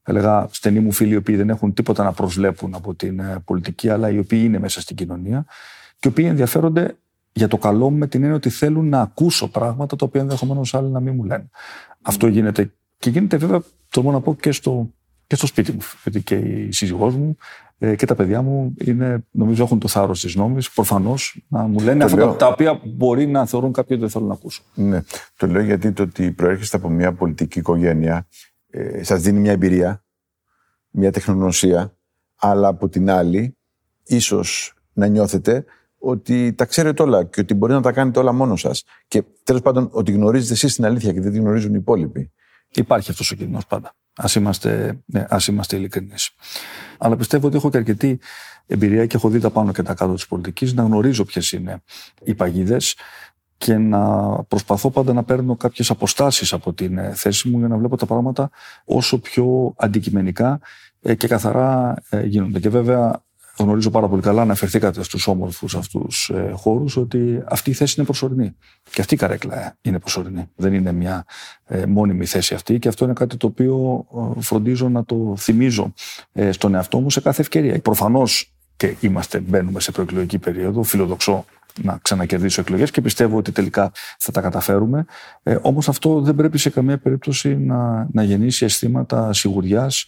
Θα 0.02 0.12
έλεγα 0.12 0.48
στενοί 0.52 0.80
μου 0.80 0.92
φίλοι 0.92 1.14
οι 1.14 1.16
οποίοι 1.16 1.36
δεν 1.36 1.50
έχουν 1.50 1.74
τίποτα 1.74 2.04
να 2.04 2.12
προσβλέπουν 2.12 2.76
από 2.76 2.96
την 2.96 3.20
ε, 3.20 3.42
πολιτική, 3.46 3.90
αλλά 3.90 4.10
οι 4.10 4.18
οποίοι 4.18 4.42
είναι 4.44 4.60
μέσα 4.60 4.82
στην 4.82 4.96
κοινωνία 4.96 5.46
και 6.00 6.08
οι 6.08 6.12
οποίοι 6.12 6.26
ενδιαφέρονται 6.28 6.98
για 7.32 7.48
το 7.48 7.58
καλό 7.58 7.90
μου 7.90 7.98
με 7.98 8.08
την 8.08 8.22
έννοια 8.22 8.36
ότι 8.36 8.50
θέλουν 8.50 8.90
να 8.90 9.02
ακούσω 9.02 9.48
πράγματα 9.48 9.96
τα 9.96 10.06
οποία 10.06 10.22
ενδεχομένως 10.22 10.74
άλλοι 10.74 10.90
να 10.90 11.00
μην 11.00 11.16
μου 11.16 11.24
λένε. 11.24 11.50
Αυτό 12.02 12.28
γίνεται 12.28 12.72
και 12.98 13.10
γίνεται 13.10 13.38
βέβαια, 13.38 13.62
τολμώ 13.90 14.12
να 14.12 14.22
πω, 14.22 14.36
και 14.36 14.52
στο, 14.52 14.94
και 15.28 15.36
στο 15.36 15.48
σπίτι 15.48 15.72
μου. 15.72 15.80
Γιατί 16.04 16.22
και 16.22 16.36
η 16.36 16.72
σύζυγός 16.72 17.16
μου 17.16 17.38
ε, 17.80 17.96
και 17.96 18.06
τα 18.06 18.16
παιδιά 18.16 18.42
μου 18.42 18.74
είναι, 18.84 19.26
νομίζω 19.32 19.64
έχουν 19.64 19.80
το 19.80 19.88
θάρρος 19.88 20.22
της 20.22 20.36
νόμης, 20.36 20.72
προφανώς 20.72 21.46
να 21.48 21.62
μου 21.62 21.80
λένε 21.80 22.04
αυτά 22.04 22.18
λέω... 22.18 22.34
τα 22.34 22.48
οποία 22.48 22.82
μπορεί 22.84 23.28
να 23.28 23.46
θεωρούν 23.46 23.72
κάποιοι 23.72 23.90
ότι 23.92 24.02
δεν 24.02 24.10
θέλουν 24.10 24.28
να 24.28 24.34
ακούσουν. 24.34 24.66
Ναι. 24.74 25.02
Το 25.38 25.48
λέω 25.48 25.62
γιατί 25.62 25.92
το 25.92 26.04
ότι 26.04 26.32
προέρχεστε 26.32 26.78
από 26.78 26.90
μια 26.90 27.14
πολιτική 27.14 27.60
οικογένεια 27.60 28.28
ε, 28.70 29.04
σας 29.04 29.22
δίνει 29.22 29.40
μια 29.40 29.52
εμπειρία, 29.52 30.04
μια 30.90 31.12
τεχνογνωσία, 31.12 31.98
αλλά 32.36 32.68
από 32.68 32.90
την 32.90 33.10
άλλη, 33.10 33.58
ίσως 34.04 34.74
να 34.94 35.08
νιώθετε 35.08 35.66
ότι 35.98 36.54
τα 36.54 36.66
ξέρετε 36.66 37.04
όλα 37.04 37.24
και 37.24 37.40
ότι 37.40 37.54
μπορεί 37.54 37.74
να 37.74 37.82
τα 37.82 37.92
κάνετε 37.92 38.20
όλα 38.20 38.32
μόνος 38.32 38.60
σας. 38.60 38.84
Και 39.08 39.24
τέλος 39.44 39.62
πάντων 39.62 39.90
ότι 39.92 40.12
γνωρίζετε 40.12 40.54
εσείς 40.54 40.76
την 40.76 40.86
αλήθεια 40.86 41.14
και 41.14 41.22
δεν 41.22 41.32
τη 41.32 41.38
γνωρίζουν 41.38 41.74
οι 41.74 41.78
υπόλοιποι. 41.80 42.32
Υπάρχει 42.74 43.12
αυτός 43.12 43.32
ο 43.32 43.36
κίνδυνος 43.36 43.66
πάντα. 43.66 43.96
Α 44.18 44.26
είμαστε, 44.36 45.00
ναι, 45.06 45.26
ας 45.30 45.48
είμαστε 45.48 45.76
ειλικρινείς. 45.76 46.30
Αλλά 46.98 47.16
πιστεύω 47.16 47.48
ότι 47.48 47.56
έχω 47.56 47.70
και 47.70 47.78
αρκετή 47.78 48.20
εμπειρία 48.66 49.06
και 49.06 49.16
έχω 49.16 49.30
δει 49.30 49.40
τα 49.40 49.50
πάνω 49.50 49.72
και 49.72 49.84
τα 49.84 49.94
κάτω 49.94 50.14
της 50.14 50.28
πολιτικής 50.28 50.74
να 50.74 50.84
γνωρίζω 50.84 51.26
ποιες 51.26 51.52
είναι 51.52 51.82
οι 52.24 52.36
παγίδες 52.36 52.96
και 53.58 53.78
να 53.78 54.34
προσπαθώ 54.44 54.90
πάντα 54.90 55.14
να 55.14 55.24
παίρνω 55.24 55.56
κάποιες 55.56 55.90
αποστάσεις 55.90 56.54
από 56.54 56.74
την 56.74 56.98
ε, 56.98 57.14
θέση 57.16 57.50
μου 57.50 57.60
για 57.60 57.68
να 57.68 57.78
βλέπω 57.78 57.98
τα 57.98 58.06
πράγματα 58.06 58.50
όσο 58.86 59.20
πιο 59.20 59.74
αντικειμενικά 59.78 60.60
ε, 61.02 61.16
και 61.16 61.28
καθαρά 61.28 61.96
ε, 62.10 62.26
γίνονται. 62.26 62.60
Και 62.60 62.70
βέβαια 62.70 63.22
γνωρίζω 63.58 63.90
πάρα 63.90 64.08
πολύ 64.08 64.22
καλά, 64.22 64.42
αναφερθήκατε 64.42 65.04
στους 65.04 65.28
όμορφους 65.28 65.76
αυτούς 65.76 66.30
ε, 66.30 66.52
χώρους, 66.54 66.98
ότι 66.98 67.42
αυτή 67.46 67.70
η 67.70 67.74
θέση 67.74 67.94
είναι 67.98 68.06
προσωρινή. 68.06 68.56
Και 68.92 69.02
αυτή 69.02 69.14
η 69.14 69.18
καρέκλα 69.18 69.78
είναι 69.82 70.00
προσωρινή. 70.00 70.50
Δεν 70.56 70.74
είναι 70.74 70.92
μια 70.92 71.26
ε, 71.66 71.86
μόνιμη 71.86 72.26
θέση 72.26 72.54
αυτή. 72.54 72.80
Και 72.80 72.88
αυτό 72.88 73.06
είναι 73.06 73.14
κάτι 73.14 73.38
το 73.38 73.48
οποίο 73.48 74.06
ε, 74.38 74.42
φροντίζω 74.42 74.90
να 74.90 75.06
το 75.06 75.34
θυμίζω 75.38 75.94
ε, 76.34 76.52
στον 76.52 76.76
εαυτό 76.76 77.00
μου 77.00 77.10
σε 77.10 77.22
κάθε 77.22 77.42
ευκαιρία. 77.42 77.80
Προφανώς 77.80 78.52
και 78.76 78.96
είμαστε, 79.00 79.40
μπαίνουμε 79.40 79.80
σε 79.80 79.92
προεκλογική 79.92 80.40
περίοδο. 80.40 80.84
Φιλοδοξώ 80.84 81.46
να 81.82 82.00
ξανακερδίσω 82.02 82.62
εκλογές 82.62 82.92
και 82.92 83.02
πιστεύω 83.02 83.38
ότι 83.38 83.52
τελικά 83.52 83.92
θα 84.20 84.32
τα 84.32 84.42
καταφέρουμε. 84.42 85.06
Ε, 85.44 85.58
Όμως 85.62 85.90
αυτό 85.90 86.22
δεν 86.22 86.36
πρέπει 86.36 86.58
σε 86.58 86.70
καμία 86.70 86.98
περίπτωση 86.98 87.58
να, 87.58 88.08
να 88.12 88.24
γεννήσει 88.24 88.66
αισθήματα 88.66 89.34
σιγουριάς 89.34 90.06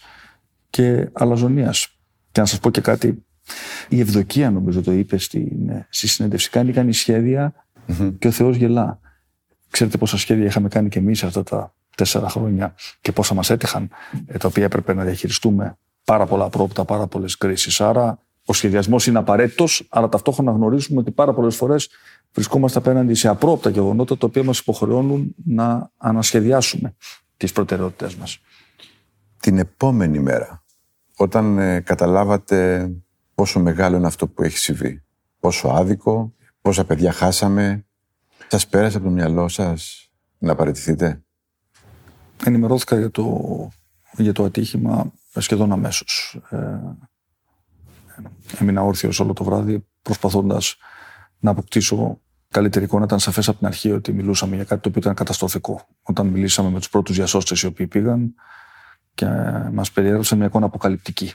και 0.69 1.09
αλαζονίας. 1.13 1.87
Και 2.31 2.39
να 2.39 2.45
σας 2.45 2.59
πω 2.59 2.69
και 2.69 2.81
κάτι 2.81 3.23
η 3.89 3.99
Ευδοκία, 3.99 4.51
νομίζω 4.51 4.81
το 4.81 4.91
είπε 4.91 5.17
στην, 5.17 5.69
ε, 5.69 5.87
στη 5.89 6.07
συνέντευξη, 6.07 6.49
κάνει, 6.49 6.71
κάνει 6.71 6.93
και 8.19 8.27
ο 8.27 8.31
Θεός 8.31 8.55
γελά. 8.55 8.99
Ξέρετε 9.69 9.97
πόσα 9.97 10.17
σχέδια 10.17 10.45
είχαμε 10.45 10.67
κάνει 10.67 10.89
και 10.89 10.99
εμείς 10.99 11.23
αυτά 11.23 11.43
τα 11.43 11.73
τέσσερα 11.95 12.29
χρόνια 12.29 12.75
και 13.01 13.11
πόσα 13.11 13.33
μας 13.33 13.49
έτυχαν, 13.49 13.89
ε, 14.25 14.37
τα 14.37 14.47
οποία 14.47 14.63
έπρεπε 14.63 14.93
να 14.93 15.03
διαχειριστούμε 15.03 15.77
πάρα 16.03 16.25
πολλά 16.25 16.49
πρόπτα, 16.49 16.85
πάρα 16.85 17.07
πολλές 17.07 17.37
κρίσεις. 17.37 17.81
Άρα 17.81 18.19
ο 18.45 18.53
σχεδιασμός 18.53 19.07
είναι 19.07 19.17
απαραίτητος, 19.17 19.87
αλλά 19.89 20.09
ταυτόχρονα 20.09 20.51
γνωρίζουμε 20.51 20.99
ότι 20.99 21.11
πάρα 21.11 21.33
πολλές 21.33 21.55
φορές 21.55 21.89
βρισκόμαστε 22.33 22.77
απέναντι 22.77 23.13
σε 23.13 23.27
απρόπτα 23.27 23.69
γεγονότα 23.69 24.17
τα 24.17 24.27
οποία 24.27 24.43
μας 24.43 24.59
υποχρεώνουν 24.59 25.35
να 25.45 25.91
ανασχεδιάσουμε 25.97 26.95
τις 27.37 27.51
προτεραιότητέ 27.51 28.11
μας. 28.19 28.39
Την 29.39 29.57
επόμενη 29.57 30.19
μέρα, 30.19 30.63
όταν 31.15 31.57
ε, 31.57 31.79
καταλάβατε 31.79 32.89
πόσο 33.39 33.59
μεγάλο 33.59 33.97
είναι 33.97 34.07
αυτό 34.07 34.27
που 34.27 34.43
έχει 34.43 34.57
συμβεί. 34.57 35.03
Πόσο 35.39 35.67
άδικο, 35.67 36.33
πόσα 36.61 36.85
παιδιά 36.85 37.11
χάσαμε. 37.11 37.85
Σας 38.47 38.67
πέρασε 38.67 38.97
από 38.97 39.05
το 39.05 39.11
μυαλό 39.11 39.47
σας 39.47 40.11
να 40.37 40.55
παραιτηθείτε; 40.55 41.23
Ενημερώθηκα 42.45 42.97
για 42.97 43.11
το, 43.11 43.69
για 44.17 44.33
το 44.33 44.43
ατύχημα 44.43 45.13
σχεδόν 45.35 45.71
αμέσως. 45.71 46.39
Ε, 46.49 46.79
έμεινα 48.59 48.81
όρθιος 48.81 49.19
όλο 49.19 49.33
το 49.33 49.43
βράδυ 49.43 49.87
προσπαθώντας 50.01 50.75
να 51.39 51.51
αποκτήσω 51.51 52.21
καλύτερη 52.49 52.85
εικόνα. 52.85 53.03
Ήταν 53.03 53.19
σαφές 53.19 53.47
από 53.47 53.57
την 53.57 53.67
αρχή 53.67 53.91
ότι 53.91 54.13
μιλούσαμε 54.13 54.55
για 54.55 54.63
κάτι 54.63 54.81
το 54.81 54.89
οποίο 54.89 55.01
ήταν 55.01 55.13
καταστροφικό. 55.13 55.87
Όταν 56.01 56.27
μιλήσαμε 56.27 56.69
με 56.69 56.77
τους 56.77 56.89
πρώτους 56.89 57.15
διασώστες 57.15 57.61
οι 57.61 57.65
οποίοι 57.65 57.87
πήγαν 57.87 58.33
και 59.13 59.25
μας 59.71 59.91
περιέγραψαν 59.91 60.37
μια 60.37 60.47
εικόνα 60.47 60.65
αποκαλυπτική. 60.65 61.33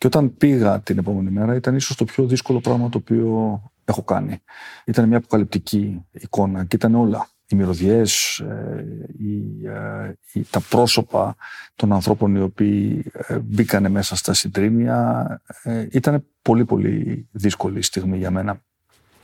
Και 0.00 0.06
όταν 0.06 0.36
πήγα 0.36 0.80
την 0.80 0.98
επόμενη 0.98 1.30
μέρα 1.30 1.54
ήταν 1.54 1.76
ίσως 1.76 1.96
το 1.96 2.04
πιο 2.04 2.26
δύσκολο 2.26 2.60
πράγμα 2.60 2.88
το 2.88 2.98
οποίο 2.98 3.62
έχω 3.84 4.02
κάνει. 4.02 4.42
Ήταν 4.84 5.08
μια 5.08 5.16
αποκαλυπτική 5.16 6.04
εικόνα 6.10 6.64
και 6.64 6.76
ήταν 6.76 6.94
όλα. 6.94 7.28
Οι 7.46 7.56
μυρωδιές, 7.56 8.38
ε, 8.38 8.86
ε, 10.32 10.40
τα 10.50 10.60
πρόσωπα 10.60 11.36
των 11.76 11.92
ανθρώπων 11.92 12.34
οι 12.34 12.40
οποίοι 12.40 13.10
ε, 13.12 13.38
μπήκανε 13.38 13.88
μέσα 13.88 14.16
στα 14.16 14.32
συντρίμια. 14.32 15.40
Ήταν 15.90 16.24
πολύ 16.42 16.64
πολύ 16.64 17.28
δύσκολη 17.30 17.82
στιγμή 17.82 18.18
για 18.18 18.30
μένα. 18.30 18.60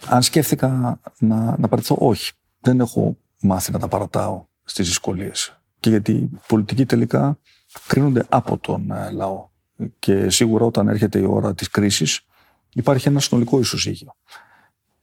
Αν 0.06 0.22
σκέφτηκα 0.22 1.00
να, 1.18 1.56
να 1.58 1.68
παραιτηθώ, 1.68 1.96
όχι. 1.98 2.32
Δεν 2.60 2.80
έχω 2.80 3.16
μάθει 3.40 3.72
να 3.72 3.78
τα 3.78 3.88
παρατάω 3.88 4.46
στις 4.64 4.86
δυσκολίες. 4.86 5.60
Και 5.80 5.90
γιατί 5.90 6.12
οι 6.12 6.30
πολιτικοί 6.48 6.86
τελικά 6.86 7.38
κρίνονται 7.86 8.26
από 8.28 8.58
τον 8.58 8.92
λαό 9.12 9.54
και 9.98 10.30
σίγουρα 10.30 10.64
όταν 10.64 10.88
έρχεται 10.88 11.18
η 11.18 11.24
ώρα 11.28 11.54
της 11.54 11.68
κρίσης 11.70 12.20
υπάρχει 12.72 13.08
ένα 13.08 13.20
συνολικό 13.20 13.58
ισοζύγιο. 13.58 14.14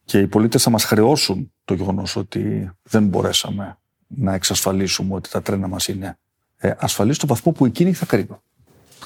Και 0.05 0.19
οι 0.19 0.27
πολίτες 0.27 0.63
θα 0.63 0.69
μας 0.69 0.83
χρεώσουν 0.83 1.53
το 1.65 1.73
γεγονός 1.73 2.15
ότι 2.15 2.71
δεν 2.83 3.07
μπορέσαμε 3.07 3.77
να 4.07 4.33
εξασφαλίσουμε 4.33 5.15
ότι 5.15 5.29
τα 5.29 5.41
τρένα 5.41 5.67
μας 5.67 5.87
είναι 5.87 6.17
ε, 6.57 6.71
ασφαλή 6.77 7.13
στο 7.13 7.27
βαθμό 7.27 7.51
που 7.51 7.65
εκείνοι 7.65 7.93
θα 7.93 8.05
κρίνουν. 8.05 8.41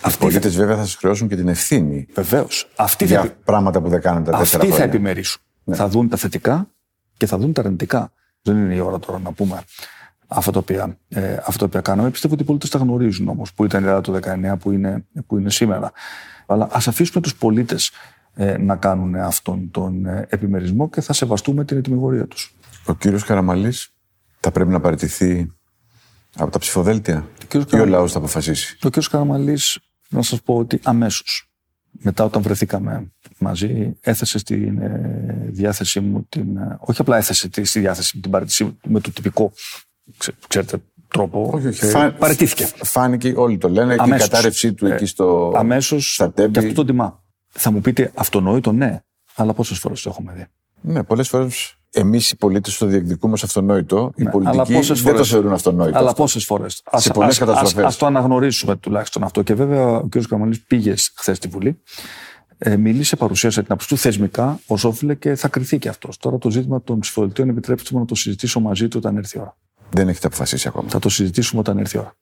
Οι 0.07 0.17
πολίτες 0.19 0.55
βέβαια 0.55 0.75
θα 0.75 0.83
σας 0.83 0.95
χρεώσουν 0.95 1.27
και 1.27 1.35
την 1.35 1.47
ευθύνη. 1.47 2.07
Βεβαίως. 2.13 2.69
Για 2.99 3.21
θα... 3.21 3.29
πράγματα 3.43 3.81
που 3.81 3.89
δεν 3.89 4.01
κάνουν 4.01 4.23
τα 4.23 4.37
τέσσερα 4.37 4.63
Αυτοί 4.63 4.75
θα 4.75 4.83
επιμερίσουν. 4.83 5.41
Ναι. 5.63 5.75
Θα 5.75 5.87
δουν 5.87 6.09
τα 6.09 6.17
θετικά 6.17 6.67
και 7.17 7.25
θα 7.25 7.37
δουν 7.37 7.53
τα 7.53 7.61
αρνητικά. 7.61 8.11
Δεν 8.41 8.57
είναι 8.57 8.75
η 8.75 8.79
ώρα 8.79 8.99
τώρα 8.99 9.19
να 9.19 9.31
πούμε 9.31 9.63
αυτά 10.27 10.51
τα 10.51 10.59
οποία, 10.59 10.97
ε, 11.09 11.37
οποία 11.61 11.81
κάναμε. 11.81 12.09
Πιστεύω 12.09 12.33
ότι 12.33 12.43
οι 12.43 12.45
πολίτες 12.45 12.69
τα 12.69 12.77
γνωρίζουν 12.77 13.27
όμως, 13.27 13.53
που 13.53 13.65
ήταν 13.65 13.81
η 13.83 13.85
Ελλάδα 13.85 14.01
το 14.01 14.11
19, 14.11 14.57
που 14.57 14.71
είναι, 14.71 15.05
που 15.27 15.37
είναι 15.37 15.49
σήμερα. 15.49 15.91
Αλλά 16.45 16.67
ας 16.71 16.87
αφήσουμε 16.87 17.21
τους 17.21 17.35
πολίτες 17.35 17.91
ε, 18.35 18.57
να 18.57 18.75
κάνουν 18.75 19.15
αυτόν 19.15 19.71
τον 19.71 20.05
ε, 20.05 20.25
επιμερισμό 20.29 20.89
και 20.89 21.01
θα 21.01 21.13
σεβαστούμε 21.13 21.65
την 21.65 21.77
ετοιμιγορία 21.77 22.27
τους. 22.27 22.55
Ο 22.85 22.93
κύριος 22.93 23.23
Καραμαλής 23.23 23.89
θα 24.39 24.51
πρέπει 24.51 24.69
να 24.69 24.79
παραιτηθεί 24.79 25.51
από 26.35 26.51
τα 26.51 26.59
ψηφοδέλτια. 26.59 27.27
Ο 27.55 27.77
ή 27.77 27.79
ο 27.79 27.85
λαός 27.85 28.11
θα 28.11 28.17
αποφασίσει; 28.17 28.73
Ο 28.75 28.87
κύριος 28.87 29.07
Καραμαλής, 29.07 29.79
να 30.09 30.21
σας 30.21 30.41
πω 30.41 30.55
ότι 30.55 30.79
αμέσως 30.83 31.49
μετά 31.91 32.23
όταν 32.23 32.41
βρεθήκαμε 32.41 33.11
μαζί, 33.39 33.97
έθεσε 34.01 34.37
στη 34.37 34.77
ε, 34.79 34.89
διάθεσή 35.49 35.99
μου 35.99 36.25
την. 36.29 36.57
Ε, 36.57 36.77
όχι 36.79 37.01
απλά 37.01 37.17
έθεσε 37.17 37.49
στη 37.63 37.79
διάθεση 37.79 38.11
μου 38.15 38.21
την 38.21 38.31
παρέτησή 38.31 38.77
με 38.87 38.99
το 38.99 39.11
τυπικό 39.11 39.51
ξέρετε, 40.47 40.81
τρόπο. 41.07 41.51
Όχι, 41.53 41.67
όχι. 41.67 41.85
Φα... 41.85 42.11
Παραιτήθηκε. 42.11 42.69
Φάνηκε, 42.83 43.33
όλοι 43.35 43.57
το 43.57 43.69
λένε, 43.69 43.95
Αμέσως. 43.99 44.07
και 44.07 44.25
η 44.25 44.29
κατάρρευσή 44.29 44.73
του 44.73 44.85
ε, 44.85 44.93
εκεί 44.93 45.05
στο. 45.05 45.53
Αμέσως. 45.55 46.21
Και 46.35 46.59
αυτό 46.59 46.73
το 46.73 46.85
τιμά. 46.85 47.23
Θα 47.47 47.71
μου 47.71 47.81
πείτε 47.81 48.11
αυτονόητο, 48.15 48.71
ναι. 48.71 48.99
Αλλά 49.35 49.53
πόσες 49.53 49.79
φορές 49.79 50.01
το 50.01 50.09
έχουμε 50.09 50.33
δει; 50.33 50.45
Ναι, 50.81 51.03
πολλές 51.03 51.27
φορές 51.29 51.77
εμείς 51.91 52.31
οι 52.31 52.35
πολίτες 52.35 52.77
το 52.77 52.85
διεκδικούμε 52.85 53.33
ως 53.33 53.43
αυτονόητο. 53.43 54.11
Οι 54.15 54.23
ναι, 54.23 54.29
πολιτικοί 54.29 54.73
δεν 54.73 54.95
φορές, 54.95 55.17
το 55.17 55.23
θεωρούν 55.23 55.53
αυτονόητο. 55.53 55.97
Αλλά 55.97 56.13
πόσες 56.13 56.45
φορές; 56.45 56.83
Σε 56.95 57.11
πολλές 57.11 57.37
καταστροφές. 57.37 57.95
Α 57.95 57.97
το 57.97 58.05
αναγνωρίσουμε 58.05 58.75
τουλάχιστον 58.75 59.23
αυτό. 59.23 59.41
Και 59.41 59.53
βέβαια 59.53 59.87
ο 59.87 60.07
κ. 60.09 60.17
Καμαλής 60.27 60.61
πήγε 60.61 60.93
χθες 61.15 61.37
στη 61.37 61.47
Βουλή. 61.47 61.81
Ε, 62.57 62.77
μίλησε, 62.77 63.15
παρουσίασε 63.15 63.61
την 63.61 63.71
άποψη 63.71 63.87
του 63.87 63.97
θεσμικά 63.97 64.59
ως 64.67 64.83
όφιλε 64.83 65.15
και 65.15 65.35
θα 65.35 65.47
κρυθεί 65.47 65.77
και 65.77 65.89
αυτός. 65.89 66.17
Τώρα 66.17 66.37
το 66.37 66.49
ζήτημα 66.49 66.81
των 66.81 66.99
ψηφοδελτίων 66.99 67.49
επιτρέψτε 67.49 67.89
μου 67.93 67.99
να 67.99 68.05
το 68.05 68.15
συζητήσω 68.15 68.59
μαζί 68.59 68.87
του 68.87 68.97
όταν 68.97 69.17
έρθει 69.17 69.37
η 69.37 69.41
ώρα. 69.41 69.57
Δεν 69.89 70.07
έχετε 70.07 70.27
αποφασίσει 70.27 70.67
ακόμα. 70.67 70.89
Θα 70.89 70.99
το 70.99 71.09
συζητήσουμε 71.09 71.59
όταν 71.59 71.77
έρθει 71.77 71.97
η 71.97 71.99
ώρα. 71.99 72.13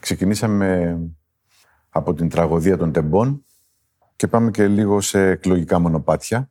Ξεκινήσαμε 0.00 0.98
από 1.88 2.14
την 2.14 2.28
τραγωδία 2.28 2.76
των 2.76 2.92
τεμπών 2.92 3.44
και 4.16 4.26
πάμε 4.26 4.50
και 4.50 4.68
λίγο 4.68 5.00
σε 5.00 5.28
εκλογικά 5.28 5.78
μονοπάτια. 5.78 6.50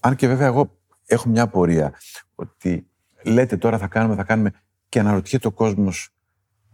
Αν 0.00 0.16
και 0.16 0.26
βέβαια 0.26 0.46
εγώ 0.46 0.78
έχω 1.06 1.28
μια 1.28 1.42
απορία 1.42 1.94
ότι 2.34 2.86
λέτε 3.22 3.56
τώρα 3.56 3.78
θα 3.78 3.86
κάνουμε, 3.86 4.14
θα 4.14 4.24
κάνουμε 4.24 4.52
και 4.88 4.98
αναρωτιέται 4.98 5.46
ο 5.46 5.50
κόσμος 5.50 6.10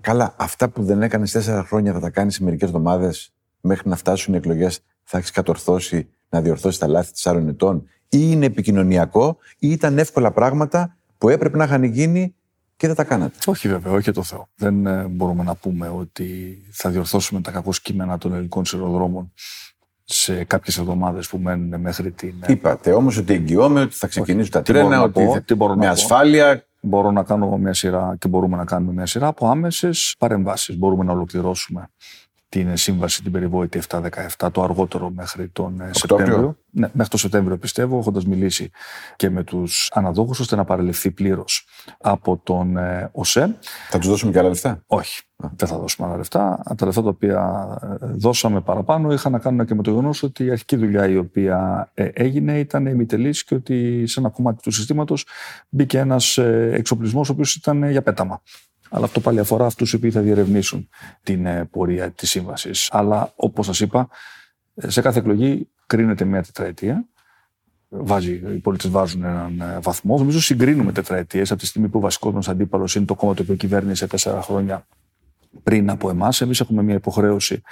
καλά 0.00 0.34
αυτά 0.38 0.68
που 0.68 0.82
δεν 0.82 1.02
έκανες 1.02 1.32
τέσσερα 1.32 1.64
χρόνια 1.64 1.92
θα 1.92 2.00
τα 2.00 2.10
κάνεις 2.10 2.34
σε 2.34 2.42
μερικές 2.42 2.68
εβδομάδες 2.68 3.34
μέχρι 3.60 3.88
να 3.88 3.96
φτάσουν 3.96 4.34
οι 4.34 4.36
εκλογές 4.36 4.80
θα 5.02 5.18
έχεις 5.18 5.30
κατορθώσει 5.30 6.08
να 6.28 6.40
διορθώσεις 6.40 6.78
τα 6.78 6.86
λάθη 6.86 7.10
τεσσάρων 7.10 7.48
ετών 7.48 7.82
ή 8.08 8.18
είναι 8.20 8.46
επικοινωνιακό 8.46 9.36
ή 9.58 9.70
ήταν 9.70 9.98
εύκολα 9.98 10.32
πράγματα 10.32 10.97
που 11.18 11.28
έπρεπε 11.28 11.56
να 11.56 11.64
είχαν 11.64 11.82
γίνει 11.82 12.34
και 12.76 12.86
δεν 12.86 12.96
τα 12.96 13.04
κάνατε. 13.04 13.36
Όχι 13.46 13.68
βέβαια, 13.68 13.92
όχι 13.92 14.10
το 14.10 14.22
Θεό. 14.22 14.48
Δεν 14.54 14.86
ε, 14.86 15.04
μπορούμε 15.04 15.42
να 15.42 15.54
πούμε 15.54 15.88
ότι 15.88 16.58
θα 16.72 16.90
διορθώσουμε 16.90 17.40
τα 17.40 17.50
κακό 17.50 17.70
κείμενα 17.82 18.18
των 18.18 18.32
ελληνικών 18.32 18.64
σειροδρόμων 18.64 19.32
σε 20.04 20.44
κάποιες 20.44 20.78
εβδομάδες 20.78 21.28
που 21.28 21.38
μένουν 21.38 21.80
μέχρι 21.80 22.10
την. 22.10 22.34
Ε, 22.40 22.52
Είπατε 22.52 22.92
όμως 22.92 23.16
ότι 23.16 23.32
εγγυώμαι 23.32 23.80
ότι 23.80 23.94
θα 23.94 24.06
ξεκινήσουν 24.06 24.50
τα 24.50 24.62
τρένα, 24.62 25.02
ότι 25.02 25.24
πω, 25.24 25.42
τι 25.44 25.54
μπορώ 25.54 25.76
με 25.76 25.84
να 25.84 25.90
ασφάλεια. 25.90 26.62
Μπορώ 26.80 27.10
να 27.10 27.22
κάνω 27.22 27.56
μια 27.56 27.74
σειρά 27.74 28.16
και 28.18 28.28
μπορούμε 28.28 28.56
να 28.56 28.64
κάνουμε 28.64 28.92
μια 28.92 29.06
σειρά 29.06 29.26
από 29.26 29.48
άμεσες 29.48 30.14
παρεμβάσεις. 30.18 30.78
Μπορούμε 30.78 31.04
να 31.04 31.12
ολοκληρώσουμε 31.12 31.90
την 32.48 32.76
σύμβαση 32.76 33.22
την 33.22 33.32
περιβόητη 33.32 33.80
7-17 33.88 34.48
το 34.52 34.62
αργότερο 34.62 35.10
μέχρι 35.10 35.48
τον 35.48 35.80
ε, 35.80 35.90
Σεπτέμβριο. 35.92 36.56
Ναι, 36.70 36.88
μέχρι 36.92 37.10
τον 37.10 37.18
Σεπτέμβριο 37.18 37.58
πιστεύω, 37.58 37.98
έχοντας 37.98 38.24
μιλήσει 38.24 38.70
και 39.16 39.30
με 39.30 39.44
τους 39.44 39.90
αναδόχους, 39.94 40.40
ώστε 40.40 40.56
να 40.56 40.64
παρελευθεί 40.64 41.10
πλήρως 41.10 41.66
από 42.00 42.40
τον 42.42 42.76
ε, 42.76 43.10
ΟΣΕ. 43.12 43.56
Θα 43.88 43.98
τους 43.98 44.08
δώσουμε 44.08 44.32
και 44.32 44.38
άλλα 44.38 44.48
λεφτά; 44.48 44.82
Όχι, 44.86 45.22
δεν 45.56 45.68
θα 45.68 45.78
δώσουμε 45.78 46.06
άλλα 46.08 46.16
λεφτά. 46.16 46.62
Τα 46.76 46.86
λεφτά 46.86 47.02
τα 47.02 47.08
οποία 47.08 47.68
ε, 47.82 48.06
δώσαμε 48.06 48.60
παραπάνω 48.60 49.12
είχαν 49.12 49.32
να 49.32 49.38
κάνουν 49.38 49.66
και 49.66 49.74
με 49.74 49.82
το 49.82 49.90
γεγονός 49.90 50.22
ότι 50.22 50.44
η 50.44 50.50
αρχική 50.50 50.76
δουλειά 50.76 51.08
η 51.08 51.16
οποία 51.16 51.90
έγινε 51.94 52.58
ήταν 52.58 52.86
ημιτελής 52.86 53.44
και 53.44 53.54
ότι 53.54 54.06
σε 54.06 54.20
ένα 54.20 54.28
κομμάτι 54.28 54.62
του 54.62 54.70
συστήματος 54.70 55.26
μπήκε 55.68 55.98
ένας 55.98 56.38
εξοπλισμός 56.72 57.28
ο 57.28 57.32
οποίος 57.32 57.54
ήταν 57.54 57.90
για 57.90 58.02
πέταμα. 58.02 58.42
Αλλά 58.90 59.04
αυτό 59.04 59.20
πάλι 59.20 59.38
αφορά 59.38 59.66
αυτούς 59.66 59.92
οι 59.92 59.96
οποίοι 59.96 60.10
θα 60.10 60.20
διερευνήσουν 60.20 60.88
την 61.22 61.46
ε, 61.46 61.64
πορεία 61.64 62.10
της 62.10 62.30
σύμβασης. 62.30 62.88
Αλλά 62.90 63.32
όπως 63.36 63.66
σας 63.66 63.80
είπα, 63.80 64.08
ε, 64.74 64.90
σε 64.90 65.00
κάθε 65.00 65.18
εκλογή 65.18 65.68
κρίνεται 65.86 66.24
μια 66.24 66.42
τετραετία. 66.42 67.04
Βάζει, 67.88 68.32
οι 68.32 68.58
πολίτες 68.58 68.90
βάζουν 68.90 69.24
έναν 69.24 69.60
ε, 69.60 69.78
βαθμό. 69.82 70.18
Νομίζω 70.18 70.40
συγκρίνουμε 70.40 70.92
τετραετίες 70.92 71.50
από 71.50 71.60
τη 71.60 71.66
στιγμή 71.66 71.88
που 71.88 71.98
ο 71.98 72.00
βασικό 72.00 72.30
μα 72.30 72.40
αντίπαλος 72.46 72.94
είναι 72.94 73.04
το 73.04 73.14
κόμμα 73.14 73.34
το 73.34 73.42
οποίο 73.42 73.54
κυβέρνησε 73.54 74.06
τέσσερα 74.06 74.42
χρόνια 74.42 74.86
πριν 75.62 75.90
από 75.90 76.10
εμάς. 76.10 76.40
Εμείς 76.40 76.60
έχουμε 76.60 76.82
μια 76.82 76.94
υποχρέωση 76.94 77.62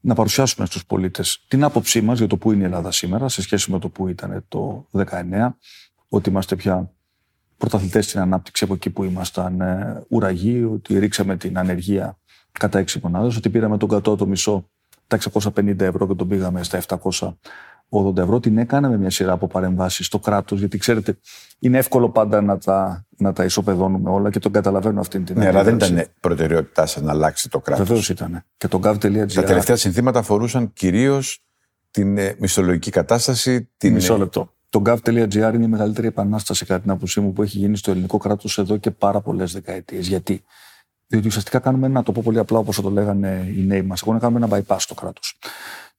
να 0.00 0.14
παρουσιάσουμε 0.14 0.66
στους 0.66 0.86
πολίτες 0.86 1.44
την 1.48 1.64
άποψή 1.64 2.00
μας 2.00 2.18
για 2.18 2.26
το 2.26 2.36
πού 2.36 2.52
είναι 2.52 2.62
η 2.62 2.64
Ελλάδα 2.64 2.90
σήμερα 2.92 3.28
σε 3.28 3.42
σχέση 3.42 3.70
με 3.70 3.78
το 3.78 3.88
που 3.88 4.08
ήταν 4.08 4.44
το 4.48 4.86
19, 4.92 5.48
ότι 6.08 6.30
είμαστε 6.30 6.56
πια 6.56 6.90
πρωταθλητές 7.56 8.04
στην 8.04 8.20
ανάπτυξη 8.20 8.64
από 8.64 8.74
εκεί 8.74 8.90
που 8.90 9.04
ήμασταν 9.04 9.60
ε, 9.60 10.02
ουραγοί, 10.08 10.64
ότι 10.64 10.98
ρίξαμε 10.98 11.36
την 11.36 11.58
ανεργία 11.58 12.18
κατά 12.52 12.84
6 12.86 13.00
μονάδες, 13.02 13.36
ότι 13.36 13.50
πήραμε 13.50 13.78
τον 13.78 13.88
κατώτο 13.88 14.26
μισό 14.26 14.70
τα 15.06 15.18
650 15.32 15.80
ευρώ 15.80 16.06
και 16.06 16.14
τον 16.14 16.28
πήγαμε 16.28 16.62
στα 16.62 16.82
780 17.90 18.16
ευρώ. 18.16 18.40
Την 18.40 18.58
έκαναμε 18.58 18.96
μια 18.96 19.10
σειρά 19.10 19.32
από 19.32 19.46
παρεμβάσεις 19.46 20.06
στο 20.06 20.18
κράτος, 20.18 20.58
γιατί 20.58 20.78
ξέρετε, 20.78 21.18
είναι 21.58 21.78
εύκολο 21.78 22.10
πάντα 22.10 22.40
να 22.40 22.58
τα, 22.58 23.06
να 23.16 23.32
τα 23.32 23.44
ισοπεδώνουμε 23.44 24.10
όλα 24.10 24.30
και 24.30 24.38
τον 24.38 24.52
καταλαβαίνω 24.52 25.00
αυτή 25.00 25.20
την 25.20 25.38
Ναι, 25.38 25.46
αλλά 25.46 25.62
δεν 25.62 25.74
ήταν 25.74 26.06
προτεραιότητά 26.20 26.86
σας 26.86 27.02
να 27.02 27.10
αλλάξει 27.10 27.48
το 27.48 27.60
κράτος. 27.60 27.86
Βεβαίως 27.86 28.08
ήταν. 28.08 28.44
Και 28.56 28.68
το 28.68 28.80
gov.gr. 28.82 29.32
Τα 29.32 29.42
τελευταία 29.42 29.76
συνθήματα 29.76 30.18
αφορούσαν 30.18 30.72
κυρίως 30.72 31.44
την 31.90 32.18
ε, 32.18 32.34
μισθολογική 32.38 32.90
κατάσταση. 32.90 33.70
Την... 33.76 33.92
Μισό 33.92 34.14
ε, 34.14 34.18
λεπτό. 34.18 34.55
Το 34.76 34.82
gov.gr 34.84 35.52
είναι 35.54 35.64
η 35.64 35.68
μεγαλύτερη 35.68 36.06
επανάσταση, 36.06 36.64
κατά 36.64 36.80
την 36.80 36.90
άποψή 36.90 37.20
μου, 37.20 37.32
που 37.32 37.42
έχει 37.42 37.58
γίνει 37.58 37.76
στο 37.76 37.90
ελληνικό 37.90 38.18
κράτος 38.18 38.58
εδώ 38.58 38.76
και 38.76 38.90
πάρα 38.90 39.20
πολλές 39.20 39.52
δεκαετίες. 39.52 40.06
Γιατί; 40.08 40.42
Διότι 41.06 41.26
ουσιαστικά 41.26 41.58
κάνουμε 41.58 41.86
ένα, 41.86 42.02
το 42.02 42.12
πω 42.12 42.20
πολύ 42.24 42.38
απλά 42.38 42.58
όπως 42.58 42.80
το 42.80 42.90
λέγανε 42.90 43.52
οι 43.56 43.60
νέοι 43.60 43.82
μας, 43.82 44.02
εγώ 44.02 44.12
να 44.12 44.18
κάνουμε 44.18 44.46
ένα 44.46 44.56
bypass 44.56 44.76
στο 44.78 44.94
κράτος. 44.94 45.38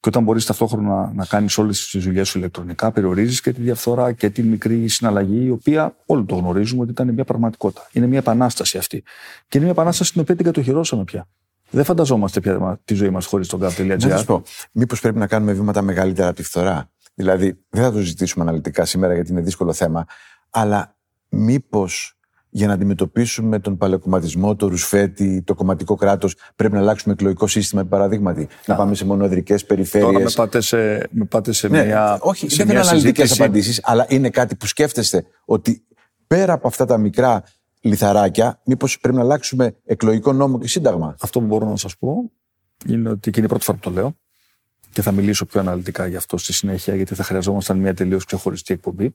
Και 0.00 0.08
όταν 0.08 0.22
μπορείς 0.22 0.46
ταυτόχρονα 0.46 1.12
να 1.14 1.24
κάνεις 1.24 1.58
όλες 1.58 1.88
τις 1.88 2.04
δουλειές 2.04 2.28
σου 2.28 2.38
ηλεκτρονικά, 2.38 2.92
περιορίζεις 2.92 3.40
και 3.40 3.52
τη 3.52 3.60
διαφθορά 3.60 4.12
και 4.12 4.30
τη 4.30 4.42
μικρή 4.42 4.88
συναλλαγή, 4.88 5.44
η 5.44 5.50
οποία 5.50 5.96
όλοι 6.06 6.24
το 6.24 6.34
γνωρίζουμε 6.34 6.82
ότι 6.82 6.90
ήταν 6.90 7.12
μια 7.14 7.24
πραγματικότητα. 7.24 7.88
Είναι 7.92 8.06
μια 8.06 8.18
επανάσταση 8.18 8.78
αυτή. 8.78 9.02
Και 9.48 9.58
είναι 9.58 9.62
μια 9.62 9.72
επανάσταση 9.72 10.12
την 10.12 10.20
οποία 10.20 10.36
την 10.36 10.44
κατοχυρώσαμε 10.44 11.04
πια. 11.04 11.28
Δεν 11.70 11.84
φανταζόμαστε 11.84 12.40
πια 12.40 12.80
τη 12.84 12.94
ζωή 12.94 13.10
μας 13.10 13.26
χωρίς 13.26 13.48
τον 13.48 13.60
gov.gr. 13.62 13.86
Να 13.86 14.00
σας 14.00 14.24
πω, 14.24 14.42
μήπως 14.72 15.00
πρέπει 15.00 15.18
να 15.18 15.26
κάνουμε 15.26 15.52
βήματα 15.52 15.82
μεγαλύτερα 15.82 16.28
από 16.28 16.36
τη 16.36 16.42
φθορά; 16.42 16.90
Δηλαδή, 17.18 17.64
δεν 17.68 17.82
θα 17.82 17.92
το 17.92 17.98
ζητήσουμε 17.98 18.44
αναλυτικά 18.44 18.84
σήμερα 18.84 19.14
γιατί 19.14 19.30
είναι 19.30 19.40
δύσκολο 19.40 19.72
θέμα, 19.72 20.04
αλλά 20.50 20.96
μήπως 21.28 22.18
για 22.50 22.66
να 22.66 22.72
αντιμετωπίσουμε 22.72 23.58
τον 23.58 23.76
παλαιοκομματισμό, 23.76 24.56
το 24.56 24.68
ρουσφέτη, 24.68 25.42
το 25.42 25.54
κομματικό 25.54 25.94
κράτος, 25.94 26.36
πρέπει 26.56 26.74
να 26.74 26.80
αλλάξουμε 26.80 27.14
εκλογικό 27.14 27.46
σύστημα, 27.46 27.84
παραδείγματι. 27.84 28.48
Να 28.66 28.74
πάμε 28.74 28.94
σε 28.94 29.04
μονοεδρικές 29.04 29.64
περιφέρειες. 29.64 30.10
Τώρα 30.12 30.24
με 30.24 30.30
πάτε 30.34 30.60
σε, 30.60 31.08
με 31.10 31.24
πάτε 31.24 31.52
σε 31.52 31.68
ναι, 31.68 31.84
μια. 31.84 32.18
Όχι, 32.20 32.48
σε 32.48 32.64
δεν 32.64 32.76
είναι 32.76 32.86
αναλυτικές 32.86 33.40
απαντήσεις, 33.40 33.80
αλλά 33.82 34.06
είναι 34.08 34.30
κάτι 34.30 34.56
που 34.56 34.66
σκέφτεστε 34.66 35.24
ότι 35.44 35.84
πέρα 36.26 36.52
από 36.52 36.68
αυτά 36.68 36.84
τα 36.84 36.98
μικρά 36.98 37.42
λιθαράκια, 37.80 38.60
μήπως 38.64 39.00
πρέπει 39.00 39.16
να 39.16 39.22
αλλάξουμε 39.22 39.76
εκλογικό 39.84 40.32
νόμο 40.32 40.58
και 40.58 40.68
σύνταγμα; 40.68 41.16
Αυτό 41.20 41.40
που 41.40 41.46
μπορώ 41.46 41.68
να 41.68 41.76
σας 41.76 41.96
πω 41.96 42.30
είναι 42.86 43.08
ότι 43.08 43.30
και 43.30 43.38
είναι 43.38 43.46
η 43.46 43.48
πρώτη 43.48 43.64
φορά 43.64 43.78
που 43.78 43.90
το 43.90 44.00
λέω 44.00 44.16
και 44.98 45.04
θα 45.04 45.12
μιλήσω 45.12 45.44
πιο 45.44 45.60
αναλυτικά 45.60 46.06
γι' 46.06 46.16
αυτό 46.16 46.36
στη 46.36 46.52
συνέχεια, 46.52 46.94
γιατί 46.94 47.14
θα 47.14 47.22
χρειαζόμασταν 47.22 47.78
μια 47.78 47.94
τελείως 47.94 48.24
ξεχωριστή 48.24 48.74
εκπομπή, 48.74 49.14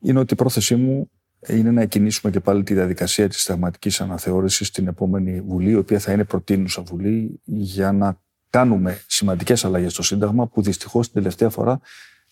είναι 0.00 0.18
ότι 0.18 0.32
η 0.32 0.36
πρόθεσή 0.36 0.76
μου 0.76 1.10
είναι 1.46 1.70
να 1.70 1.84
κινήσουμε 1.84 2.32
και 2.32 2.40
πάλι 2.40 2.62
τη 2.62 2.74
διαδικασία 2.74 3.28
της 3.28 3.40
συνταγματική 3.40 4.02
αναθεώρησης 4.02 4.66
στην 4.66 4.86
επόμενη 4.86 5.40
Βουλή, 5.40 5.70
η 5.70 5.74
οποία 5.74 5.98
θα 5.98 6.12
είναι 6.12 6.24
προτείνουσα 6.24 6.82
Βουλή, 6.82 7.40
για 7.44 7.92
να 7.92 8.20
κάνουμε 8.50 9.00
σημαντικές 9.06 9.64
αλλαγές 9.64 9.92
στο 9.92 10.02
Σύνταγμα, 10.02 10.46
που 10.46 10.62
δυστυχώς 10.62 11.10
την 11.10 11.22
τελευταία 11.22 11.48
φορά 11.48 11.80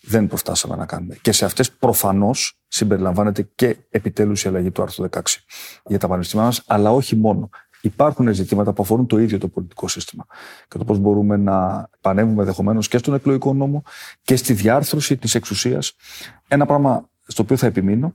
δεν 0.01 0.27
προφτάσαμε 0.27 0.75
να 0.75 0.85
κάνουμε. 0.85 1.17
Και 1.21 1.31
σε 1.31 1.45
αυτές 1.45 1.71
προφανώς 1.71 2.59
συμπεριλαμβάνεται 2.67 3.49
και 3.55 3.77
επιτέλους 3.89 4.43
η 4.43 4.47
αλλαγή 4.47 4.71
του 4.71 4.81
άρθρου 4.81 5.09
16 5.09 5.21
για 5.85 5.99
τα 5.99 6.07
πανεπιστήμια 6.07 6.45
μας, 6.45 6.63
αλλά 6.67 6.91
όχι 6.91 7.15
μόνο 7.15 7.49
υπάρχουν 7.87 8.33
ζητήματα 8.33 8.73
που 8.73 8.81
αφορούν 8.81 9.07
το 9.07 9.19
ίδιο 9.19 9.37
το 9.37 9.47
πολιτικό 9.47 9.87
σύστημα 9.87 10.25
και 10.67 10.77
το 10.77 10.83
πώς 10.83 10.97
μπορούμε 10.97 11.37
να 11.37 11.89
πανεύουμε 12.01 12.41
ενδεχομένως 12.41 12.87
και 12.87 12.97
στον 12.97 13.13
εκλογικό 13.13 13.53
νόμο 13.53 13.83
και 14.21 14.35
στη 14.35 14.53
διάρθρωση 14.53 15.17
της 15.17 15.35
εξουσίας. 15.35 15.93
Ένα 16.47 16.65
πράγμα 16.65 17.09
στο 17.27 17.43
οποίο 17.43 17.57
θα 17.57 17.65
επιμείνω, 17.65 18.13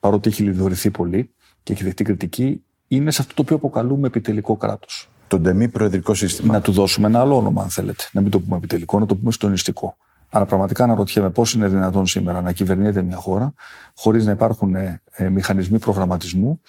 παρότι 0.00 0.28
έχει 0.28 0.42
λιδωρηθεί 0.42 0.90
πολύ 0.90 1.30
και 1.62 1.72
έχει 1.72 1.84
δεχτεί 1.84 2.04
κριτική, 2.04 2.64
είναι 2.88 3.10
σε 3.10 3.22
αυτό 3.22 3.34
το 3.34 3.42
οποίο 3.42 3.56
αποκαλούμε 3.56 4.06
επιτελικό 4.06 4.56
κράτος. 4.56 5.08
Το 5.28 5.38
ντεμή 5.38 5.68
προεδρικό 5.68 6.14
σύστημα. 6.14 6.52
Να 6.52 6.60
του 6.60 6.72
δώσουμε 6.72 7.06
ένα 7.06 7.20
άλλο 7.20 7.36
όνομα, 7.36 7.62
αν 7.62 7.68
θέλετε. 7.68 8.04
Να 8.12 8.20
μην 8.20 8.30
το 8.30 8.40
πούμε 8.40 8.56
επιτελικό, 8.56 8.98
να 8.98 9.06
το 9.06 9.16
πούμε 9.16 9.32
στονιστικό. 9.32 9.96
Αλλά 10.30 10.44
πραγματικά 10.44 10.84
αναρωτιέμαι 10.84 11.30
πώς 11.30 11.52
είναι 11.52 11.68
δυνατόν 11.68 12.06
σήμερα 12.06 12.40
να 12.42 12.52
κυβερνιέται 12.52 13.02
μια 13.02 13.16
χώρα 13.16 13.54
χωρίς 13.96 14.24
να 14.24 14.32
υπάρχουν 14.32 14.74
ε, 14.74 15.00
μηχανισμοί 15.30 15.78
προγραμματισμού 15.78 16.60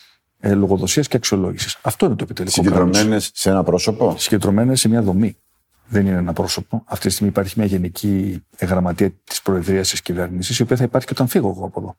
ε, 0.45 0.53
λογοδοσίας 0.53 1.07
και 1.07 1.17
αξιολόγησης. 1.17 1.77
Αυτό 1.81 2.05
είναι 2.05 2.15
το 2.15 2.23
επιτελικό 2.23 2.55
Συγκεντρωμένες 2.55 3.31
σε 3.33 3.49
ένα 3.49 3.63
πρόσωπο; 3.63 4.15
Συγκεντρωμένες 4.17 4.79
σε 4.79 4.89
μια 4.89 5.01
δομή. 5.01 5.37
Δεν 5.87 6.05
είναι 6.05 6.17
ένα 6.17 6.33
πρόσωπο. 6.33 6.83
Αυτή 6.85 7.07
τη 7.07 7.13
στιγμή 7.13 7.31
υπάρχει 7.31 7.53
μια 7.57 7.67
γενική 7.67 8.43
γραμματεία 8.61 9.11
της 9.23 9.41
Προεδρίας 9.41 9.89
της 9.89 10.01
κυβέρνησης, 10.01 10.59
η 10.59 10.61
οποία 10.61 10.77
θα 10.77 10.83
υπάρχει 10.83 11.07
και 11.07 11.13
όταν 11.15 11.27
φύγω 11.27 11.53
εγώ 11.57 11.65
από 11.65 11.79
εδώ. 11.79 11.95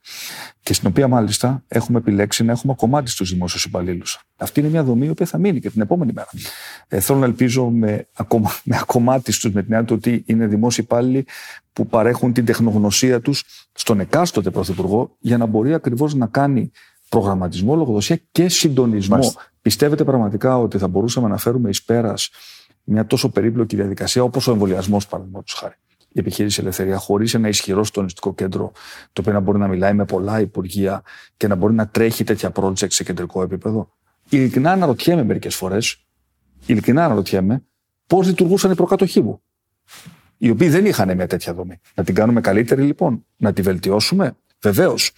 Και 0.60 0.74
στην 0.74 0.88
οποία 0.88 1.08
μάλιστα 1.08 1.64
έχουμε 1.68 1.98
επιλέξει 1.98 2.44
να 2.44 2.52
έχουμε 2.52 2.74
κομμάτι 2.74 3.10
στους 3.10 3.30
δημόσιους 3.30 3.64
υπαλλήλους. 3.64 4.20
Αυτή 4.36 4.60
είναι 4.60 4.68
μια 4.68 4.82
δομή 4.82 5.06
η 5.06 5.10
οποία 5.10 5.26
θα 5.26 5.38
μείνει 5.38 5.60
και 5.60 5.70
την 5.70 5.80
επόμενη 5.80 6.12
μέρα. 6.12 6.28
Ε, 6.88 7.00
θέλω 7.00 7.18
να 7.18 7.26
ελπίζω 7.26 7.70
με, 7.70 8.06
ακόμα, 8.12 8.50
με 8.64 8.76
ακομμάτι 8.76 9.38
του, 9.38 9.52
με 9.52 9.62
την 9.62 9.72
έννοια 9.72 9.94
ότι 9.94 10.22
είναι 10.26 10.46
δημόσιοι 10.46 10.84
υπάλληλοι 10.88 11.26
που 11.72 11.86
παρέχουν 11.86 12.32
την 12.32 12.44
τεχνογνωσία 12.44 13.20
τους 13.20 13.44
στον 13.72 14.00
εκάστοτε 14.00 14.50
πρωθυπουργό 14.50 15.16
για 15.18 15.36
να 15.36 15.46
μπορεί 15.46 15.74
ακριβώς 15.74 16.14
να 16.14 16.26
κάνει 16.26 16.70
προγραμματισμό, 17.08 17.76
λογοδοσία 17.76 18.20
και 18.32 18.48
συντονισμό. 18.48 19.32
Πιστεύετε 19.62 20.04
πραγματικά 20.04 20.58
ότι 20.58 20.78
θα 20.78 20.88
μπορούσαμε 20.88 21.28
να 21.28 21.36
φέρουμε 21.36 21.68
εις 21.68 21.82
πέρας 21.82 22.30
μια 22.84 23.06
τόσο 23.06 23.28
περίπλοκη 23.28 23.76
διαδικασία 23.76 24.22
όπως 24.22 24.46
ο 24.46 24.52
εμβολιασμός, 24.52 25.06
παραδείγματος 25.06 25.52
χάρη; 25.52 25.74
Η 26.08 26.18
επιχείρηση 26.18 26.60
ελευθερία, 26.60 26.96
χωρίς 26.96 27.34
ένα 27.34 27.48
ισχυρό 27.48 27.84
συντονιστικό 27.84 28.34
κέντρο, 28.34 28.72
το 29.12 29.20
οποίο 29.20 29.32
να 29.32 29.40
μπορεί 29.40 29.58
να 29.58 29.68
μιλάει 29.68 29.94
με 29.94 30.04
πολλά 30.04 30.40
υπουργεία 30.40 31.02
και 31.36 31.46
να 31.46 31.54
μπορεί 31.54 31.74
να 31.74 31.88
τρέχει 31.88 32.24
τέτοια 32.24 32.52
project 32.54 32.90
σε 32.90 33.04
κεντρικό 33.04 33.42
επίπεδο; 33.42 33.90
Ειλικρινά 34.28 34.72
αναρωτιέμαι 34.72 35.24
μερικές 35.24 35.54
φορές, 35.54 36.06
ειλικρινά 36.66 37.04
αναρωτιέμαι, 37.04 37.64
πώς 38.06 38.26
λειτουργούσαν 38.26 38.70
οι 38.70 38.74
προκατοχοί 38.74 39.20
μου. 39.22 39.42
Οι 40.38 40.50
οποίοι 40.50 40.68
δεν 40.68 40.86
είχαν 40.86 41.16
μια 41.16 41.26
τέτοια 41.26 41.54
δομή. 41.54 41.80
Να 41.94 42.04
την 42.04 42.14
κάνουμε 42.14 42.40
καλύτερη 42.40 42.82
λοιπόν, 42.82 43.26
να 43.36 43.52
τη 43.52 43.62
βελτιώσουμε; 43.62 44.36
Βεβαίως 44.62 45.12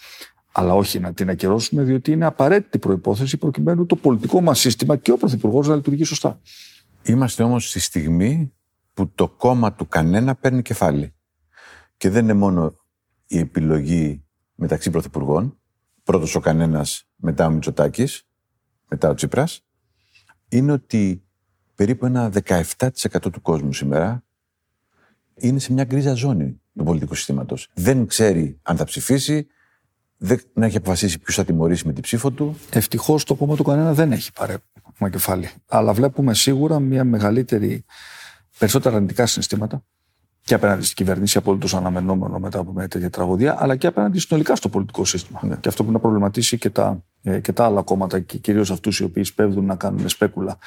αλλά 0.52 0.74
όχι 0.74 1.00
να 1.00 1.12
την 1.12 1.30
ακυρώσουμε, 1.30 1.82
διότι 1.82 2.12
είναι 2.12 2.24
απαραίτητη 2.24 2.78
προπόθεση 2.78 3.36
προκειμένου 3.36 3.86
το 3.86 3.96
πολιτικό 3.96 4.40
μας 4.40 4.58
σύστημα 4.58 4.96
και 4.96 5.12
ο 5.12 5.16
Πρωθυπουργός 5.16 5.68
να 5.68 5.74
λειτουργεί 5.74 6.04
σωστά. 6.04 6.40
Είμαστε 7.02 7.42
όμως 7.42 7.68
στη 7.68 7.80
στιγμή 7.80 8.52
που 8.94 9.10
το 9.14 9.28
κόμμα 9.28 9.72
του 9.72 9.88
κανένα 9.88 10.34
παίρνει 10.34 10.62
κεφάλι. 10.62 11.14
Και 11.96 12.10
δεν 12.10 12.24
είναι 12.24 12.32
μόνο 12.32 12.74
η 13.26 13.38
επιλογή 13.38 14.24
μεταξύ 14.54 14.90
πρωθυπουργών, 14.90 15.58
πρώτος 16.02 16.34
ο 16.34 16.40
κανένας, 16.40 17.08
μετά 17.16 17.46
ο 17.46 17.50
Μητσοτάκης, 17.50 18.26
μετά 18.88 19.08
ο 19.08 19.14
Τσίπρας, 19.14 19.64
είναι 20.48 20.72
ότι 20.72 21.22
περίπου 21.74 22.06
ένα 22.06 22.30
17% 22.30 23.30
του 23.32 23.42
κόσμου 23.42 23.72
σήμερα 23.72 24.24
είναι 25.34 25.58
σε 25.58 25.72
μια 25.72 25.84
γκρίζα 25.84 26.14
ζώνη 26.14 26.60
του 26.76 26.84
πολιτικού 26.84 27.14
συστήματος. 27.14 27.70
Δεν 27.74 28.06
ξέρει 28.06 28.58
αν 28.62 28.76
θα 28.76 28.84
ψηφίσει, 28.84 29.46
δεν 30.18 30.40
έχει 30.54 30.76
αποφασίσει 30.76 31.18
ποιος 31.18 31.36
θα 31.36 31.44
τιμωρήσει 31.44 31.86
με 31.86 31.92
την 31.92 32.02
ψήφο 32.02 32.30
του. 32.30 32.56
Ευτυχώς 32.70 33.24
το 33.24 33.34
κόμμα 33.34 33.56
του 33.56 33.62
κανένα 33.62 33.94
δεν 33.94 34.12
έχει 34.12 34.32
πάρει 34.32 34.54
κεφάλι. 35.10 35.50
Αλλά 35.68 35.92
βλέπουμε 35.92 36.34
σίγουρα 36.34 36.80
μια 36.80 37.04
μεγαλύτερη, 37.04 37.84
περισσότερα 38.58 38.96
αρνητικά 38.96 39.26
συναισθήματα, 39.26 39.82
και 40.48 40.54
απέναντι 40.54 40.84
στην 40.84 40.96
κυβέρνηση, 40.96 41.38
απολύτως 41.38 41.74
αναμενόμενο 41.74 42.38
μετά 42.38 42.58
από 42.58 42.72
μια 42.72 42.88
τέτοια 42.88 43.10
τραγωδία, 43.10 43.56
αλλά 43.58 43.76
και 43.76 43.86
απέναντι 43.86 44.18
συνολικά 44.18 44.56
στο 44.56 44.68
πολιτικό 44.68 45.04
σύστημα. 45.04 45.40
Ναι. 45.42 45.56
Και 45.56 45.68
αυτό 45.68 45.84
που 45.84 45.92
να 45.92 45.98
προβληματίσει 45.98 46.58
και 46.58 46.70
τα, 46.70 47.04
ε, 47.22 47.40
και 47.40 47.52
τα 47.52 47.64
άλλα 47.64 47.82
κόμματα, 47.82 48.20
και 48.20 48.38
κυρίως 48.38 48.70
αυτούς 48.70 48.98
οι 48.98 49.04
οποίοι 49.04 49.24
σπέβδουν 49.24 49.64
να 49.64 49.76
κάνουν 49.76 50.08
σπέκουλα 50.08 50.58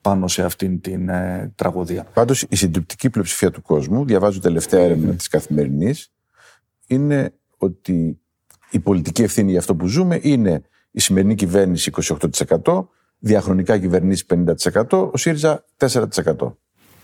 πάνω 0.00 0.28
σε 0.28 0.42
αυτήν 0.42 0.80
την 0.80 1.08
ε, 1.08 1.52
τραγωδία. 1.54 2.04
Πάντως, 2.04 2.44
η 2.48 2.56
συντριπτική 2.56 3.10
πλειοψηφία 3.10 3.50
του 3.50 3.62
κόσμου, 3.62 4.04
διαβάζω 4.04 4.40
τελευταία 4.40 4.80
έρευνα 4.80 5.12
της 5.12 5.28
καθημερινής, 5.28 6.12
είναι 6.86 7.32
ότι 7.56 8.20
η 8.70 8.78
πολιτική 8.78 9.22
ευθύνη 9.22 9.50
για 9.50 9.58
αυτό 9.58 9.74
που 9.74 9.86
ζούμε 9.86 10.18
είναι 10.22 10.62
η 10.90 11.00
σημερινή 11.00 11.34
κυβέρνηση 11.34 11.90
28%, 12.64 12.86
διαχρονικά 13.18 13.78
κυβερνήσει 13.78 14.24
50%, 14.90 15.10
ο 15.12 15.16
ΣΥΡΙΖΑ 15.16 15.64
4%. 15.78 15.98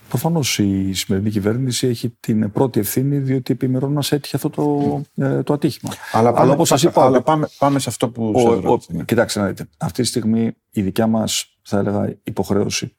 Προφανώς 0.09 0.59
η 0.59 0.93
σημερινή 0.93 1.29
κυβέρνηση 1.29 1.87
έχει 1.87 2.17
την 2.19 2.51
πρώτη 2.51 2.79
ευθύνη, 2.79 3.17
διότι 3.17 3.53
επιμερών 3.53 3.91
μα 3.91 4.01
έτυχε 4.09 4.35
αυτό 4.35 4.49
το, 4.49 5.01
ε, 5.15 5.43
το 5.43 5.53
ατύχημα. 5.53 5.93
Αλλά, 6.11 6.31
πάμε, 6.31 6.43
αλλά, 6.43 6.53
όπως 6.53 6.83
είπα, 6.83 7.05
αλλά 7.05 7.21
πάμε, 7.21 7.47
πάμε 7.57 7.79
σε 7.79 7.89
αυτό 7.89 8.09
που. 8.09 8.33
Ο, 8.35 8.71
ο, 8.71 9.03
κοιτάξτε 9.05 9.39
να 9.39 9.47
δείτε. 9.47 9.67
Αυτή 9.77 10.01
τη 10.01 10.07
στιγμή 10.07 10.51
η 10.71 10.81
δικιά 10.81 11.07
μας, 11.07 11.57
θα 11.61 11.77
έλεγα, 11.79 12.17
υποχρέωση 12.23 12.95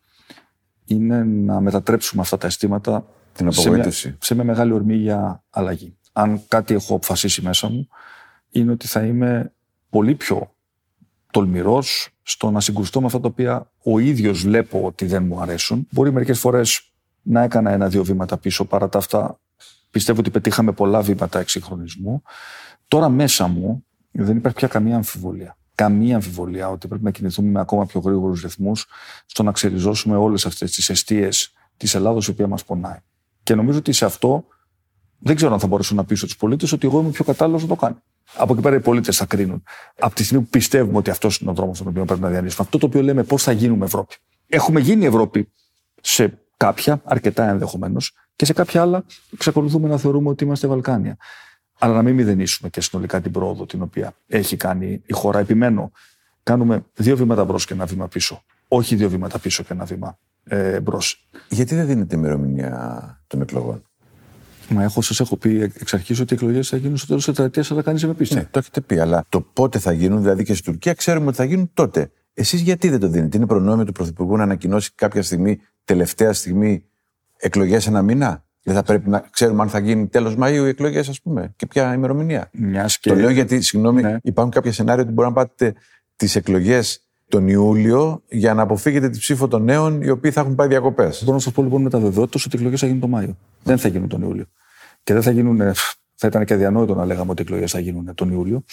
είναι 0.85 1.25
να 1.25 1.61
μετατρέψουμε 1.61 2.23
αυτά 2.23 2.39
τα 2.39 2.47
αισθήματα 2.47 3.07
την 3.33 3.53
σε, 3.53 3.71
μια, 3.71 3.91
σε 4.19 4.35
μια 4.35 4.45
μεγάλη 4.45 4.73
ορμή 4.73 4.95
για 4.95 5.45
αλλαγή. 5.51 5.97
Αν 6.13 6.43
κάτι 6.49 6.75
έχω 6.75 6.95
αποφασίσει 6.95 7.43
μέσα 7.43 7.69
μου, 7.69 7.89
είναι 8.55 8.73
ότι 8.73 8.87
θα 8.87 9.05
είμαι 9.05 9.53
πολύ 9.91 10.15
πιο 10.15 10.55
τολμηρός 11.31 12.09
στο 12.23 12.51
να 12.51 12.61
συγκρουστώ 12.61 13.01
με 13.01 13.07
αυτά 13.07 13.21
τα 13.21 13.29
οποία 13.29 13.71
ο 13.83 13.99
ίδιος 13.99 14.43
βλέπω 14.43 14.81
ότι 14.85 15.07
δεν 15.07 15.25
μου 15.25 15.41
αρέσουν. 15.41 15.87
Μπορεί 15.91 16.13
μερικές 16.13 16.39
φορές 16.39 16.93
να 17.23 17.43
έκανα 17.43 17.71
ένα-δύο 17.71 18.05
βήματα 18.05 18.37
πίσω. 18.37 18.65
Παρά 18.65 18.89
τα 18.89 18.99
αυτά, 18.99 19.41
πιστεύω 19.91 20.21
ότι 20.21 20.31
πετύχαμε 20.31 20.73
πολλά 20.73 21.03
βήματα 21.03 21.39
εξυγχρονισμού. 21.39 22.23
Τώρα 22.89 23.09
μέσα 23.09 23.47
μου 23.47 23.85
δεν 24.11 24.37
υπάρχει 24.37 24.57
πια 24.59 24.69
καμία 24.69 24.97
αμφιβολία. 24.97 25.57
Καμία 25.75 26.15
αμφιβολία 26.15 26.69
ότι 26.71 26.89
πρέπει 26.89 27.05
να 27.05 27.11
κινηθούμε 27.11 27.51
με 27.51 27.61
ακόμα 27.61 27.87
πιο 27.87 28.01
γρήγορους 28.01 28.43
ρυθμούς 28.43 28.87
στο 29.27 29.43
να 29.43 29.53
ξεριζώσουμε 29.53 30.17
όλες 30.17 30.47
αυτές 30.47 30.73
τις 30.73 30.89
αιστείες 30.89 31.53
της 31.77 31.95
Ελλάδος, 31.95 32.27
η 32.27 32.31
οποία 32.31 32.47
μας 32.47 32.65
πονάει. 32.65 32.99
Και 33.43 33.55
νομίζω 33.55 33.79
ότι 33.79 33.93
σε 33.93 34.05
αυτό 34.05 34.45
δεν 35.19 35.37
ξέρω 35.37 35.53
αν 35.53 35.61
θα 35.61 35.67
μπορέσω 35.67 35.95
να 35.95 36.05
πείσω 36.05 36.27
τους 36.27 36.37
πολίτες 36.37 36.73
ότι 36.73 36.87
εγώ 36.87 37.01
είμαι 37.01 37.11
πιο 37.11 37.25
κατάλληλος 37.25 37.63
να 37.63 37.69
το 37.69 37.77
κάνω. 37.77 38.03
Από 38.37 38.53
εκεί 38.53 38.63
πέρα 38.63 38.77
οι 38.77 38.81
πολίτες 38.81 39.17
θα 39.17 39.27
κρίνουν. 39.27 39.63
Από 39.99 40.15
τη 40.15 40.25
στιγμή 40.25 40.43
που 40.43 40.51
πιστεύουμε 40.51 40.99
ότι 40.99 41.11
αυτός 41.11 41.39
είναι 41.39 41.51
ο 41.51 41.55
δρόμος 41.55 41.79
τον 41.79 41.87
οποίο 41.87 42.05
πρέπει 42.05 42.21
να 42.21 42.29
διανύσουμε. 42.29 42.63
Αυτό 42.65 42.79
το 42.79 42.87
οποίο 42.87 43.03
λέμε 43.03 43.23
πώς 43.23 43.43
θα 43.43 43.53
γίνουμε 43.53 43.85
Ευρώπη. 43.85 44.15
Έχουμε 44.49 44.81
γίνει 44.81 45.07
Ευρώπη 45.07 45.53
σε 46.01 46.39
κάποια, 46.57 47.01
αρκετά 47.05 47.49
ενδεχομένως, 47.49 48.13
και 48.37 48.45
σε 48.45 48.53
κάποια 48.53 48.81
άλλα 48.81 49.05
εξακολουθούμε 49.33 49.89
να 49.89 49.99
θεωρούμε 49.99 50.29
ότι 50.29 50.45
είμαστε 50.45 50.67
Βαλκάνια. 50.67 51.17
Αλλά 51.79 51.95
να 51.95 52.03
μην 52.03 52.15
μηδενίσουμε 52.15 52.69
και 52.69 52.81
συνολικά 52.81 53.21
την 53.21 53.33
πρόοδο 53.33 53.67
την 53.67 53.83
οποία 53.83 54.15
έχει 54.27 54.57
κάνει 54.57 55.03
η 55.07 55.13
χώρα. 55.13 55.39
Επιμένω, 55.39 55.93
κάνουμε 56.43 56.85
δύο 56.95 57.17
βήματα 57.17 57.45
μπρος 57.45 57.65
και 57.65 57.73
ένα 57.73 57.87
βήμα 57.87 58.09
πίσω. 58.09 58.45
Όχι 58.69 58.95
δύο 58.95 59.09
βήματα 59.09 59.39
πίσω 59.39 59.63
και 59.63 59.73
ένα 59.73 59.85
βήμα 59.85 60.19
ε, 60.45 60.81
μπρος. 60.81 61.29
Γιατί 61.49 61.75
δεν 61.75 61.87
δίνεται 61.87 62.17
ημερομηνία 62.17 63.25
των 63.27 63.41
εκλογών; 63.41 63.83
Μα 64.69 64.83
έχω, 64.83 65.03
σας 65.03 65.21
έχω 65.21 65.37
πει 65.37 65.63
εξ 65.63 65.95
αρχής 65.95 66.21
ότι 66.21 66.35
οι 66.35 66.37
εκλογές 66.37 66.69
θα 66.69 66.77
γίνουν 66.77 66.97
στο 66.97 67.07
τέλος 67.07 67.25
της 67.25 67.35
τετραετίας, 67.35 67.71
αλλά 67.71 67.83
κανεί 67.83 67.99
δεν 67.99 68.09
με 68.09 68.15
πείσει. 68.15 68.35
Ναι, 68.35 68.49
το 68.51 68.59
έχετε 68.59 68.81
πει. 68.81 68.99
Αλλά 68.99 69.25
το 69.29 69.41
πότε 69.41 69.79
θα 69.79 69.93
γίνουν, 69.93 70.23
δηλαδή 70.23 70.45
και 70.45 70.55
στην 70.55 70.73
Τουρκία, 70.73 70.95
ξέρουμε 70.95 71.27
ότι 71.27 71.37
θα 71.37 71.45
γίνουν 71.45 71.71
τότε. 71.75 72.11
Εσείς 72.35 72.61
γιατί 72.61 72.89
δεν 72.89 73.01
το 73.01 73.09
δίνετε, 73.09 73.37
Είναι 73.37 73.47
προνόμιο 73.47 73.85
του 73.85 73.93
Πρωθυπουργού 73.93 74.37
να 74.37 74.43
ανακοινώσει 74.43 74.91
κάποια 74.95 75.23
στιγμή, 75.23 75.61
τελευταία 75.85 76.33
στιγμή, 76.33 76.85
εκλογές 77.37 77.87
ένα 77.87 78.03
μήνα; 78.03 78.45
Δεν 78.63 78.75
θα 78.75 78.83
πρέπει 78.83 79.09
να 79.09 79.27
ξέρουμε 79.31 79.63
αν 79.63 79.69
θα 79.69 79.79
γίνει 79.79 80.07
τέλος 80.07 80.37
Μαου 80.37 80.65
οι 80.65 80.69
εκλογές, 80.69 81.09
ας 81.09 81.21
πούμε, 81.21 81.53
και 81.57 81.67
ποια 81.67 81.95
ημερομηνία; 81.95 82.51
και... 83.01 83.09
Το 83.09 83.15
λέω 83.15 83.31
γιατί, 83.31 83.61
συγγνώμη, 83.61 84.03
ναι. 84.03 84.17
υπάρχουν 84.23 84.53
κάποια 84.53 84.73
σενάρια 84.73 85.03
ότι 85.03 85.13
μπορεί 85.13 85.29
να 85.29 85.35
πάτε 85.35 85.75
τις 86.17 86.37
εκλογές 86.37 87.04
τον 87.29 87.49
Ιούλιο 87.49 88.23
για 88.29 88.55
να 88.55 88.63
αποφύγετε 88.63 89.11
τη 89.11 89.19
ψήφο 89.19 89.49
των 89.49 89.65
νέων 89.65 90.03
οι 90.03 90.09
οποίοι 90.09 90.31
θα 90.31 90.41
έχουν 90.41 90.55
πάει 90.55 90.69
διακοπές. 90.69 91.21
Μπορώ 91.21 91.37
να 91.37 91.43
σας 91.43 91.53
πω 91.53 91.63
λοιπόν 91.63 91.83
με 91.83 91.91
τα 91.91 91.99
βεβαιότητα 91.99 92.39
ότι 92.47 92.57
οι 92.57 92.59
εκλογές 92.59 92.81
θα 92.81 92.87
γίνουν 92.87 93.01
τον 93.01 93.11
Μάιο. 93.11 93.37
Δεν 93.63 93.79
θα 93.79 93.89
γίνουν 93.89 94.09
τον 94.09 94.23
Ιούλιο. 94.23 94.45
Και 95.03 95.13
δεν 95.13 95.23
θα 95.23 95.31
γίνουν. 95.31 95.61
Θα 96.17 96.27
ήταν 96.27 96.45
και 96.45 96.55
αδιανόητο 96.55 96.95
να 96.95 97.05
λέγαμε 97.05 97.31
ότι 97.31 97.43
οι 97.43 97.45
εκλογές 97.49 97.71
θα 97.71 97.79
γίνουν 97.79 98.15
τον 98.15 98.31
Ιούλιο, 98.31 98.65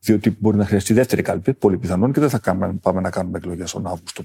διότι 0.00 0.36
μπορεί 0.38 0.56
να 0.56 0.64
χρειαστεί 0.64 0.92
δεύτερη 0.92 1.22
κάλπη, 1.22 1.54
πολύ 1.54 1.78
πιθανόν, 1.78 2.12
και 2.12 2.20
δεν 2.20 2.30
θα 2.30 2.40
πάμε 2.82 3.00
να 3.00 3.10
κάνουμε 3.10 3.38
εκλογές 3.38 3.72
τον 3.72 3.86
Αύγουστο. 3.86 4.24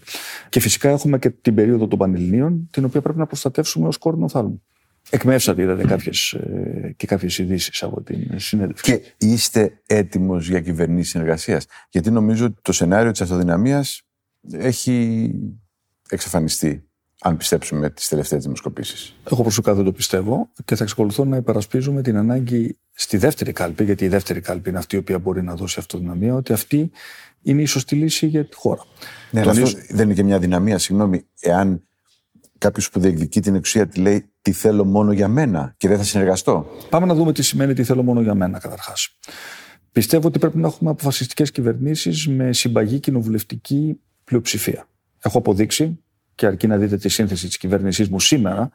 Και 0.49 0.59
φυσικά 0.59 0.89
έχουμε 0.89 1.19
και 1.19 1.29
την 1.29 1.55
περίοδο 1.55 1.87
των 1.87 1.99
Πανελληνίων, 1.99 2.67
την 2.71 2.85
οποία 2.85 3.01
πρέπει 3.01 3.17
να 3.17 3.25
προστατεύσουμε 3.25 3.87
ως 3.87 3.97
κόρνο 3.97 4.29
θάλμου. 4.29 4.63
Εκμεύσατε, 5.09 5.61
είδατε 5.61 5.83
κάποιες, 5.85 6.31
ε, 6.31 6.93
και 6.97 7.07
κάποιες 7.07 7.37
ειδήσεις 7.37 7.83
από 7.83 8.01
την 8.01 8.39
συνέντευξη. 8.39 8.83
Και 8.83 9.25
είστε 9.25 9.81
έτοιμος 9.85 10.49
για 10.49 10.61
κυβερνήσεις 10.61 11.11
συνεργασίας; 11.11 11.65
Γιατί 11.89 12.11
νομίζω 12.11 12.45
ότι 12.45 12.59
το 12.61 12.71
σενάριο 12.71 13.11
της 13.11 13.21
αυτοδυναμίας 13.21 14.01
έχει 14.51 15.29
εξαφανιστεί 16.09 16.85
αν 17.23 17.37
πιστέψουμε 17.37 17.89
τις 17.89 18.07
τελευταίες 18.07 18.43
δημοσκοπήσεις. 18.43 19.15
Εγώ 19.31 19.41
προσωπικά 19.41 19.73
δεν 19.73 19.85
το 19.85 19.91
πιστεύω 19.91 20.51
και 20.65 20.75
θα 20.75 20.83
εξακολουθώ 20.83 21.25
να 21.25 21.37
υπερασπίζουμε 21.37 22.01
την 22.01 22.17
ανάγκη 22.17 22.77
στη 22.91 23.17
δεύτερη 23.17 23.51
κάλπη, 23.51 23.83
γιατί 23.83 24.05
η 24.05 24.07
δεύτερη 24.07 24.41
κάλπη 24.41 24.69
είναι 24.69 24.77
αυτή 24.77 24.95
η 24.95 24.99
οποία 24.99 25.19
μπορεί 25.19 25.43
να 25.43 25.55
δώσει 25.55 25.79
αυτοδυναμία, 25.79 26.35
ότι 26.35 26.53
αυτή 26.53 26.91
είναι 27.41 27.61
η 27.61 27.65
σωστή 27.65 27.95
λύση 27.95 28.27
για 28.27 28.45
τη 28.45 28.55
χώρα. 28.55 28.83
Ναι, 29.31 29.41
αυτό 29.41 29.65
δεν 29.89 30.05
είναι 30.05 30.13
και 30.13 30.23
μια 30.23 30.39
δυναμία, 30.39 30.77
συγγνώμη, 30.77 31.25
εάν 31.39 31.87
κάποιος 32.57 32.89
που 32.89 32.99
διεκδικεί 32.99 33.41
την 33.41 33.55
εξουσία 33.55 33.87
τη 33.87 33.99
λέει 33.99 34.30
Τι 34.41 34.51
θέλω 34.51 34.85
μόνο 34.85 35.11
για 35.11 35.27
μένα 35.27 35.73
και 35.77 35.87
δεν 35.87 35.97
θα 35.97 36.03
συνεργαστώ. 36.03 36.65
Πάμε 36.89 37.05
να 37.05 37.13
δούμε 37.13 37.33
τι 37.33 37.43
σημαίνει 37.43 37.73
Τι 37.73 37.83
θέλω 37.83 38.03
μόνο 38.03 38.21
για 38.21 38.35
μένα, 38.35 38.59
καταρχάς. 38.59 39.17
Πιστεύω 39.91 40.27
ότι 40.27 40.39
πρέπει 40.39 40.57
να 40.57 40.67
έχουμε 40.67 40.89
αποφασιστικές 40.89 41.51
κυβερνήσεις 41.51 42.27
με 42.27 42.53
συμπαγή 42.53 42.99
κοινοβουλευτική 42.99 43.99
πλειοψηφία. 44.23 44.87
Έχω 45.19 45.37
αποδείξει 45.37 45.99
και 46.35 46.45
αρκεί 46.45 46.67
να 46.67 46.77
δείτε 46.77 46.97
τη 46.97 47.09
σύνθεση 47.09 47.47
της 47.47 47.57
κυβέρνησής 47.57 48.09
μου 48.09 48.19
σήμερα, 48.19 48.69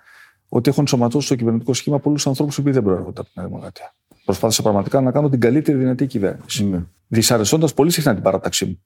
ότι 0.48 0.70
έχω 0.70 0.80
ενσωματώσει 0.80 1.26
στο 1.26 1.34
κυβερνητικό 1.34 1.74
σχήμα 1.74 1.98
πολλούς 1.98 2.26
ανθρώπους 2.26 2.56
που 2.56 2.72
δεν 2.72 2.82
προέρχονται 2.82 3.20
από 3.20 3.30
την 3.32 3.42
Δημοκρατία. 3.42 3.94
Προσπάθησα 4.24 4.62
πραγματικά 4.62 5.00
να 5.00 5.10
κάνω 5.10 5.28
την 5.28 5.40
καλύτερη 5.40 5.78
δυνατή 5.78 6.06
κυβέρνηση. 6.06 6.64
Ναι. 6.64 6.82
Δυσαρεστώντας 7.08 7.74
πολύ 7.74 7.90
συχνά 7.90 8.14
την 8.14 8.22
παράταξή 8.22 8.64
μου. 8.64 8.82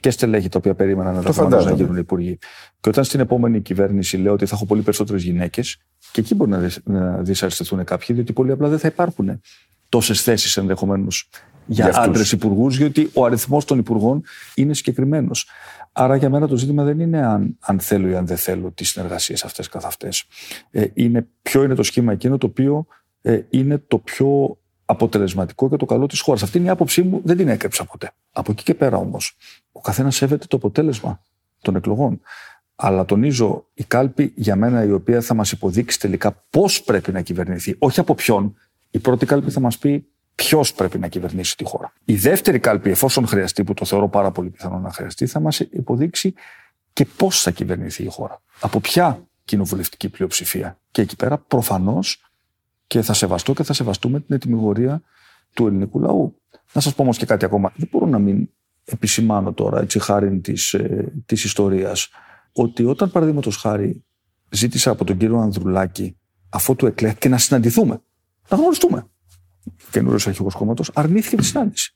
Και 0.00 0.10
στελέχη 0.10 0.48
τα 0.48 0.58
οποία 0.58 0.74
περίμεναν 0.74 1.14
να, 1.36 1.62
να 1.64 1.72
γίνουν 1.72 1.96
υπουργοί. 1.96 2.38
Και 2.80 2.88
όταν 2.88 3.04
στην 3.04 3.20
επόμενη 3.20 3.60
κυβέρνηση 3.60 4.16
λέω 4.16 4.32
ότι 4.32 4.46
θα 4.46 4.54
έχω 4.54 4.66
πολύ 4.66 4.82
περισσότερες 4.82 5.22
γυναίκες, 5.22 5.78
και 6.14 6.20
εκεί 6.20 6.34
μπορεί 6.34 6.50
να 6.84 7.22
δυσαρεστηθούν 7.22 7.84
κάποιοι, 7.84 8.16
διότι 8.16 8.32
πολύ 8.32 8.52
απλά 8.52 8.68
δεν 8.68 8.78
θα 8.78 8.88
υπάρχουν 8.88 9.40
τόσες 9.88 10.22
θέσεις 10.22 10.56
ενδεχομένως 10.56 11.28
για, 11.66 11.88
για 11.88 12.00
άντρες 12.00 12.32
υπουργούς, 12.32 12.76
γιατί 12.76 13.10
ο 13.12 13.24
αριθμός 13.24 13.64
των 13.64 13.78
υπουργών 13.78 14.22
είναι 14.54 14.74
συγκεκριμένος. 14.74 15.48
Άρα 15.92 16.16
για 16.16 16.30
μένα 16.30 16.48
το 16.48 16.56
ζήτημα 16.56 16.84
δεν 16.84 17.00
είναι 17.00 17.26
αν, 17.26 17.56
αν 17.60 17.80
θέλω 17.80 18.08
ή 18.08 18.14
αν 18.14 18.26
δεν 18.26 18.36
θέλω 18.36 18.70
τις 18.70 18.88
συνεργασίες 18.88 19.44
αυτές 19.44 19.68
καθ' 19.68 19.84
αυτές. 19.84 20.24
Ε, 20.70 20.84
είναι 20.94 21.28
ποιο 21.42 21.62
είναι 21.62 21.74
το 21.74 21.82
σχήμα 21.82 22.12
εκείνο 22.12 22.38
το 22.38 22.46
οποίο 22.46 22.86
ε, 23.22 23.40
είναι 23.50 23.78
το 23.78 23.98
πιο 23.98 24.58
αποτελεσματικό 24.84 25.68
και 25.68 25.76
το 25.76 25.86
καλό 25.86 26.06
της 26.06 26.20
χώρας. 26.20 26.42
Αυτή 26.42 26.58
είναι 26.58 26.66
η 26.66 26.70
άποψή 26.70 27.02
μου, 27.02 27.20
δεν 27.24 27.36
την 27.36 27.48
έκρυψα 27.48 27.84
ποτέ. 27.84 28.10
Από 28.32 28.52
εκεί 28.52 28.62
και 28.62 28.74
πέρα 28.74 28.96
όμως, 28.96 29.36
ο 29.72 29.80
καθένας 29.80 30.16
σέβεται 30.16 30.46
το 30.46 30.56
αποτέλεσμα 30.56 31.22
των 31.62 31.76
εκλογών. 31.76 32.20
Αλλά 32.76 33.04
τονίζω 33.04 33.66
η 33.74 33.84
κάλπη 33.84 34.32
για 34.36 34.56
μένα 34.56 34.84
η 34.84 34.92
οποία 34.92 35.20
θα 35.20 35.34
μας 35.34 35.52
υποδείξει 35.52 36.00
τελικά 36.00 36.44
πώς 36.50 36.82
πρέπει 36.82 37.12
να 37.12 37.20
κυβερνηθεί, 37.20 37.76
όχι 37.78 38.00
από 38.00 38.14
ποιον. 38.14 38.56
Η 38.90 38.98
πρώτη 38.98 39.26
κάλπη 39.26 39.50
θα 39.50 39.60
μας 39.60 39.78
πει 39.78 40.06
ποιος 40.34 40.72
πρέπει 40.72 40.98
να 40.98 41.08
κυβερνήσει 41.08 41.56
τη 41.56 41.64
χώρα. 41.64 41.92
Η 42.04 42.14
δεύτερη 42.14 42.58
κάλπη, 42.58 42.90
εφόσον 42.90 43.26
χρειαστεί, 43.26 43.64
που 43.64 43.74
το 43.74 43.84
θεωρώ 43.84 44.08
πάρα 44.08 44.30
πολύ 44.30 44.50
πιθανό 44.50 44.78
να 44.78 44.90
χρειαστεί, 44.90 45.26
θα 45.26 45.40
μας 45.40 45.60
υποδείξει 45.60 46.34
και 46.92 47.04
πώς 47.16 47.42
θα 47.42 47.50
κυβερνηθεί 47.50 48.02
η 48.02 48.08
χώρα. 48.08 48.42
Από 48.60 48.80
ποια 48.80 49.26
κοινοβουλευτική 49.44 50.08
πλειοψηφία. 50.08 50.78
Και 50.90 51.02
εκεί 51.02 51.16
πέρα 51.16 51.38
προφανώς 51.38 52.22
και 52.86 53.02
θα 53.02 53.12
σεβαστώ 53.12 53.52
και 53.52 53.62
θα 53.62 53.72
σεβαστούμε 53.72 54.20
την 54.20 54.34
ετοιμιγορία 54.34 55.02
του 55.52 55.66
ελληνικού 55.66 56.00
λαού. 56.00 56.40
Να 56.72 56.80
σας 56.80 56.94
πω 56.94 57.02
όμως 57.02 57.16
και 57.16 57.26
κάτι 57.26 57.44
ακόμα. 57.44 57.72
Δεν 57.76 57.88
μπορώ 57.92 58.06
να 58.06 58.18
μην 58.18 58.48
επισημάνω 58.84 59.52
τώρα, 59.52 59.80
έτσι 59.80 59.98
χάρη 59.98 60.38
της 60.38 60.76
της 61.26 61.44
ε, 61.44 61.46
ιστορίας, 61.46 62.08
ότι 62.54 62.84
όταν 62.84 63.10
παραδείγματος 63.10 63.56
χάρη 63.56 64.04
ζήτησα 64.50 64.90
από 64.90 65.04
τον 65.04 65.16
κύριο 65.16 65.38
Ανδρουλάκη, 65.38 66.16
αφού 66.48 66.76
του 66.76 66.86
εκλέχθηκε 66.86 67.28
να 67.28 67.38
συναντηθούμε, 67.38 68.02
να 68.48 68.56
γνωριστούμε 68.56 69.06
καινούριος 69.90 70.26
αρχηγός 70.26 70.54
κόμματος, 70.54 70.90
αρνήθηκε 70.94 71.36
τη 71.36 71.44
συνάντηση. 71.44 71.94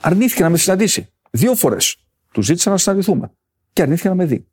Αρνήθηκε 0.00 0.42
να 0.42 0.48
με 0.50 0.56
συναντήσει. 0.56 1.08
Δύο 1.30 1.54
φορές. 1.54 1.96
Του 2.32 2.42
ζήτησα 2.42 2.70
να 2.70 2.76
συναντηθούμε. 2.76 3.30
Και 3.72 3.82
αρνήθηκε 3.82 4.08
να 4.08 4.14
με 4.14 4.24
δει. 4.24 4.46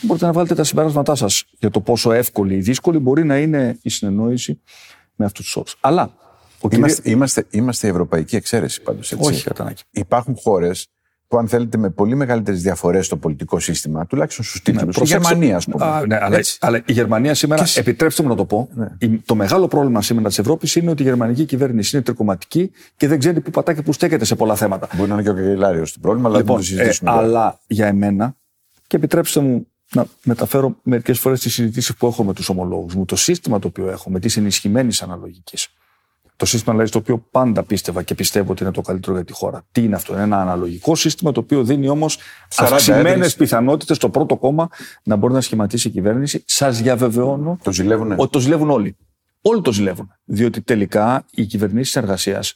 Μπορείτε 0.00 0.26
να 0.26 0.32
βάλετε 0.32 0.54
τα 0.54 0.64
συμπεράσματά 0.64 1.14
σας 1.14 1.44
για 1.58 1.70
το 1.70 1.80
πόσο 1.80 2.12
εύκολη 2.12 2.54
ή 2.54 2.60
δύσκολη 2.60 2.98
μπορεί 2.98 3.24
να 3.24 3.38
είναι 3.38 3.78
η 3.82 3.88
συνεννόηση 3.90 4.60
με 5.14 5.24
αυτούς 5.24 5.44
τους 5.44 5.56
όρους. 5.56 5.76
Αλλά. 5.80 6.16
Ο 6.60 6.68
είμαστε, 6.72 7.10
είμαστε, 7.10 7.46
είμαστε 7.50 7.86
η 7.86 7.90
ευρωπαϊκή 7.90 8.36
εξαίρεση 8.36 8.82
πάντως. 8.82 9.12
Όχι, 9.18 9.42
Κατανάκη. 9.42 9.82
Υπάρχουν 9.90 10.36
χώρες 10.36 10.86
που 11.32 11.38
αν 11.38 11.48
θέλετε 11.48 11.78
με 11.78 11.90
πολύ 11.90 12.14
μεγαλύτερες 12.14 12.62
διαφορές 12.62 13.06
στο 13.06 13.16
πολιτικό 13.16 13.58
σύστημα, 13.58 14.06
τουλάχιστον 14.06 14.44
στους 14.44 14.62
τίτλους. 14.62 14.96
Ναι, 14.96 15.02
η 15.02 15.06
Γερμανία, 15.06 15.56
ας 15.56 15.64
πούμε. 15.64 15.84
Α, 15.84 16.06
ναι, 16.06 16.18
αλλά, 16.20 16.40
αλλά, 16.60 16.82
η 16.86 16.92
Γερμανία 16.92 17.34
σήμερα, 17.34 17.64
και... 17.64 17.80
επιτρέψτε 17.80 18.22
μου 18.22 18.28
να 18.28 18.34
το 18.34 18.44
πω, 18.44 18.68
ναι. 18.74 19.18
το 19.24 19.34
μεγάλο 19.34 19.68
πρόβλημα 19.68 20.02
σήμερα 20.02 20.28
της 20.28 20.38
Ευρώπης 20.38 20.74
είναι 20.74 20.90
ότι 20.90 21.02
η 21.02 21.04
γερμανική 21.04 21.44
κυβέρνηση 21.44 21.96
είναι 21.96 22.04
τρικοματική 22.04 22.70
και 22.96 23.08
δεν 23.08 23.18
ξέρει 23.18 23.40
που 23.40 23.50
πατά 23.50 23.74
και 23.74 23.82
που 23.82 23.92
στέκεται 23.92 24.24
σε 24.24 24.34
πολλά 24.34 24.56
θέματα. 24.56 24.88
Μπορεί 24.96 25.08
να 25.08 25.14
είναι 25.14 25.22
και 25.22 25.30
ο 25.30 25.34
Καγκελάριος 25.34 25.92
το 25.92 25.98
πρόβλημα, 26.02 26.28
αλλά 26.28 26.38
λοιπόν, 26.38 26.56
δεν 26.56 26.64
το 26.64 26.70
συζητήσουμε. 26.70 27.10
Ε, 27.10 27.14
αλλά 27.14 27.58
για 27.66 27.86
εμένα, 27.86 28.36
και 28.86 28.96
επιτρέψτε 28.96 29.40
μου 29.40 29.66
να 29.92 30.06
μεταφέρω 30.22 30.76
μερικές 30.82 31.18
φορές 31.18 31.40
τις 31.40 31.54
συζητήσεις 31.54 31.96
που 31.96 32.06
έχω 32.06 32.24
με 32.24 32.32
τους 32.32 32.48
ομολόγους 32.48 32.94
μου, 32.94 33.04
το 33.04 33.16
σύστημα 33.16 33.58
το 33.58 33.66
οποίο 33.66 33.90
έχω 33.90 34.10
με 34.10 34.18
τη 34.18 34.34
ενισχυμένη 34.40 34.94
αναλογική. 35.00 35.56
Το 36.42 36.48
σύστημα 36.48 36.74
δηλαδή, 36.74 36.90
το 36.90 36.98
οποίο 36.98 37.26
πάντα 37.30 37.62
πίστευα 37.62 38.02
και 38.02 38.14
πιστεύω 38.14 38.52
ότι 38.52 38.62
είναι 38.62 38.72
το 38.72 38.80
καλύτερο 38.80 39.14
για 39.14 39.24
τη 39.24 39.32
χώρα. 39.32 39.64
Τι 39.72 39.82
είναι 39.82 39.94
αυτό, 39.94 40.12
είναι 40.12 40.22
ένα 40.22 40.40
αναλογικό 40.40 40.94
σύστημα 40.94 41.32
το 41.32 41.40
οποίο 41.40 41.64
δίνει 41.64 41.88
όμως 41.88 42.18
αυξημένε 42.56 43.30
πιθανότητες 43.30 43.96
στο 43.96 44.08
πρώτο 44.08 44.36
κόμμα 44.36 44.68
να 45.02 45.16
μπορεί 45.16 45.32
να 45.32 45.40
σχηματίσει 45.40 45.88
η 45.88 45.90
κυβέρνηση. 45.90 46.42
Σας 46.46 46.82
διαβεβαιώνω 46.82 47.58
το 47.62 47.72
ζηλεύουν. 47.72 48.12
ότι 48.16 48.30
το 48.30 48.38
ζηλεύουν 48.38 48.70
όλοι. 48.70 48.96
Όλοι 49.42 49.62
το 49.62 49.72
ζηλεύουν. 49.72 50.12
Διότι 50.24 50.60
τελικά 50.62 51.24
οι 51.30 51.44
κυβερνήσεις 51.44 51.96
εργασίας, 51.96 52.54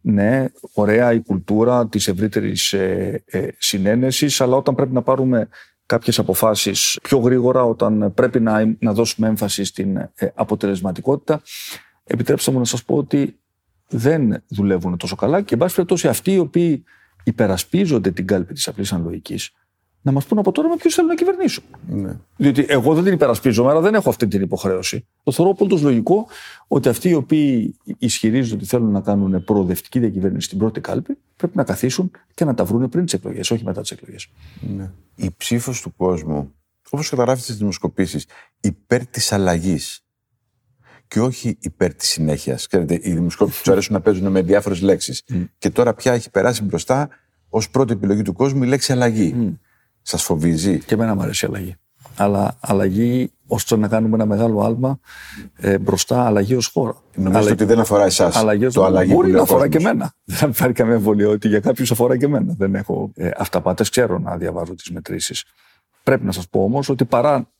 ναι, 0.00 0.46
ωραία 0.72 1.12
η 1.12 1.20
κουλτούρα 1.20 1.88
της 1.88 2.08
ευρύτερης 2.08 2.72
ε, 2.72 3.22
ε, 3.26 3.48
συνένεσης, 3.58 4.40
αλλά 4.40 4.56
όταν 4.56 4.74
πρέπει 4.74 4.92
να 4.92 5.02
πάρουμε 5.02 5.48
κάποιες 5.86 6.18
αποφάσεις 6.18 6.98
πιο 7.02 7.18
γρήγορα, 7.18 7.64
όταν 7.64 8.12
πρέπει 8.14 8.40
να, 8.40 8.76
να 8.78 8.92
δώσουμε 8.92 9.28
έμφαση 9.28 9.64
στην 9.64 9.96
ε, 9.96 10.12
αποτελεσματικότητα, 10.34 11.42
επιτρέψτε 12.04 12.50
μου 12.50 12.58
να 12.58 12.64
σας 12.64 12.84
πω 12.84 12.96
ότι 12.96 13.38
δεν 13.88 14.42
δουλεύουν 14.48 14.96
τόσο 14.96 15.16
καλά 15.16 15.42
και, 15.42 15.54
εν 15.54 15.60
πάση 15.60 15.74
περιπτώσει, 15.74 16.08
αυτοί 16.08 16.32
οι 16.32 16.38
οποίοι 16.38 16.84
υπερασπίζονται 17.24 18.10
την 18.10 18.26
κάλπη 18.26 18.54
της 18.54 18.68
απλής 18.68 18.92
αναλογικής, 18.92 19.52
να 20.02 20.12
μας 20.12 20.26
πούν 20.26 20.38
από 20.38 20.52
τώρα 20.52 20.68
με 20.68 20.76
ποιους 20.76 20.94
θέλουν 20.94 21.10
να 21.10 21.16
κυβερνήσουν. 21.16 21.64
Ναι. 21.88 22.16
Διότι 22.36 22.64
εγώ 22.68 22.94
δεν 22.94 23.04
την 23.04 23.12
υπερασπίζομαι, 23.12 23.70
άρα 23.70 23.80
δεν 23.80 23.94
έχω 23.94 24.08
αυτή 24.08 24.28
την 24.28 24.42
υποχρέωση. 24.42 25.06
Το 25.22 25.32
θεωρώ 25.32 25.50
απολύτω 25.50 25.78
λογικό 25.82 26.26
ότι 26.68 26.88
αυτοί 26.88 27.08
οι 27.08 27.14
οποίοι 27.14 27.76
ισχυρίζονται 27.98 28.54
ότι 28.54 28.64
θέλουν 28.64 28.90
να 28.90 29.00
κάνουν 29.00 29.44
προοδευτική 29.44 29.98
διακυβέρνηση 29.98 30.46
στην 30.46 30.58
πρώτη 30.58 30.80
κάλπη, 30.80 31.18
πρέπει 31.36 31.56
να 31.56 31.64
καθίσουν 31.64 32.10
και 32.34 32.44
να 32.44 32.54
τα 32.54 32.64
βρουν 32.64 32.88
πριν 32.88 33.04
τις 33.04 33.14
εκλογές, 33.14 33.50
όχι 33.50 33.64
μετά 33.64 33.80
τις 33.80 33.90
εκλογές. 33.90 34.28
Ναι. 34.76 34.90
Η 35.16 35.30
ψήφος 35.36 35.80
του 35.80 35.94
κόσμου, 35.96 36.54
όπως 36.90 37.08
καταγράφει 37.08 37.42
στις 37.42 37.56
δημοσκοπήσεις, 37.56 38.26
υπέρ 38.60 39.06
της 39.06 39.32
αλλαγής 39.32 40.03
και 41.14 41.20
όχι 41.20 41.56
υπέρ 41.60 41.94
της 41.94 42.08
συνέχειας. 42.08 42.66
Ξέρετε, 42.66 42.94
οι 43.02 43.12
δημοσκόποι 43.12 43.52
του 43.62 43.72
αρέσουν 43.72 43.94
να 43.94 44.00
παίζουν 44.00 44.30
με 44.30 44.42
διάφορες 44.42 44.80
λέξεις. 44.80 45.22
Και 45.58 45.70
τώρα 45.70 45.94
πια 45.94 46.12
έχει 46.12 46.30
περάσει 46.30 46.62
μπροστά 46.62 47.08
ως 47.48 47.70
πρώτη 47.70 47.92
επιλογή 47.92 48.22
του 48.22 48.32
κόσμου 48.32 48.62
η 48.62 48.66
λέξη 48.66 48.92
αλλαγή. 48.92 49.34
Mm. 49.38 49.58
Σας 50.02 50.22
φοβίζει; 50.22 50.78
Και 50.78 50.94
εμένα 50.94 51.14
μου 51.14 51.22
αρέσει 51.22 51.44
η 51.44 51.48
αλλαγή. 51.48 51.76
Αλλά 52.16 52.56
αλλαγή 52.60 53.32
ώστε 53.46 53.76
να 53.76 53.88
κάνουμε 53.88 54.14
ένα 54.14 54.26
μεγάλο 54.26 54.60
άλμα 54.60 54.98
ε, 55.56 55.78
μπροστά, 55.78 56.26
αλλαγή 56.26 56.54
ως 56.54 56.66
χώρα. 56.66 56.94
Νομίζω 57.14 57.50
ότι 57.50 57.64
δεν 57.64 57.78
αφορά 57.78 58.04
εσάς. 58.04 58.34
Το 58.72 58.84
αλλαγή 58.84 59.12
Μπορεί 59.14 59.30
να 59.30 59.42
αφορά 59.42 59.68
και 59.68 59.78
εμένα. 59.78 60.12
Δεν 60.24 60.50
υπάρχει 60.50 60.74
καμία 60.74 60.94
εμβολία 60.94 61.28
ότι 61.28 61.48
για 61.48 61.60
κάποιους 61.60 61.90
αφορά 61.90 62.16
και 62.16 62.24
εμένα. 62.24 62.54
Δεν 62.58 62.74
έχω 62.74 63.10
ε, 63.14 63.30
αυταπάτες, 63.36 63.88
ξέρω 63.88 64.18
να 64.18 64.36
διαβάζω 64.36 64.74
τις 64.74 64.90
μετρήσεις. 64.90 65.44
Πρέπει 66.02 66.24
να 66.24 66.32
σας 66.32 66.48
πω 66.48 66.62
όμως 66.62 66.88
ότι 66.88 67.04
παρά 67.04 67.53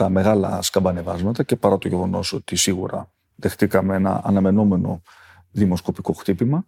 τα 0.00 0.08
μεγάλα 0.08 0.62
σκαμπανεβάσματα 0.62 1.42
και 1.42 1.56
παρά 1.56 1.78
το 1.78 1.88
γεγονός 1.88 2.32
ότι 2.32 2.56
σίγουρα 2.56 3.12
δεχτήκαμε 3.36 3.94
ένα 3.94 4.20
αναμενόμενο 4.24 5.02
δημοσκοπικό 5.50 6.12
χτύπημα, 6.12 6.64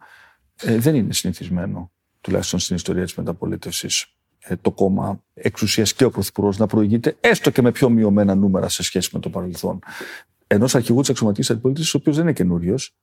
ε, 0.62 0.78
δεν 0.78 0.94
είναι 0.94 1.12
συνηθισμένο, 1.12 1.90
τουλάχιστον 2.20 2.58
στην 2.58 2.76
ιστορία 2.76 3.04
της 3.04 3.14
μεταπολίτευσης, 3.14 4.06
ε, 4.38 4.56
το 4.56 4.70
κόμμα 4.70 5.22
εξουσίας 5.34 5.94
και 5.94 6.04
ο 6.04 6.10
Πρωθυπουργός 6.10 6.58
να 6.58 6.66
προηγείται 6.66 7.16
έστω 7.20 7.50
και 7.50 7.62
με 7.62 7.70
πιο 7.70 7.88
μειωμένα 7.88 8.34
νούμερα 8.34 8.68
σε 8.68 8.82
σχέση 8.82 9.10
με 9.12 9.20
το 9.20 9.30
παρελθόν. 9.30 9.78
Ενός 10.46 10.74
αρχηγού 10.74 11.00
της 11.00 11.10
αξιωματικής 11.10 11.50
αντιπολίτευσης, 11.50 11.94
ο 11.94 11.98
οποίος 11.98 12.16
δεν 12.16 12.24
είναι 12.24 12.32
καινούριος, 12.32 12.96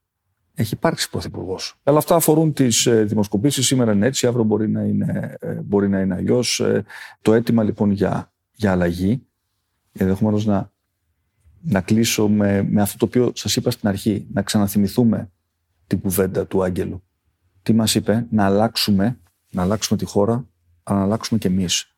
έχει 0.53 0.73
υπάρξει 0.73 1.09
πρωθυπουργός. 1.09 1.75
Αλλά 1.83 1.97
αυτά 1.97 2.15
αφορούν 2.15 2.53
τις 2.53 2.85
ε, 2.85 3.03
δημοσκοπήσεις. 3.03 3.65
Σήμερα 3.65 3.91
είναι 3.91 4.05
έτσι, 4.05 4.27
αύριο 4.27 4.43
μπορεί 4.43 4.69
να 4.69 4.81
είναι, 4.81 5.35
ε, 5.39 5.53
μπορεί 5.53 5.89
να 5.89 5.99
είναι 5.99 6.15
αλλιώς. 6.15 6.59
Ε, 6.59 6.83
το 7.21 7.33
αίτημα 7.33 7.63
λοιπόν 7.63 7.91
για, 7.91 8.31
για 8.51 8.71
αλλαγή 8.71 9.28
ενδεχομένως 9.91 10.45
να, 10.45 10.71
να 11.61 11.81
κλείσω 11.81 12.27
με, 12.27 12.63
με 12.63 12.81
αυτό 12.81 12.97
το 12.97 13.05
οποίο 13.05 13.31
σας 13.35 13.55
είπα 13.55 13.71
στην 13.71 13.89
αρχή, 13.89 14.27
να 14.33 14.41
ξαναθυμηθούμε 14.41 15.29
την 15.87 16.01
κουβέντα 16.01 16.45
του 16.45 16.63
Άγγελου. 16.63 17.03
Τι 17.63 17.73
μας 17.73 17.95
είπε, 17.95 18.25
να 18.29 18.45
αλλάξουμε, 18.45 19.19
να 19.49 19.61
αλλάξουμε 19.61 19.99
τη 19.99 20.05
χώρα, 20.05 20.45
αλλά 20.83 20.99
να 20.99 21.05
αλλάξουμε 21.05 21.39
κι 21.39 21.47
εμείς. 21.47 21.93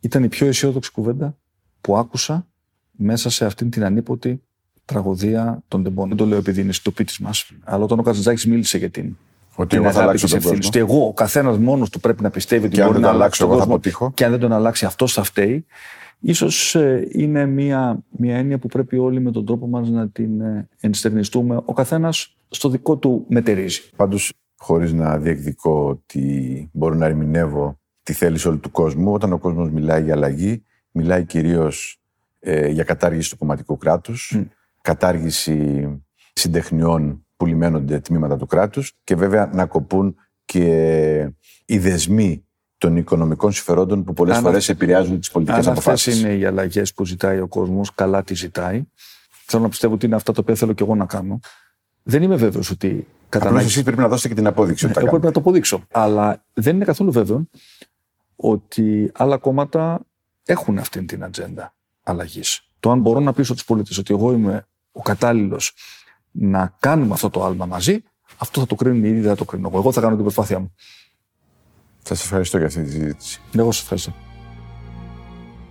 Ήταν 0.00 0.24
η 0.24 0.28
πιο 0.28 0.46
αισιόδοξη 0.46 0.90
κουβέντα 0.90 1.36
που 1.80 1.96
άκουσα 1.96 2.46
μέσα 2.90 3.30
σε 3.30 3.44
αυτήν 3.44 3.70
την 3.70 3.84
ανίποτη 3.84 4.42
τραγωδία 4.84 5.62
των 5.68 5.82
τεμπών. 5.82 6.08
Δεν 6.08 6.16
το 6.16 6.26
λέω 6.26 6.38
επειδή 6.38 6.60
είναι 6.60 6.72
συντοπίτης 6.72 7.18
μας, 7.18 7.50
αλλά 7.64 7.84
όταν 7.84 7.98
ο 7.98 8.02
Καζαντζάκη 8.02 8.48
μίλησε 8.48 8.78
για 8.78 8.90
την 8.90 9.16
ότι 9.54 9.76
εγώ 9.76 9.92
θα 9.92 10.02
αλλάξω 10.02 10.28
τον 10.28 10.40
κόσμο. 10.40 10.58
Ότι 10.66 10.78
εγώ, 10.78 11.06
ο 11.06 11.12
καθένας 11.12 11.58
μόνος 11.58 11.90
του 11.90 12.00
πρέπει 12.00 12.22
να 12.22 12.30
πιστεύει 12.30 12.66
ότι 12.66 12.82
μπορεί 12.82 12.98
να 12.98 13.08
αλλάξει 13.08 13.40
τον 13.40 13.48
κόσμο. 13.48 13.80
Και 14.14 14.24
αν 14.24 14.30
δεν 14.30 14.40
τον 14.40 14.52
αλλάξει, 14.52 14.84
αυτός 14.84 15.12
θα 15.12 15.22
φταίει. 15.22 15.66
Ίσως 16.20 16.74
ε, 16.74 17.08
είναι 17.10 17.46
μια, 17.46 18.04
μια 18.10 18.36
έννοια 18.36 18.58
που 18.58 18.68
πρέπει 18.68 18.98
όλοι 18.98 19.20
με 19.20 19.30
τον 19.30 19.46
τρόπο 19.46 19.66
μας 19.66 19.90
να 19.90 20.08
την 20.08 20.40
ε, 20.40 20.68
ενστερνιστούμε. 20.80 21.60
Ο 21.64 21.72
καθένας 21.72 22.36
στο 22.48 22.68
δικό 22.68 22.96
του 22.96 23.24
μετερίζει. 23.28 23.80
Πάντως, 23.96 24.32
χωρίς 24.56 24.92
να 24.92 25.18
διεκδικώ 25.18 25.88
ότι 25.88 26.68
μπορώ 26.72 26.94
να 26.94 27.06
ερμηνεύω 27.06 27.78
τη 28.02 28.12
θέληση 28.12 28.48
όλου 28.48 28.60
του 28.60 28.70
κόσμου, 28.70 29.12
όταν 29.12 29.32
ο 29.32 29.38
κόσμος 29.38 29.70
μιλάει 29.70 30.02
για 30.02 30.14
αλλαγή, 30.14 30.64
μιλάει 30.90 31.24
κυρίως 31.24 32.00
ε, 32.38 32.68
για 32.68 32.84
κατάργηση 32.84 33.30
του 33.30 33.38
κομματικού 33.38 33.76
κράτους, 33.76 34.38
κατάργηση 34.82 35.88
συντεχνιών 36.32 37.26
που 37.36 37.46
λιμένονται 37.46 38.00
τμήματα 38.00 38.36
του 38.36 38.46
κράτους 38.46 38.92
και 39.04 39.14
βέβαια 39.14 39.50
να 39.54 39.66
κοπούν 39.66 40.16
και 40.44 41.30
οι 41.64 41.78
δεσμοί 41.78 42.43
των 42.84 42.96
οικονομικών 42.96 43.52
συμφερόντων 43.52 44.04
που 44.04 44.12
πολλές 44.12 44.38
φορές 44.38 44.68
επηρεάζουν 44.68 45.20
τις 45.20 45.30
πολιτικές 45.30 45.66
αποφάσει. 45.66 46.10
Αν 46.10 46.14
αυτές 46.14 46.20
είναι 46.20 46.34
οι 46.34 46.44
αλλαγές 46.44 46.94
που 46.94 47.04
ζητάει 47.04 47.40
ο 47.40 47.46
κόσμος, 47.46 47.94
καλά 47.94 48.22
τις 48.22 48.38
ζητάει. 48.38 48.84
Θέλω 49.46 49.62
να 49.62 49.68
πιστεύω 49.68 49.94
ότι 49.94 50.06
είναι 50.06 50.14
αυτά 50.14 50.32
τα 50.32 50.40
οποία 50.40 50.54
θέλω 50.54 50.72
και 50.72 50.82
εγώ 50.82 50.94
να 50.94 51.06
κάνω. 51.06 51.40
Δεν 52.02 52.22
είμαι 52.22 52.36
βέβαιος 52.36 52.70
ότι. 52.70 53.06
Απλώς 53.28 53.64
εσείς 53.64 53.82
πρέπει 53.82 53.98
να 54.00 54.08
δώσετε 54.08 54.28
και 54.28 54.34
την 54.34 54.46
απόδειξη. 54.46 54.86
Ναι, 54.86 54.92
εγώ 54.96 55.08
πρέπει 55.08 55.24
να 55.24 55.30
το 55.30 55.40
αποδείξω. 55.40 55.82
Αλλά 55.90 56.44
δεν 56.52 56.74
είναι 56.74 56.84
καθόλου 56.84 57.12
βέβαιο 57.12 57.48
ότι 58.36 59.10
άλλα 59.14 59.36
κόμματα 59.36 60.00
έχουν 60.44 60.78
αυτή 60.78 61.04
την 61.04 61.24
ατζέντα 61.24 61.74
αλλαγής. 62.02 62.68
Το 62.80 62.90
αν 62.90 63.00
μπορώ 63.00 63.20
να 63.20 63.32
πείσω 63.32 63.54
τους 63.54 63.64
πολίτες 63.64 63.98
ότι 63.98 64.14
εγώ 64.14 64.32
είμαι 64.32 64.66
ο 64.92 65.02
κατάλληλος 65.02 65.74
να 66.30 66.74
κάνουμε 66.78 67.12
αυτό 67.12 67.30
το 67.30 67.44
άλμα 67.44 67.66
μαζί, 67.66 68.02
αυτό 68.36 68.60
θα 68.60 68.66
το 68.66 68.74
κρίνουν 68.74 69.04
ήδη, 69.04 69.20
δεν 69.20 69.28
θα 69.28 69.36
το 69.36 69.44
κρίνω 69.44 69.68
εγώ. 69.68 69.78
Εγώ 69.78 69.92
θα 69.92 70.00
κάνω 70.00 70.14
την 70.14 70.22
προσπάθειά 70.22 70.58
μου. 70.58 70.74
Σας 72.06 72.22
ευχαριστώ 72.22 72.58
για 72.58 72.66
αυτή 72.66 72.82
τη 72.82 72.90
συζήτηση. 72.90 73.40
Εγώ 73.56 73.72
σας 73.72 73.82
ευχαριστώ. 73.82 74.12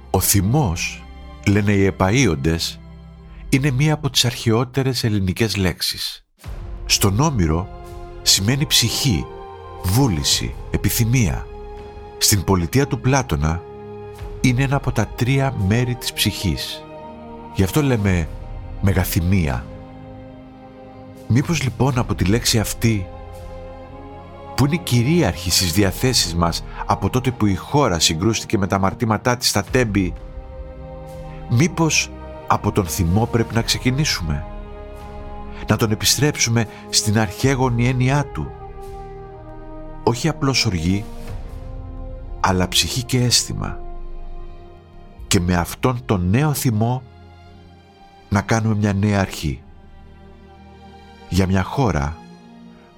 Ο 0.10 0.20
θυμός, 0.20 1.04
λένε 1.48 1.72
οι 1.72 1.94
επαΐοντες, 1.98 2.80
είναι 3.50 3.72
μία 3.72 3.94
από 3.94 4.10
τις 4.10 4.26
αρχαιότερες 4.26 5.04
ελληνικές 5.04 5.56
λέξεις. 5.56 6.26
Στον 6.86 7.20
Όμηρο 7.20 7.70
σημαίνει 8.22 8.66
ψυχή, 8.66 9.26
βούληση, 9.84 10.54
επιθυμία. 10.72 11.48
Στην 12.18 12.44
πολιτεία 12.44 12.88
του 12.88 13.00
Πλάτωνα 13.00 13.62
είναι 14.42 14.64
ένα 14.64 14.76
από 14.76 14.92
τα 14.92 15.08
τρία 15.08 15.56
μέρη 15.68 15.96
της 15.96 16.14
ψυχής. 16.14 16.84
Γι' 17.56 17.64
αυτό 17.64 17.82
λέμε 17.82 18.28
μεγαθυμία. 18.82 19.66
Μήπως 21.28 21.64
λοιπόν 21.64 21.98
από 21.98 22.16
τη 22.16 22.26
λέξη 22.26 22.60
αυτή 22.60 23.08
που 24.56 24.66
είναι 24.66 24.76
κυρίαρχη 24.76 25.52
στις 25.52 25.74
διαθέσεις 25.74 26.36
μας 26.36 26.64
από 26.86 27.10
τότε 27.10 27.32
που 27.32 27.46
η 27.46 27.56
χώρα 27.56 28.00
συγκρούστηκε 28.00 28.58
με 28.58 28.68
τα 28.68 28.80
μαρτήματά 28.80 29.38
της 29.38 29.50
στα 29.50 29.64
τέμπη, 29.64 30.14
μήπως 31.50 32.12
από 32.48 32.72
τον 32.72 32.86
θυμό 32.86 33.26
πρέπει 33.26 33.54
να 33.54 33.62
ξεκινήσουμε; 33.62 34.46
Να 35.68 35.76
τον 35.76 35.92
επιστρέψουμε 35.92 36.66
στην 36.90 37.20
αρχαίγονη 37.20 37.88
έννοιά 37.88 38.26
του. 38.26 38.52
Όχι 40.04 40.28
απλώς 40.28 40.66
οργή, 40.66 41.04
αλλά 42.40 42.68
ψυχή 42.68 43.04
και 43.04 43.24
αίσθημα. 43.24 43.80
Και 45.28 45.40
με 45.40 45.56
αυτόν 45.56 46.02
τον 46.06 46.30
νέο 46.30 46.54
θυμό 46.54 47.04
να 48.30 48.42
κάνουμε 48.42 48.76
μια 48.76 48.94
νέα 48.94 49.20
αρχή. 49.20 49.62
Για 51.30 51.48
μια 51.48 51.64
χώρα 51.64 52.18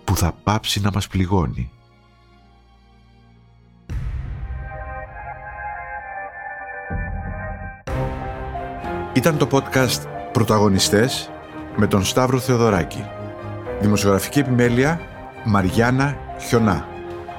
που 0.05 0.15
θα 0.15 0.33
πάψει 0.43 0.81
να 0.81 0.89
μας 0.93 1.07
πληγώνει. 1.07 1.69
Ήταν 9.13 9.37
το 9.37 9.47
podcast 9.51 10.01
«Πρωταγωνιστές» 10.31 11.29
με 11.75 11.87
τον 11.87 12.05
Σταύρο 12.05 12.39
Θεοδωράκη. 12.39 13.05
Δημοσιογραφική 13.81 14.39
επιμέλεια 14.39 15.01
Μαριάννα 15.45 16.17
Χιονά. 16.39 16.87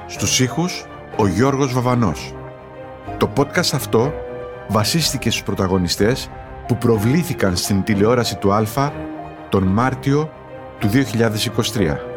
Στους 0.07 0.39
ήχους 0.39 0.85
ο 1.17 1.27
Γιώργος 1.27 1.73
Βαβανός. 1.73 2.33
Το 3.17 3.29
podcast 3.37 3.73
αυτό 3.73 4.13
βασίστηκε 4.67 5.29
στους 5.29 5.43
πρωταγωνιστές 5.43 6.29
που 6.67 6.77
προβλήθηκαν 6.77 7.55
στην 7.55 7.83
τηλεόραση 7.83 8.37
του 8.37 8.53
Α 8.53 8.91
τον 9.49 9.63
Μάρτιο 9.63 10.29
του 10.79 10.87
2023. 10.87 12.16